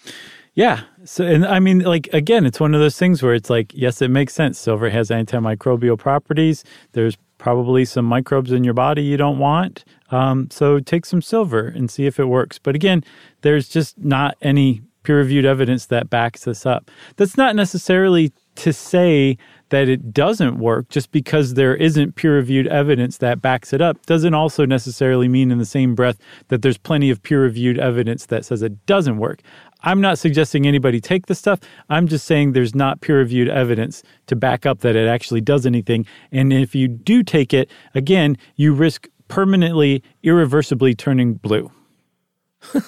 Yeah. 0.56 0.82
So, 1.06 1.24
and 1.24 1.46
I 1.46 1.60
mean, 1.60 1.80
like, 1.80 2.10
again, 2.12 2.46
it's 2.46 2.60
one 2.60 2.74
of 2.74 2.82
those 2.82 2.98
things 2.98 3.24
where 3.24 3.34
it's 3.34 3.50
like, 3.50 3.72
yes, 3.74 4.02
it 4.02 4.10
makes 4.10 4.34
sense. 4.34 4.60
Silver 4.60 4.90
has 4.90 5.10
antimicrobial 5.10 5.98
properties. 5.98 6.64
There's 6.92 7.18
probably 7.40 7.86
some 7.86 8.06
microbes 8.06 8.52
in 8.52 8.64
your 8.64 8.76
body 8.76 9.02
you 9.02 9.18
don't 9.18 9.40
want. 9.40 9.84
Um, 10.12 10.50
so 10.52 10.80
take 10.80 11.06
some 11.06 11.22
silver 11.22 11.68
and 11.68 11.90
see 11.90 12.06
if 12.06 12.20
it 12.20 12.26
works. 12.26 12.60
But 12.60 12.76
again, 12.76 13.04
there's 13.42 13.68
just 13.68 13.98
not 13.98 14.38
any 14.42 14.84
peer 15.04 15.18
reviewed 15.18 15.46
evidence 15.46 15.88
that 15.88 16.10
backs 16.10 16.44
this 16.44 16.66
up. 16.66 16.92
That's 17.16 17.38
not 17.38 17.56
necessarily 17.56 18.32
to 18.56 18.74
say 18.74 19.38
that 19.70 19.88
it 19.88 20.14
doesn't 20.14 20.58
work 20.60 20.90
just 20.90 21.12
because 21.12 21.54
there 21.54 21.76
isn't 21.76 22.16
peer 22.16 22.36
reviewed 22.36 22.68
evidence 22.68 23.18
that 23.20 23.42
backs 23.42 23.72
it 23.72 23.82
up 23.82 24.04
doesn't 24.06 24.34
also 24.34 24.66
necessarily 24.66 25.28
mean 25.28 25.52
in 25.52 25.58
the 25.58 25.66
same 25.66 25.96
breath 25.96 26.18
that 26.50 26.62
there's 26.62 26.78
plenty 26.78 27.10
of 27.10 27.22
peer 27.24 27.44
reviewed 27.44 27.80
evidence 27.80 28.26
that 28.26 28.46
says 28.46 28.62
it 28.62 28.86
doesn't 28.86 29.18
work. 29.18 29.42
I'm 29.82 30.02
not 30.02 30.20
suggesting 30.20 30.66
anybody 30.68 31.00
take 31.00 31.28
this 31.28 31.40
stuff. 31.40 31.60
I'm 31.90 32.08
just 32.08 32.26
saying 32.26 32.52
there's 32.52 32.76
not 32.76 33.02
peer 33.02 33.18
reviewed 33.20 33.48
evidence 33.48 34.04
to 34.28 34.36
back 34.36 34.66
up 34.66 34.80
that 34.80 34.96
it 34.96 35.08
actually 35.08 35.42
does 35.42 35.66
anything. 35.66 36.06
And 36.32 36.52
if 36.52 36.76
you 36.76 36.88
do 36.88 37.24
take 37.24 37.54
it, 37.54 37.70
again, 37.96 38.38
you 38.56 38.74
risk 38.74 39.08
permanently, 39.30 40.04
irreversibly 40.24 40.96
turning 40.96 41.36
blue. 41.36 41.72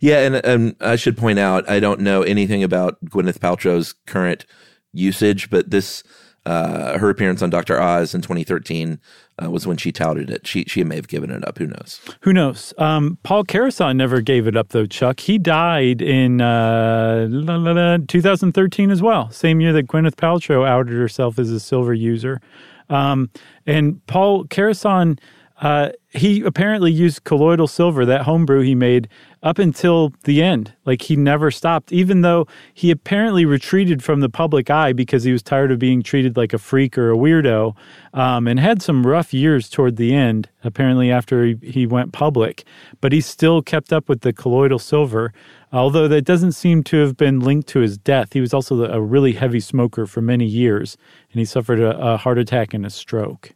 Yeah. 0.00 0.20
And, 0.20 0.36
and 0.36 0.76
I 0.80 0.96
should 0.96 1.16
point 1.16 1.38
out, 1.38 1.68
I 1.68 1.80
don't 1.80 2.00
know 2.00 2.22
anything 2.22 2.62
about 2.62 3.04
Gwyneth 3.04 3.38
Paltrow's 3.38 3.92
current 4.06 4.46
usage, 4.92 5.50
but 5.50 5.70
this, 5.70 6.02
uh, 6.46 6.98
her 6.98 7.10
appearance 7.10 7.42
on 7.42 7.50
Dr. 7.50 7.80
Oz 7.80 8.14
in 8.14 8.22
2013 8.22 8.98
uh, 9.42 9.50
was 9.50 9.66
when 9.66 9.76
she 9.76 9.92
touted 9.92 10.30
it. 10.30 10.46
She, 10.46 10.64
she 10.64 10.82
may 10.84 10.96
have 10.96 11.08
given 11.08 11.30
it 11.30 11.46
up. 11.46 11.58
Who 11.58 11.66
knows? 11.66 12.00
Who 12.22 12.32
knows? 12.32 12.72
Um, 12.78 13.18
Paul 13.22 13.44
Karason 13.44 13.96
never 13.96 14.20
gave 14.20 14.46
it 14.46 14.56
up, 14.56 14.70
though, 14.70 14.86
Chuck. 14.86 15.20
He 15.20 15.38
died 15.38 16.00
in 16.00 16.40
uh, 16.40 17.26
la, 17.28 17.56
la, 17.56 17.72
la, 17.72 17.98
2013 18.08 18.90
as 18.90 19.02
well, 19.02 19.30
same 19.30 19.60
year 19.60 19.72
that 19.74 19.86
Gwyneth 19.86 20.16
Paltrow 20.16 20.66
outed 20.66 20.94
herself 20.94 21.38
as 21.38 21.50
a 21.50 21.60
silver 21.60 21.92
user. 21.94 22.40
Um, 22.88 23.30
and 23.66 24.04
Paul 24.06 24.44
Karason, 24.46 25.18
uh, 25.60 25.90
he 26.08 26.42
apparently 26.42 26.90
used 26.90 27.24
colloidal 27.24 27.68
silver, 27.68 28.04
that 28.06 28.22
homebrew 28.22 28.62
he 28.62 28.74
made, 28.74 29.08
up 29.42 29.58
until 29.58 30.12
the 30.24 30.42
end. 30.42 30.72
Like 30.84 31.02
he 31.02 31.16
never 31.16 31.50
stopped, 31.50 31.92
even 31.92 32.20
though 32.20 32.46
he 32.74 32.90
apparently 32.90 33.44
retreated 33.44 34.02
from 34.02 34.20
the 34.20 34.28
public 34.28 34.70
eye 34.70 34.92
because 34.92 35.24
he 35.24 35.32
was 35.32 35.42
tired 35.42 35.72
of 35.72 35.78
being 35.78 36.02
treated 36.02 36.36
like 36.36 36.52
a 36.52 36.58
freak 36.58 36.98
or 36.98 37.10
a 37.10 37.16
weirdo, 37.16 37.74
um, 38.12 38.46
and 38.46 38.60
had 38.60 38.82
some 38.82 39.06
rough 39.06 39.32
years 39.32 39.68
toward 39.68 39.96
the 39.96 40.14
end. 40.14 40.48
Apparently, 40.62 41.10
after 41.10 41.44
he, 41.44 41.56
he 41.62 41.86
went 41.86 42.12
public, 42.12 42.64
but 43.00 43.12
he 43.12 43.20
still 43.20 43.62
kept 43.62 43.92
up 43.92 44.08
with 44.08 44.20
the 44.20 44.32
colloidal 44.32 44.78
silver. 44.78 45.32
Although 45.72 46.08
that 46.08 46.22
doesn't 46.22 46.52
seem 46.52 46.82
to 46.84 46.96
have 46.98 47.16
been 47.16 47.40
linked 47.40 47.68
to 47.68 47.80
his 47.80 47.96
death, 47.96 48.32
he 48.32 48.40
was 48.40 48.52
also 48.52 48.84
a 48.84 49.00
really 49.00 49.32
heavy 49.32 49.60
smoker 49.60 50.06
for 50.06 50.20
many 50.20 50.44
years, 50.44 50.96
and 51.32 51.38
he 51.38 51.44
suffered 51.44 51.80
a, 51.80 51.96
a 51.98 52.16
heart 52.16 52.38
attack 52.38 52.74
and 52.74 52.84
a 52.84 52.90
stroke. 52.90 53.52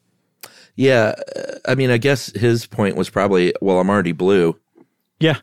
Yeah. 0.76 1.14
uh, 1.37 1.59
I 1.66 1.74
mean, 1.74 1.91
I 1.91 1.99
guess 1.99 2.32
his 2.32 2.66
point 2.66 2.97
was 2.97 3.11
probably, 3.11 3.53
well, 3.61 3.80
I'm 3.80 3.91
already 3.91 4.12
blue. 4.12 4.59
Yeah. 5.20 5.39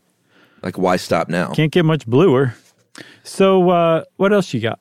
Like, 0.63 0.77
why 0.77 0.97
stop 0.97 1.29
now? 1.29 1.53
Can't 1.53 1.71
get 1.71 1.85
much 1.85 2.05
bluer. 2.05 2.55
So, 3.23 3.69
uh, 3.69 4.03
what 4.17 4.33
else 4.33 4.53
you 4.53 4.59
got? 4.59 4.79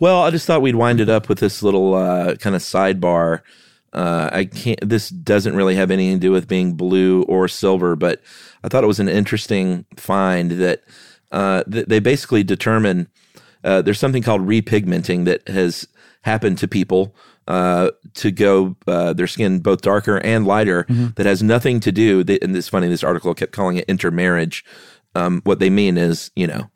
Well, 0.00 0.22
I 0.22 0.30
just 0.30 0.46
thought 0.46 0.62
we'd 0.62 0.74
wind 0.74 1.00
it 1.00 1.08
up 1.08 1.28
with 1.28 1.38
this 1.38 1.62
little 1.62 1.94
uh, 1.94 2.36
kind 2.36 2.56
of 2.56 2.62
sidebar. 2.62 3.40
Uh, 3.92 4.28
I 4.32 4.44
can't. 4.46 4.80
This 4.86 5.10
doesn't 5.10 5.54
really 5.54 5.76
have 5.76 5.90
anything 5.90 6.16
to 6.16 6.20
do 6.20 6.32
with 6.32 6.48
being 6.48 6.74
blue 6.74 7.22
or 7.24 7.46
silver, 7.48 7.94
but 7.94 8.22
I 8.64 8.68
thought 8.68 8.84
it 8.84 8.88
was 8.88 9.00
an 9.00 9.08
interesting 9.08 9.84
find 9.96 10.52
that 10.52 10.82
uh, 11.30 11.62
th- 11.64 11.86
they 11.86 11.98
basically 11.98 12.42
determine 12.42 13.08
uh, 13.64 13.82
there's 13.82 13.98
something 13.98 14.22
called 14.22 14.42
repigmenting 14.42 15.24
that 15.26 15.46
has 15.48 15.86
happened 16.22 16.58
to 16.58 16.68
people 16.68 17.14
uh, 17.48 17.90
to 18.14 18.30
go 18.30 18.76
uh, 18.86 19.12
their 19.12 19.26
skin 19.26 19.60
both 19.60 19.82
darker 19.82 20.18
and 20.18 20.46
lighter. 20.46 20.86
That 21.16 21.26
has 21.26 21.42
nothing 21.42 21.80
to 21.80 21.92
do. 21.92 22.22
They, 22.24 22.38
and 22.40 22.56
it's 22.56 22.68
funny. 22.68 22.88
This 22.88 23.04
article 23.04 23.34
kept 23.34 23.52
calling 23.52 23.76
it 23.76 23.84
intermarriage. 23.88 24.64
Um, 25.14 25.40
what 25.44 25.58
they 25.58 25.70
mean 25.70 25.98
is, 25.98 26.30
you 26.36 26.46
know, 26.46 26.70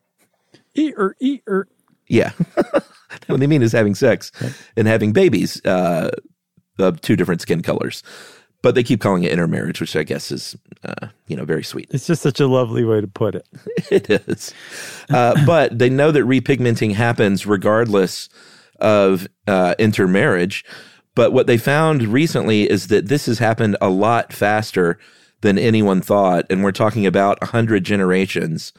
Eater, 0.75 1.17
eater. 1.21 1.69
yeah. 2.09 2.33
what 3.27 3.41
they 3.41 3.47
mean 3.47 3.63
is 3.63 3.73
having 3.73 3.95
sex 3.95 4.31
and 4.77 4.87
having 4.87 5.13
babies 5.13 5.65
uh, 5.65 6.11
of 6.79 7.01
two 7.01 7.17
different 7.17 7.41
skin 7.41 7.63
colors. 7.63 8.03
But 8.63 8.75
they 8.75 8.83
keep 8.83 9.01
calling 9.01 9.23
it 9.23 9.33
intermarriage, 9.33 9.81
which 9.81 9.95
I 9.95 10.03
guess 10.03 10.33
is, 10.33 10.57
uh, 10.85 11.09
you 11.29 11.37
know, 11.37 11.45
very 11.45 11.63
sweet. 11.63 11.89
It's 11.93 12.07
just 12.07 12.21
such 12.23 12.41
a 12.41 12.47
lovely 12.47 12.85
way 12.85 13.01
to 13.01 13.07
put 13.07 13.37
it. 13.37 13.47
it 13.91 14.11
is. 14.11 14.53
Uh, 15.09 15.35
but 15.47 15.79
they 15.79 15.89
know 15.89 16.11
that 16.11 16.25
repigmenting 16.25 16.93
happens 16.93 17.47
regardless 17.47 18.29
of 18.81 19.27
uh, 19.47 19.75
intermarriage. 19.79 20.65
But 21.15 21.33
what 21.33 21.47
they 21.47 21.59
found 21.59 22.03
recently 22.09 22.69
is 22.71 22.89
that 22.89 23.09
this 23.09 23.27
has 23.27 23.39
happened 23.39 23.77
a 23.81 23.89
lot 23.89 24.33
faster 24.33 24.99
than 25.41 25.59
anyone 25.59 26.01
thought. 26.01 26.45
And 26.51 26.63
we're 26.63 26.73
talking 26.73 27.07
about 27.07 27.41
100 27.41 27.85
generations. 27.85 28.73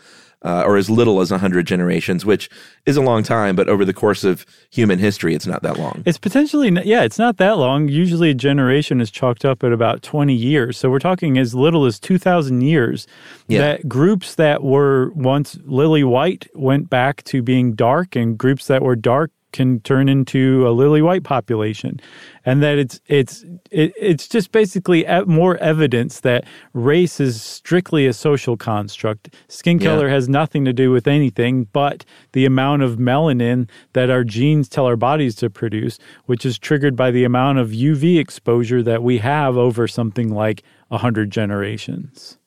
Uh, 0.44 0.62
or 0.68 0.78
as 0.78 0.88
little 0.88 1.20
as 1.20 1.32
100 1.32 1.66
generations, 1.66 2.24
which 2.24 2.48
is 2.86 2.96
a 2.96 3.02
long 3.02 3.24
time, 3.24 3.56
but 3.56 3.68
over 3.68 3.84
the 3.84 3.92
course 3.94 4.24
of 4.24 4.46
human 4.70 5.00
history, 5.00 5.34
it's 5.34 5.48
not 5.48 5.64
that 5.64 5.80
long. 5.80 6.04
It's 6.06 6.20
potentially, 6.20 6.70
yeah, 6.86 7.02
it's 7.02 7.18
not 7.18 7.38
that 7.38 7.58
long. 7.58 7.88
Usually 7.90 8.30
a 8.30 8.34
generation 8.36 9.02
is 9.02 9.10
chalked 9.10 9.46
up 9.46 9.64
at 9.64 9.74
about 9.74 10.04
20 10.04 10.36
years. 10.36 10.78
So 10.78 10.92
we're 10.92 11.00
talking 11.00 11.40
as 11.40 11.56
little 11.56 11.86
as 11.86 12.00
2,000 12.00 12.62
years 12.62 13.08
Yeah. 13.48 13.62
that 13.62 13.90
groups 13.90 14.36
that 14.36 14.64
were 14.64 15.12
once 15.16 15.58
lily 15.66 16.04
white 16.04 16.48
went 16.54 16.88
back 16.88 17.24
to 17.24 17.42
being 17.42 17.74
dark, 17.74 18.16
and 18.16 18.38
groups 18.38 18.68
that 18.68 18.84
were 18.84 18.96
dark 18.96 19.32
can 19.58 19.80
turn 19.82 20.08
into 20.08 20.68
a 20.68 20.72
lily 20.82 21.02
white 21.02 21.24
population 21.24 22.00
and 22.46 22.62
that 22.64 22.78
it's 22.78 23.02
it's 23.08 23.44
it, 23.72 23.92
it's 24.10 24.28
just 24.36 24.52
basically 24.52 25.06
more 25.26 25.58
evidence 25.58 26.22
that 26.22 26.46
race 26.74 27.20
is 27.20 27.42
strictly 27.42 28.06
a 28.08 28.14
social 28.14 28.56
construct 28.56 29.24
skin 29.50 29.80
Yeah. 29.80 29.90
color 29.90 30.10
has 30.10 30.30
nothing 30.30 30.64
to 30.66 30.74
do 30.74 30.88
with 30.92 31.08
anything 31.08 31.66
but 31.74 32.06
the 32.32 32.46
amount 32.46 32.84
of 32.84 32.92
melanin 32.98 33.68
that 33.94 34.10
our 34.10 34.24
genes 34.24 34.70
tell 34.70 34.86
our 34.86 34.96
bodies 35.10 35.36
to 35.42 35.50
produce 35.50 36.00
which 36.30 36.46
is 36.46 36.60
triggered 36.60 36.96
by 36.96 37.10
the 37.12 37.26
amount 37.26 37.58
of 37.60 37.70
uv 37.70 38.04
exposure 38.26 38.82
that 38.84 39.02
we 39.04 39.18
have 39.18 39.58
over 39.58 39.88
something 39.88 40.30
like 40.44 40.64
100 40.90 41.32
generations 41.32 42.38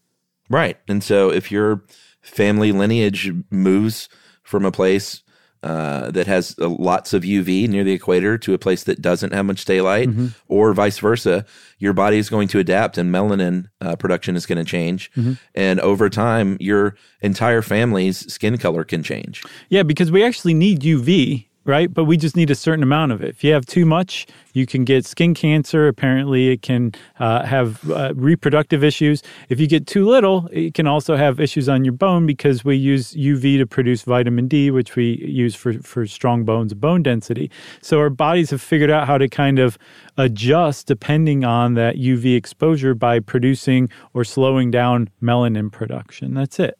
Right. 0.53 0.79
And 0.89 1.01
so 1.05 1.31
if 1.31 1.53
your 1.53 1.85
family 2.23 2.73
lineage 2.73 3.33
moves 3.51 4.09
from 4.43 4.65
a 4.65 4.73
place 4.73 5.23
uh, 5.63 6.11
that 6.11 6.27
has 6.27 6.57
uh, 6.59 6.69
lots 6.69 7.13
of 7.13 7.23
UV 7.23 7.69
near 7.69 7.85
the 7.85 7.93
equator 7.93 8.39
to 8.39 8.55
a 8.55 8.59
place 8.59 8.85
that 8.85 9.03
doesn't 9.03 9.33
have 9.35 9.45
much 9.45 9.65
daylight, 9.67 10.09
or 10.49 10.73
vice 10.73 10.99
versa, 10.99 11.45
your 11.79 11.93
body 11.93 12.17
is 12.17 12.31
going 12.31 12.49
to 12.49 12.59
adapt 12.59 12.97
and 12.97 13.13
melanin 13.13 13.69
uh, 13.83 13.95
production 13.97 14.37
is 14.37 14.47
going 14.47 14.59
to 14.59 14.65
change. 14.65 15.11
And 15.55 15.79
over 15.81 16.09
time, 16.09 16.57
your 16.61 16.97
entire 17.21 17.61
family's 17.61 18.33
skin 18.33 18.57
color 18.57 18.85
can 18.85 19.03
change. 19.03 19.43
Yeah, 19.69 19.83
because 19.83 20.11
we 20.11 20.25
actually 20.25 20.55
need 20.55 20.81
UV, 20.81 21.47
right? 21.71 21.93
But 21.93 22.05
we 22.05 22.17
just 22.17 22.37
need 22.37 22.51
a 22.51 22.55
certain 22.55 22.83
amount 22.83 23.13
of 23.13 23.23
it. 23.23 23.29
If 23.31 23.45
you 23.45 23.53
have 23.53 23.65
too 23.65 23.87
much, 23.87 24.27
you 24.53 24.67
can 24.67 24.85
get 24.85 25.07
skin 25.07 25.33
cancer. 25.33 25.87
Apparently, 25.87 26.49
it 26.49 26.63
can 26.63 26.93
uh, 27.21 27.45
have 27.45 27.89
uh, 27.91 28.13
reproductive 28.17 28.83
issues. 28.83 29.23
If 29.49 29.61
you 29.61 29.69
get 29.69 29.87
too 29.87 30.05
little, 30.05 30.49
it 30.53 30.75
can 30.75 30.87
also 30.89 31.17
have 31.17 31.39
issues 31.39 31.69
on 31.69 31.85
your 31.85 31.93
bone 31.93 32.27
because 32.27 32.65
we 32.65 32.77
use 32.77 33.15
UV 33.15 33.59
to 33.59 33.67
produce 33.67 34.03
vitamin 34.03 34.49
D, 34.49 34.71
which 34.73 34.97
we 34.97 35.25
use 35.25 35.55
for, 35.55 35.75
for 35.75 36.07
strong 36.07 36.45
bones 36.45 36.75
bone 36.75 37.03
density. 37.03 37.51
So 37.81 38.01
our 38.01 38.11
bodies 38.11 38.51
have 38.51 38.61
figured 38.61 38.91
out 38.91 39.07
how 39.07 39.17
to 39.19 39.29
kind 39.29 39.61
of 39.61 39.79
adjust 40.17 40.89
depending 40.89 41.45
on 41.45 41.75
that 41.75 41.97
UV 41.97 42.37
exposure 42.37 42.95
by 42.95 43.21
producing 43.21 43.89
or 44.13 44.25
slowing 44.25 44.71
down 44.73 45.09
melanin 45.23 45.71
production. 45.71 46.35
That's 46.35 46.59
it 46.59 46.77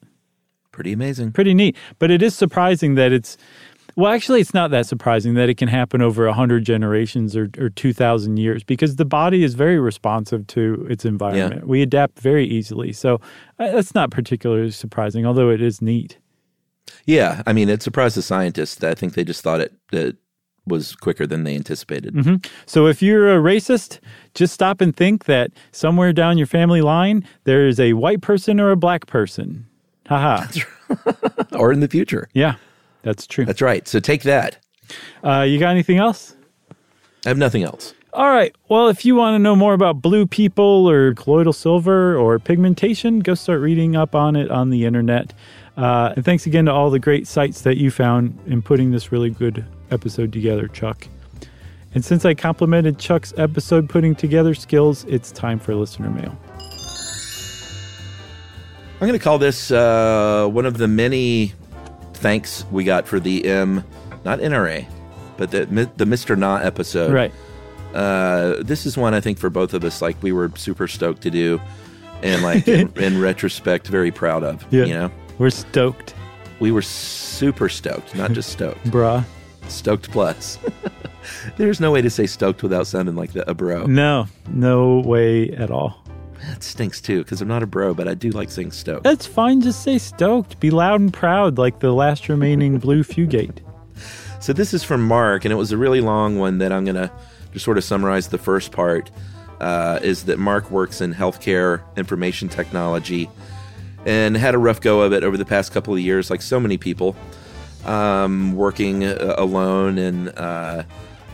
Pretty 0.73 0.93
amazing. 0.93 1.33
pretty 1.33 1.55
neat. 1.55 1.77
But 1.99 2.11
it 2.11 2.23
is 2.23 2.35
surprising 2.35 2.95
that 2.95 3.13
it's 3.13 3.37
well, 3.97 4.13
actually, 4.13 4.41
it's 4.41 4.55
not 4.55 4.71
that 4.71 4.87
surprising 4.87 5.35
that 5.35 5.49
it 5.49 5.57
can 5.57 5.69
happen 5.69 6.03
over 6.03 6.27
a 6.27 6.33
hundred 6.33 6.65
generations 6.65 7.37
or, 7.37 7.51
or 7.59 7.71
two 7.71 7.93
thousand 7.93 8.39
years 8.39 8.63
because 8.65 8.97
the 8.97 9.05
body 9.05 9.45
is 9.45 9.55
very 9.55 9.79
responsive 9.79 10.47
to 10.49 10.87
its 10.91 11.05
environment. 11.05 11.67
We 11.67 11.83
adapt 11.83 12.19
very 12.21 12.47
easily, 12.47 12.93
so 12.93 13.17
uh, 13.59 13.71
that's 13.73 13.95
not 13.95 14.11
particularly 14.11 14.71
surprising. 14.71 15.27
Although 15.27 15.51
it 15.51 15.61
is 15.61 15.81
neat. 15.83 16.19
Yeah. 17.07 17.43
I 17.47 17.53
mean, 17.53 17.69
it 17.69 17.83
surprised 17.83 18.17
the 18.17 18.23
scientists. 18.23 18.83
I 18.83 18.95
think 18.95 19.15
they 19.15 19.25
just 19.25 19.43
thought 19.43 19.61
it, 19.61 19.73
it 19.93 20.17
was 20.67 20.95
quicker 20.97 21.27
than 21.27 21.45
they 21.45 21.55
anticipated. 21.55 22.43
So 22.67 22.87
if 22.87 23.01
you're 23.01 23.33
a 23.35 23.41
racist, 23.41 24.01
just 24.35 24.53
stop 24.55 24.81
and 24.81 24.95
think 24.95 25.25
that 25.27 25.53
somewhere 25.73 26.13
down 26.13 26.37
your 26.37 26.47
family 26.47 26.81
line 26.81 27.25
there 27.45 27.67
is 27.67 27.79
a 27.81 27.93
white 27.95 28.21
person 28.23 28.61
or 28.61 28.71
a 28.71 28.77
black 28.77 29.07
person. 29.07 29.67
Haha. 30.09 30.47
Or 31.53 31.73
in 31.73 31.79
the 31.79 31.87
future. 31.89 32.29
yeah, 32.33 32.57
that's 33.03 33.27
true. 33.27 33.45
That's 33.45 33.63
right. 33.63 33.87
So 33.87 34.01
take 34.01 34.23
that. 34.23 34.59
Uh, 35.23 35.43
you 35.43 35.59
got 35.59 35.71
anything 35.71 35.99
else? 35.99 36.37
I 37.25 37.29
have 37.29 37.39
nothing 37.39 37.63
else. 37.63 37.95
All 38.13 38.29
right. 38.29 38.55
Well, 38.69 38.89
if 38.89 39.05
you 39.05 39.15
want 39.15 39.35
to 39.35 39.39
know 39.39 39.55
more 39.55 39.73
about 39.73 40.03
blue 40.03 40.27
people 40.27 40.91
or 40.91 41.15
colloidal 41.15 41.53
silver 41.53 42.17
or 42.17 42.39
pigmentation, 42.41 43.21
go 43.21 43.35
start 43.35 43.61
reading 43.61 43.95
up 43.95 44.15
on 44.15 44.35
it 44.35 44.51
on 44.51 44.71
the 44.71 44.85
internet. 44.85 45.33
Uh, 45.77 46.13
and 46.17 46.25
thanks 46.25 46.45
again 46.45 46.65
to 46.65 46.73
all 46.73 46.91
the 46.91 46.99
great 46.99 47.29
sites 47.29 47.63
that 47.63 47.77
you 47.77 47.91
found 47.91 48.37
in 48.47 48.63
putting 48.63 48.91
this 48.91 49.13
really 49.13 49.31
good 49.31 49.65
episode 49.93 50.33
together, 50.33 50.67
Chuck. 50.67 51.07
And 51.95 52.05
since 52.05 52.25
I 52.25 52.35
complimented 52.35 52.99
Chuck's 52.99 53.33
episode 53.37 53.89
putting 53.89 54.15
together 54.15 54.55
skills, 54.55 55.05
it's 55.05 55.31
time 55.31 55.59
for 55.59 55.75
listener 55.75 56.11
mail. 56.11 56.37
I'm 59.01 59.07
going 59.07 59.19
to 59.19 59.19
call 59.19 59.39
this 59.39 59.71
uh, 59.71 60.49
one 60.51 60.67
of 60.67 60.77
the 60.79 60.87
many 60.89 61.55
thanks 62.21 62.65
we 62.71 62.85
got 62.85 63.07
for 63.07 63.19
the 63.21 63.45
M, 63.47 63.85
not 64.25 64.39
NRA, 64.41 64.87
but 65.37 65.51
the 65.51 65.67
the 65.97 66.05
mRNA 66.05 66.65
episode. 66.65 67.13
Right. 67.13 67.33
Uh, 67.95 68.63
this 68.63 68.87
is 68.87 68.97
one 68.97 69.15
I 69.15 69.21
think 69.21 69.39
for 69.39 69.51
both 69.51 69.75
of 69.75 69.83
us, 69.85 70.01
like 70.01 70.23
we 70.23 70.31
were 70.33 70.51
super 70.55 70.87
stoked 70.87 71.23
to 71.23 71.31
do, 71.31 71.61
and 72.23 72.43
like 72.43 72.69
in, 72.69 72.93
in 72.97 73.21
retrospect, 73.21 73.89
very 73.89 74.11
proud 74.13 74.45
of. 74.45 74.65
Yeah. 74.71 74.85
You 74.85 74.95
know, 74.95 75.11
We're 75.39 75.51
stoked, 75.51 76.15
we 76.61 76.71
were 76.71 76.83
super 76.83 77.69
stoked, 77.69 78.15
not 78.15 78.33
just 78.33 78.51
stoked, 78.53 78.85
brah. 78.91 79.25
stoked 79.69 80.11
plus. 80.13 80.59
There's 81.57 81.81
no 81.81 81.91
way 81.91 82.01
to 82.03 82.11
say 82.11 82.27
stoked 82.27 82.63
without 82.63 82.87
sounding 82.87 83.17
like 83.17 83.33
the, 83.33 83.49
a 83.51 83.55
bro. 83.55 83.87
No, 83.87 84.27
no 84.49 85.01
way 85.01 85.51
at 85.51 85.71
all. 85.71 86.03
That 86.47 86.63
stinks 86.63 87.01
too, 87.01 87.23
because 87.23 87.41
I'm 87.43 87.49
not 87.49 87.63
a 87.63 87.67
bro, 87.67 87.95
but 87.95 88.09
I 88.09 88.15
do 88.15 88.31
like 88.31 88.51
saying 88.51 88.73
stoked. 88.73 89.05
That's 89.05 89.27
fine. 89.27 89.61
Just 89.61 89.83
say 89.83 89.99
stoked. 89.99 90.59
Be 90.61 90.71
loud 90.71 91.01
and 91.01 91.13
proud 91.13 91.59
like 91.59 91.81
the 91.81 91.93
last 91.93 92.29
remaining 92.29 92.79
blue 92.81 93.03
Fugate. 93.03 93.59
So 94.41 94.53
this 94.53 94.73
is 94.73 94.83
from 94.83 95.07
Mark, 95.07 95.45
and 95.45 95.53
it 95.53 95.57
was 95.57 95.71
a 95.71 95.77
really 95.77 96.01
long 96.01 96.39
one 96.39 96.59
that 96.59 96.73
I'm 96.73 96.85
gonna 96.85 97.13
just 97.53 97.65
sort 97.65 97.77
of 97.77 97.85
summarize 97.85 98.29
the 98.29 98.39
first 98.39 98.73
part. 98.73 99.11
Uh, 99.61 100.01
is 100.03 100.25
that 100.25 100.39
Mark 100.39 100.71
works 100.71 101.03
in 101.03 101.13
healthcare 101.13 101.83
information 101.95 102.49
technology 102.49 103.29
and 104.07 104.35
had 104.35 104.55
a 104.55 104.59
rough 104.59 104.81
go 104.81 105.03
of 105.03 105.13
it 105.13 105.23
over 105.23 105.37
the 105.37 105.45
past 105.45 105.73
couple 105.73 105.93
of 105.93 106.01
years, 106.01 106.31
like 106.31 106.41
so 106.41 106.59
many 106.59 106.79
people, 106.79 107.15
um, 107.85 108.55
working 108.57 109.05
uh, 109.05 109.35
alone 109.37 109.99
and 109.99 110.31
uh, 110.31 110.83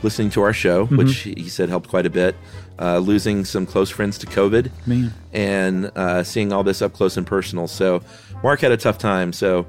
listening 0.03 0.31
to 0.31 0.43
our 0.43 0.53
show, 0.53 0.87
which 0.87 1.19
he 1.19 1.49
said 1.49 1.69
helped 1.69 1.89
quite 1.89 2.07
a 2.07 2.11
bit. 2.11 2.37
Uh, 2.79 2.99
losing 2.99 3.45
some 3.45 3.65
close 3.65 3.89
friends 3.89 4.19
to 4.19 4.27
COVID, 4.27 4.71
Man. 4.87 5.11
and 5.33 5.91
uh, 5.97 6.23
seeing 6.23 6.53
all 6.53 6.63
this 6.63 6.83
up 6.83 6.93
close 6.93 7.17
and 7.17 7.27
personal. 7.27 7.67
So, 7.67 8.03
Mark 8.43 8.61
had 8.61 8.71
a 8.71 8.77
tough 8.77 8.99
time. 8.99 9.33
So, 9.33 9.67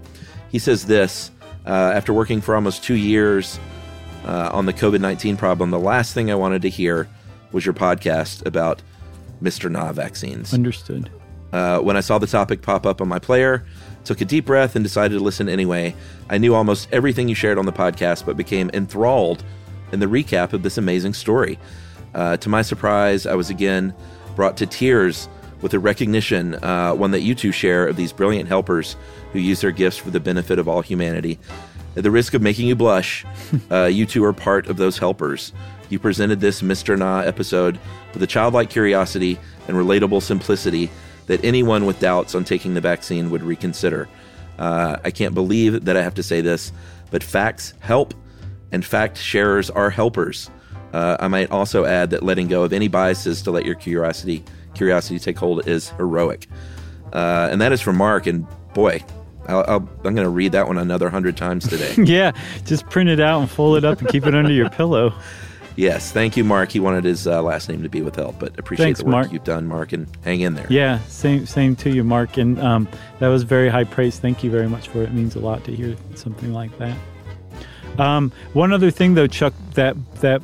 he 0.49 0.59
says 0.59 0.85
this 0.85 1.31
uh, 1.65 1.69
after 1.69 2.11
working 2.13 2.41
for 2.41 2.53
almost 2.55 2.83
two 2.83 2.95
years 2.95 3.59
uh, 4.25 4.49
on 4.51 4.65
the 4.65 4.73
COVID 4.73 4.99
19 4.99 5.37
problem, 5.37 5.71
the 5.71 5.79
last 5.79 6.13
thing 6.13 6.29
I 6.29 6.35
wanted 6.35 6.61
to 6.63 6.69
hear 6.69 7.07
was 7.51 7.65
your 7.65 7.73
podcast 7.73 8.45
about 8.45 8.81
mRNA 9.41 9.93
vaccines. 9.93 10.53
Understood. 10.53 11.09
Uh, 11.53 11.79
when 11.79 11.95
I 11.95 12.01
saw 12.01 12.17
the 12.17 12.27
topic 12.27 12.61
pop 12.61 12.85
up 12.85 13.01
on 13.01 13.07
my 13.07 13.19
player, 13.19 13.65
took 14.03 14.21
a 14.21 14.25
deep 14.25 14.45
breath 14.45 14.75
and 14.75 14.83
decided 14.83 15.17
to 15.17 15.23
listen 15.23 15.47
anyway. 15.47 15.95
I 16.29 16.37
knew 16.37 16.55
almost 16.55 16.89
everything 16.91 17.29
you 17.29 17.35
shared 17.35 17.57
on 17.57 17.65
the 17.65 17.71
podcast, 17.73 18.25
but 18.25 18.35
became 18.35 18.69
enthralled 18.73 19.43
in 19.91 19.99
the 19.99 20.05
recap 20.05 20.53
of 20.53 20.63
this 20.63 20.77
amazing 20.77 21.13
story. 21.13 21.59
Uh, 22.13 22.37
to 22.37 22.49
my 22.49 22.61
surprise, 22.61 23.25
I 23.25 23.35
was 23.35 23.49
again 23.49 23.93
brought 24.35 24.57
to 24.57 24.65
tears 24.65 25.29
with 25.61 25.73
a 25.73 25.79
recognition, 25.79 26.55
uh, 26.55 26.93
one 26.93 27.11
that 27.11 27.21
you 27.21 27.35
two 27.35 27.51
share, 27.51 27.87
of 27.87 27.95
these 27.95 28.11
brilliant 28.11 28.47
helpers 28.47 28.95
who 29.33 29.39
use 29.39 29.61
their 29.61 29.71
gifts 29.71 29.97
for 29.97 30.11
the 30.11 30.19
benefit 30.19 30.59
of 30.59 30.67
all 30.67 30.81
humanity. 30.81 31.39
At 31.95 32.03
the 32.03 32.11
risk 32.11 32.33
of 32.33 32.41
making 32.41 32.67
you 32.67 32.75
blush, 32.75 33.25
uh, 33.71 33.85
you 33.85 34.05
two 34.05 34.23
are 34.23 34.33
part 34.33 34.67
of 34.67 34.77
those 34.77 34.97
helpers. 34.97 35.51
You 35.89 35.99
presented 35.99 36.39
this 36.39 36.61
mRNA 36.61 37.25
episode 37.25 37.79
with 38.13 38.21
a 38.21 38.27
childlike 38.27 38.69
curiosity 38.69 39.39
and 39.67 39.77
relatable 39.77 40.21
simplicity 40.21 40.91
that 41.27 41.43
anyone 41.43 41.85
with 41.85 41.99
doubts 41.99 42.35
on 42.35 42.43
taking 42.43 42.73
the 42.73 42.81
vaccine 42.81 43.29
would 43.29 43.41
reconsider. 43.41 44.07
Uh, 44.59 44.97
I 45.03 45.11
can't 45.11 45.33
believe 45.33 45.85
that 45.85 45.97
I 45.97 46.01
have 46.01 46.15
to 46.15 46.23
say 46.23 46.41
this, 46.41 46.71
but 47.11 47.23
facts 47.23 47.73
help, 47.79 48.13
and 48.71 48.85
fact 48.85 49.17
sharers 49.17 49.69
are 49.69 49.89
helpers. 49.89 50.49
Uh, 50.93 51.17
I 51.19 51.27
might 51.27 51.51
also 51.51 51.85
add 51.85 52.09
that 52.11 52.23
letting 52.23 52.47
go 52.47 52.63
of 52.63 52.73
any 52.73 52.87
biases 52.87 53.41
to 53.43 53.51
let 53.51 53.65
your 53.65 53.75
curiosity 53.75 54.43
curiosity 54.73 55.19
take 55.19 55.37
hold 55.37 55.67
is 55.67 55.89
heroic. 55.91 56.47
Uh, 57.11 57.49
and 57.51 57.59
that 57.61 57.71
is 57.71 57.81
from 57.81 57.97
Mark. 57.97 58.27
And 58.27 58.45
boy, 58.73 59.03
I'll, 59.47 59.65
I'll, 59.67 59.89
I'm 60.05 60.15
going 60.15 60.17
to 60.17 60.29
read 60.29 60.51
that 60.51 60.67
one 60.67 60.77
another 60.77 61.09
hundred 61.09 61.35
times 61.35 61.67
today. 61.67 61.93
yeah, 62.03 62.31
just 62.65 62.89
print 62.89 63.09
it 63.09 63.19
out 63.19 63.41
and 63.41 63.49
fold 63.49 63.77
it 63.77 63.85
up 63.85 63.99
and 63.99 64.07
keep 64.09 64.25
it 64.25 64.35
under 64.35 64.51
your 64.51 64.69
pillow. 64.69 65.13
Yes, 65.77 66.11
thank 66.11 66.35
you, 66.35 66.43
Mark. 66.43 66.71
He 66.71 66.79
wanted 66.79 67.03
his 67.03 67.27
uh, 67.27 67.43
last 67.43 67.69
name 67.69 67.83
to 67.83 67.89
be 67.89 68.01
withheld, 68.01 68.39
but 68.39 68.57
appreciate 68.57 68.83
Thanks, 68.83 68.99
the 69.01 69.05
work 69.05 69.11
Mark. 69.11 69.31
you've 69.31 69.43
done, 69.43 69.67
Mark, 69.67 69.93
and 69.93 70.07
hang 70.23 70.41
in 70.41 70.55
there. 70.55 70.65
Yeah, 70.71 70.97
same 71.01 71.45
same 71.45 71.75
to 71.75 71.91
you, 71.91 72.03
Mark. 72.03 72.37
And 72.37 72.59
um, 72.59 72.87
that 73.19 73.27
was 73.27 73.43
very 73.43 73.69
high 73.69 73.83
praise. 73.83 74.17
Thank 74.17 74.43
you 74.43 74.49
very 74.49 74.67
much 74.67 74.87
for 74.87 75.03
it. 75.03 75.09
It 75.09 75.13
means 75.13 75.35
a 75.35 75.39
lot 75.39 75.63
to 75.65 75.75
hear 75.75 75.95
something 76.15 76.51
like 76.51 76.75
that. 76.79 76.97
Um, 77.97 78.31
one 78.53 78.71
other 78.71 78.91
thing, 78.91 79.15
though, 79.15 79.27
Chuck, 79.27 79.53
that 79.73 79.95
that 80.21 80.41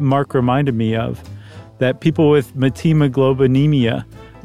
Mark 0.00 0.34
reminded 0.34 0.74
me 0.74 0.96
of, 0.96 1.22
that 1.78 2.00
people 2.00 2.30
with 2.30 2.54
methemoglobinemia 2.56 4.04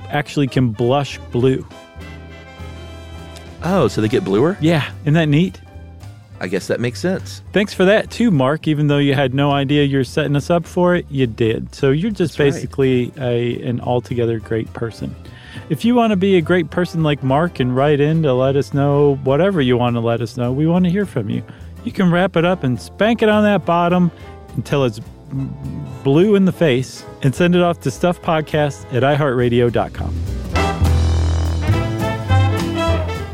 actually 0.09 0.47
can 0.47 0.71
blush 0.71 1.17
blue. 1.31 1.65
Oh, 3.63 3.87
so 3.87 4.01
they 4.01 4.07
get 4.07 4.23
bluer? 4.23 4.57
Yeah, 4.59 4.91
isn't 5.01 5.13
that 5.13 5.29
neat? 5.29 5.59
I 6.39 6.47
guess 6.47 6.65
that 6.67 6.79
makes 6.79 6.99
sense. 6.99 7.43
Thanks 7.53 7.71
for 7.71 7.85
that 7.85 8.09
too, 8.09 8.31
Mark. 8.31 8.67
Even 8.67 8.87
though 8.87 8.97
you 8.97 9.13
had 9.13 9.35
no 9.35 9.51
idea 9.51 9.83
you're 9.83 10.03
setting 10.03 10.35
us 10.35 10.49
up 10.49 10.65
for 10.65 10.95
it, 10.95 11.05
you 11.11 11.27
did. 11.27 11.75
So 11.75 11.91
you're 11.91 12.09
just 12.09 12.37
That's 12.37 12.39
right. 12.39 12.53
basically 12.53 13.13
a 13.19 13.61
an 13.61 13.79
altogether 13.79 14.39
great 14.39 14.71
person. 14.73 15.15
If 15.69 15.85
you 15.85 15.93
want 15.93 16.11
to 16.11 16.17
be 16.17 16.37
a 16.37 16.41
great 16.41 16.71
person 16.71 17.03
like 17.03 17.21
Mark 17.21 17.59
and 17.59 17.75
write 17.75 17.99
in 17.99 18.23
to 18.23 18.33
let 18.33 18.55
us 18.55 18.73
know 18.73 19.17
whatever 19.23 19.61
you 19.61 19.77
want 19.77 19.95
to 19.95 19.99
let 19.99 20.19
us 20.19 20.35
know, 20.35 20.51
we 20.51 20.65
want 20.65 20.85
to 20.85 20.91
hear 20.91 21.05
from 21.05 21.29
you. 21.29 21.43
You 21.83 21.91
can 21.91 22.11
wrap 22.11 22.35
it 22.35 22.45
up 22.45 22.63
and 22.63 22.79
spank 22.79 23.21
it 23.21 23.29
on 23.29 23.43
that 23.43 23.65
bottom 23.65 24.11
until 24.55 24.85
it's 24.85 24.99
blue 26.03 26.35
in 26.35 26.45
the 26.45 26.51
face 26.51 27.05
and 27.23 27.33
send 27.33 27.55
it 27.55 27.61
off 27.61 27.79
to 27.81 27.89
stuffpodcast 27.89 28.93
at 28.93 29.03
iheartradio.com. 29.03 30.13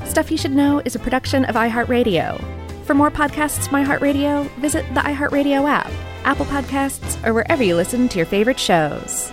Stuff 0.07 0.31
You 0.31 0.37
Should 0.37 0.55
Know 0.55 0.81
is 0.85 0.95
a 0.95 0.99
production 0.99 1.45
of 1.45 1.55
iHeartRadio. 1.55 2.43
For 2.85 2.93
more 2.93 3.11
podcasts 3.11 3.67
iHeartRadio, 3.67 4.49
visit 4.57 4.85
the 4.93 5.01
iHeartRadio 5.01 5.67
app, 5.69 5.91
Apple 6.23 6.45
Podcasts, 6.45 7.23
or 7.25 7.33
wherever 7.33 7.61
you 7.63 7.75
listen 7.75 8.07
to 8.09 8.17
your 8.17 8.25
favorite 8.25 8.59
shows. 8.59 9.31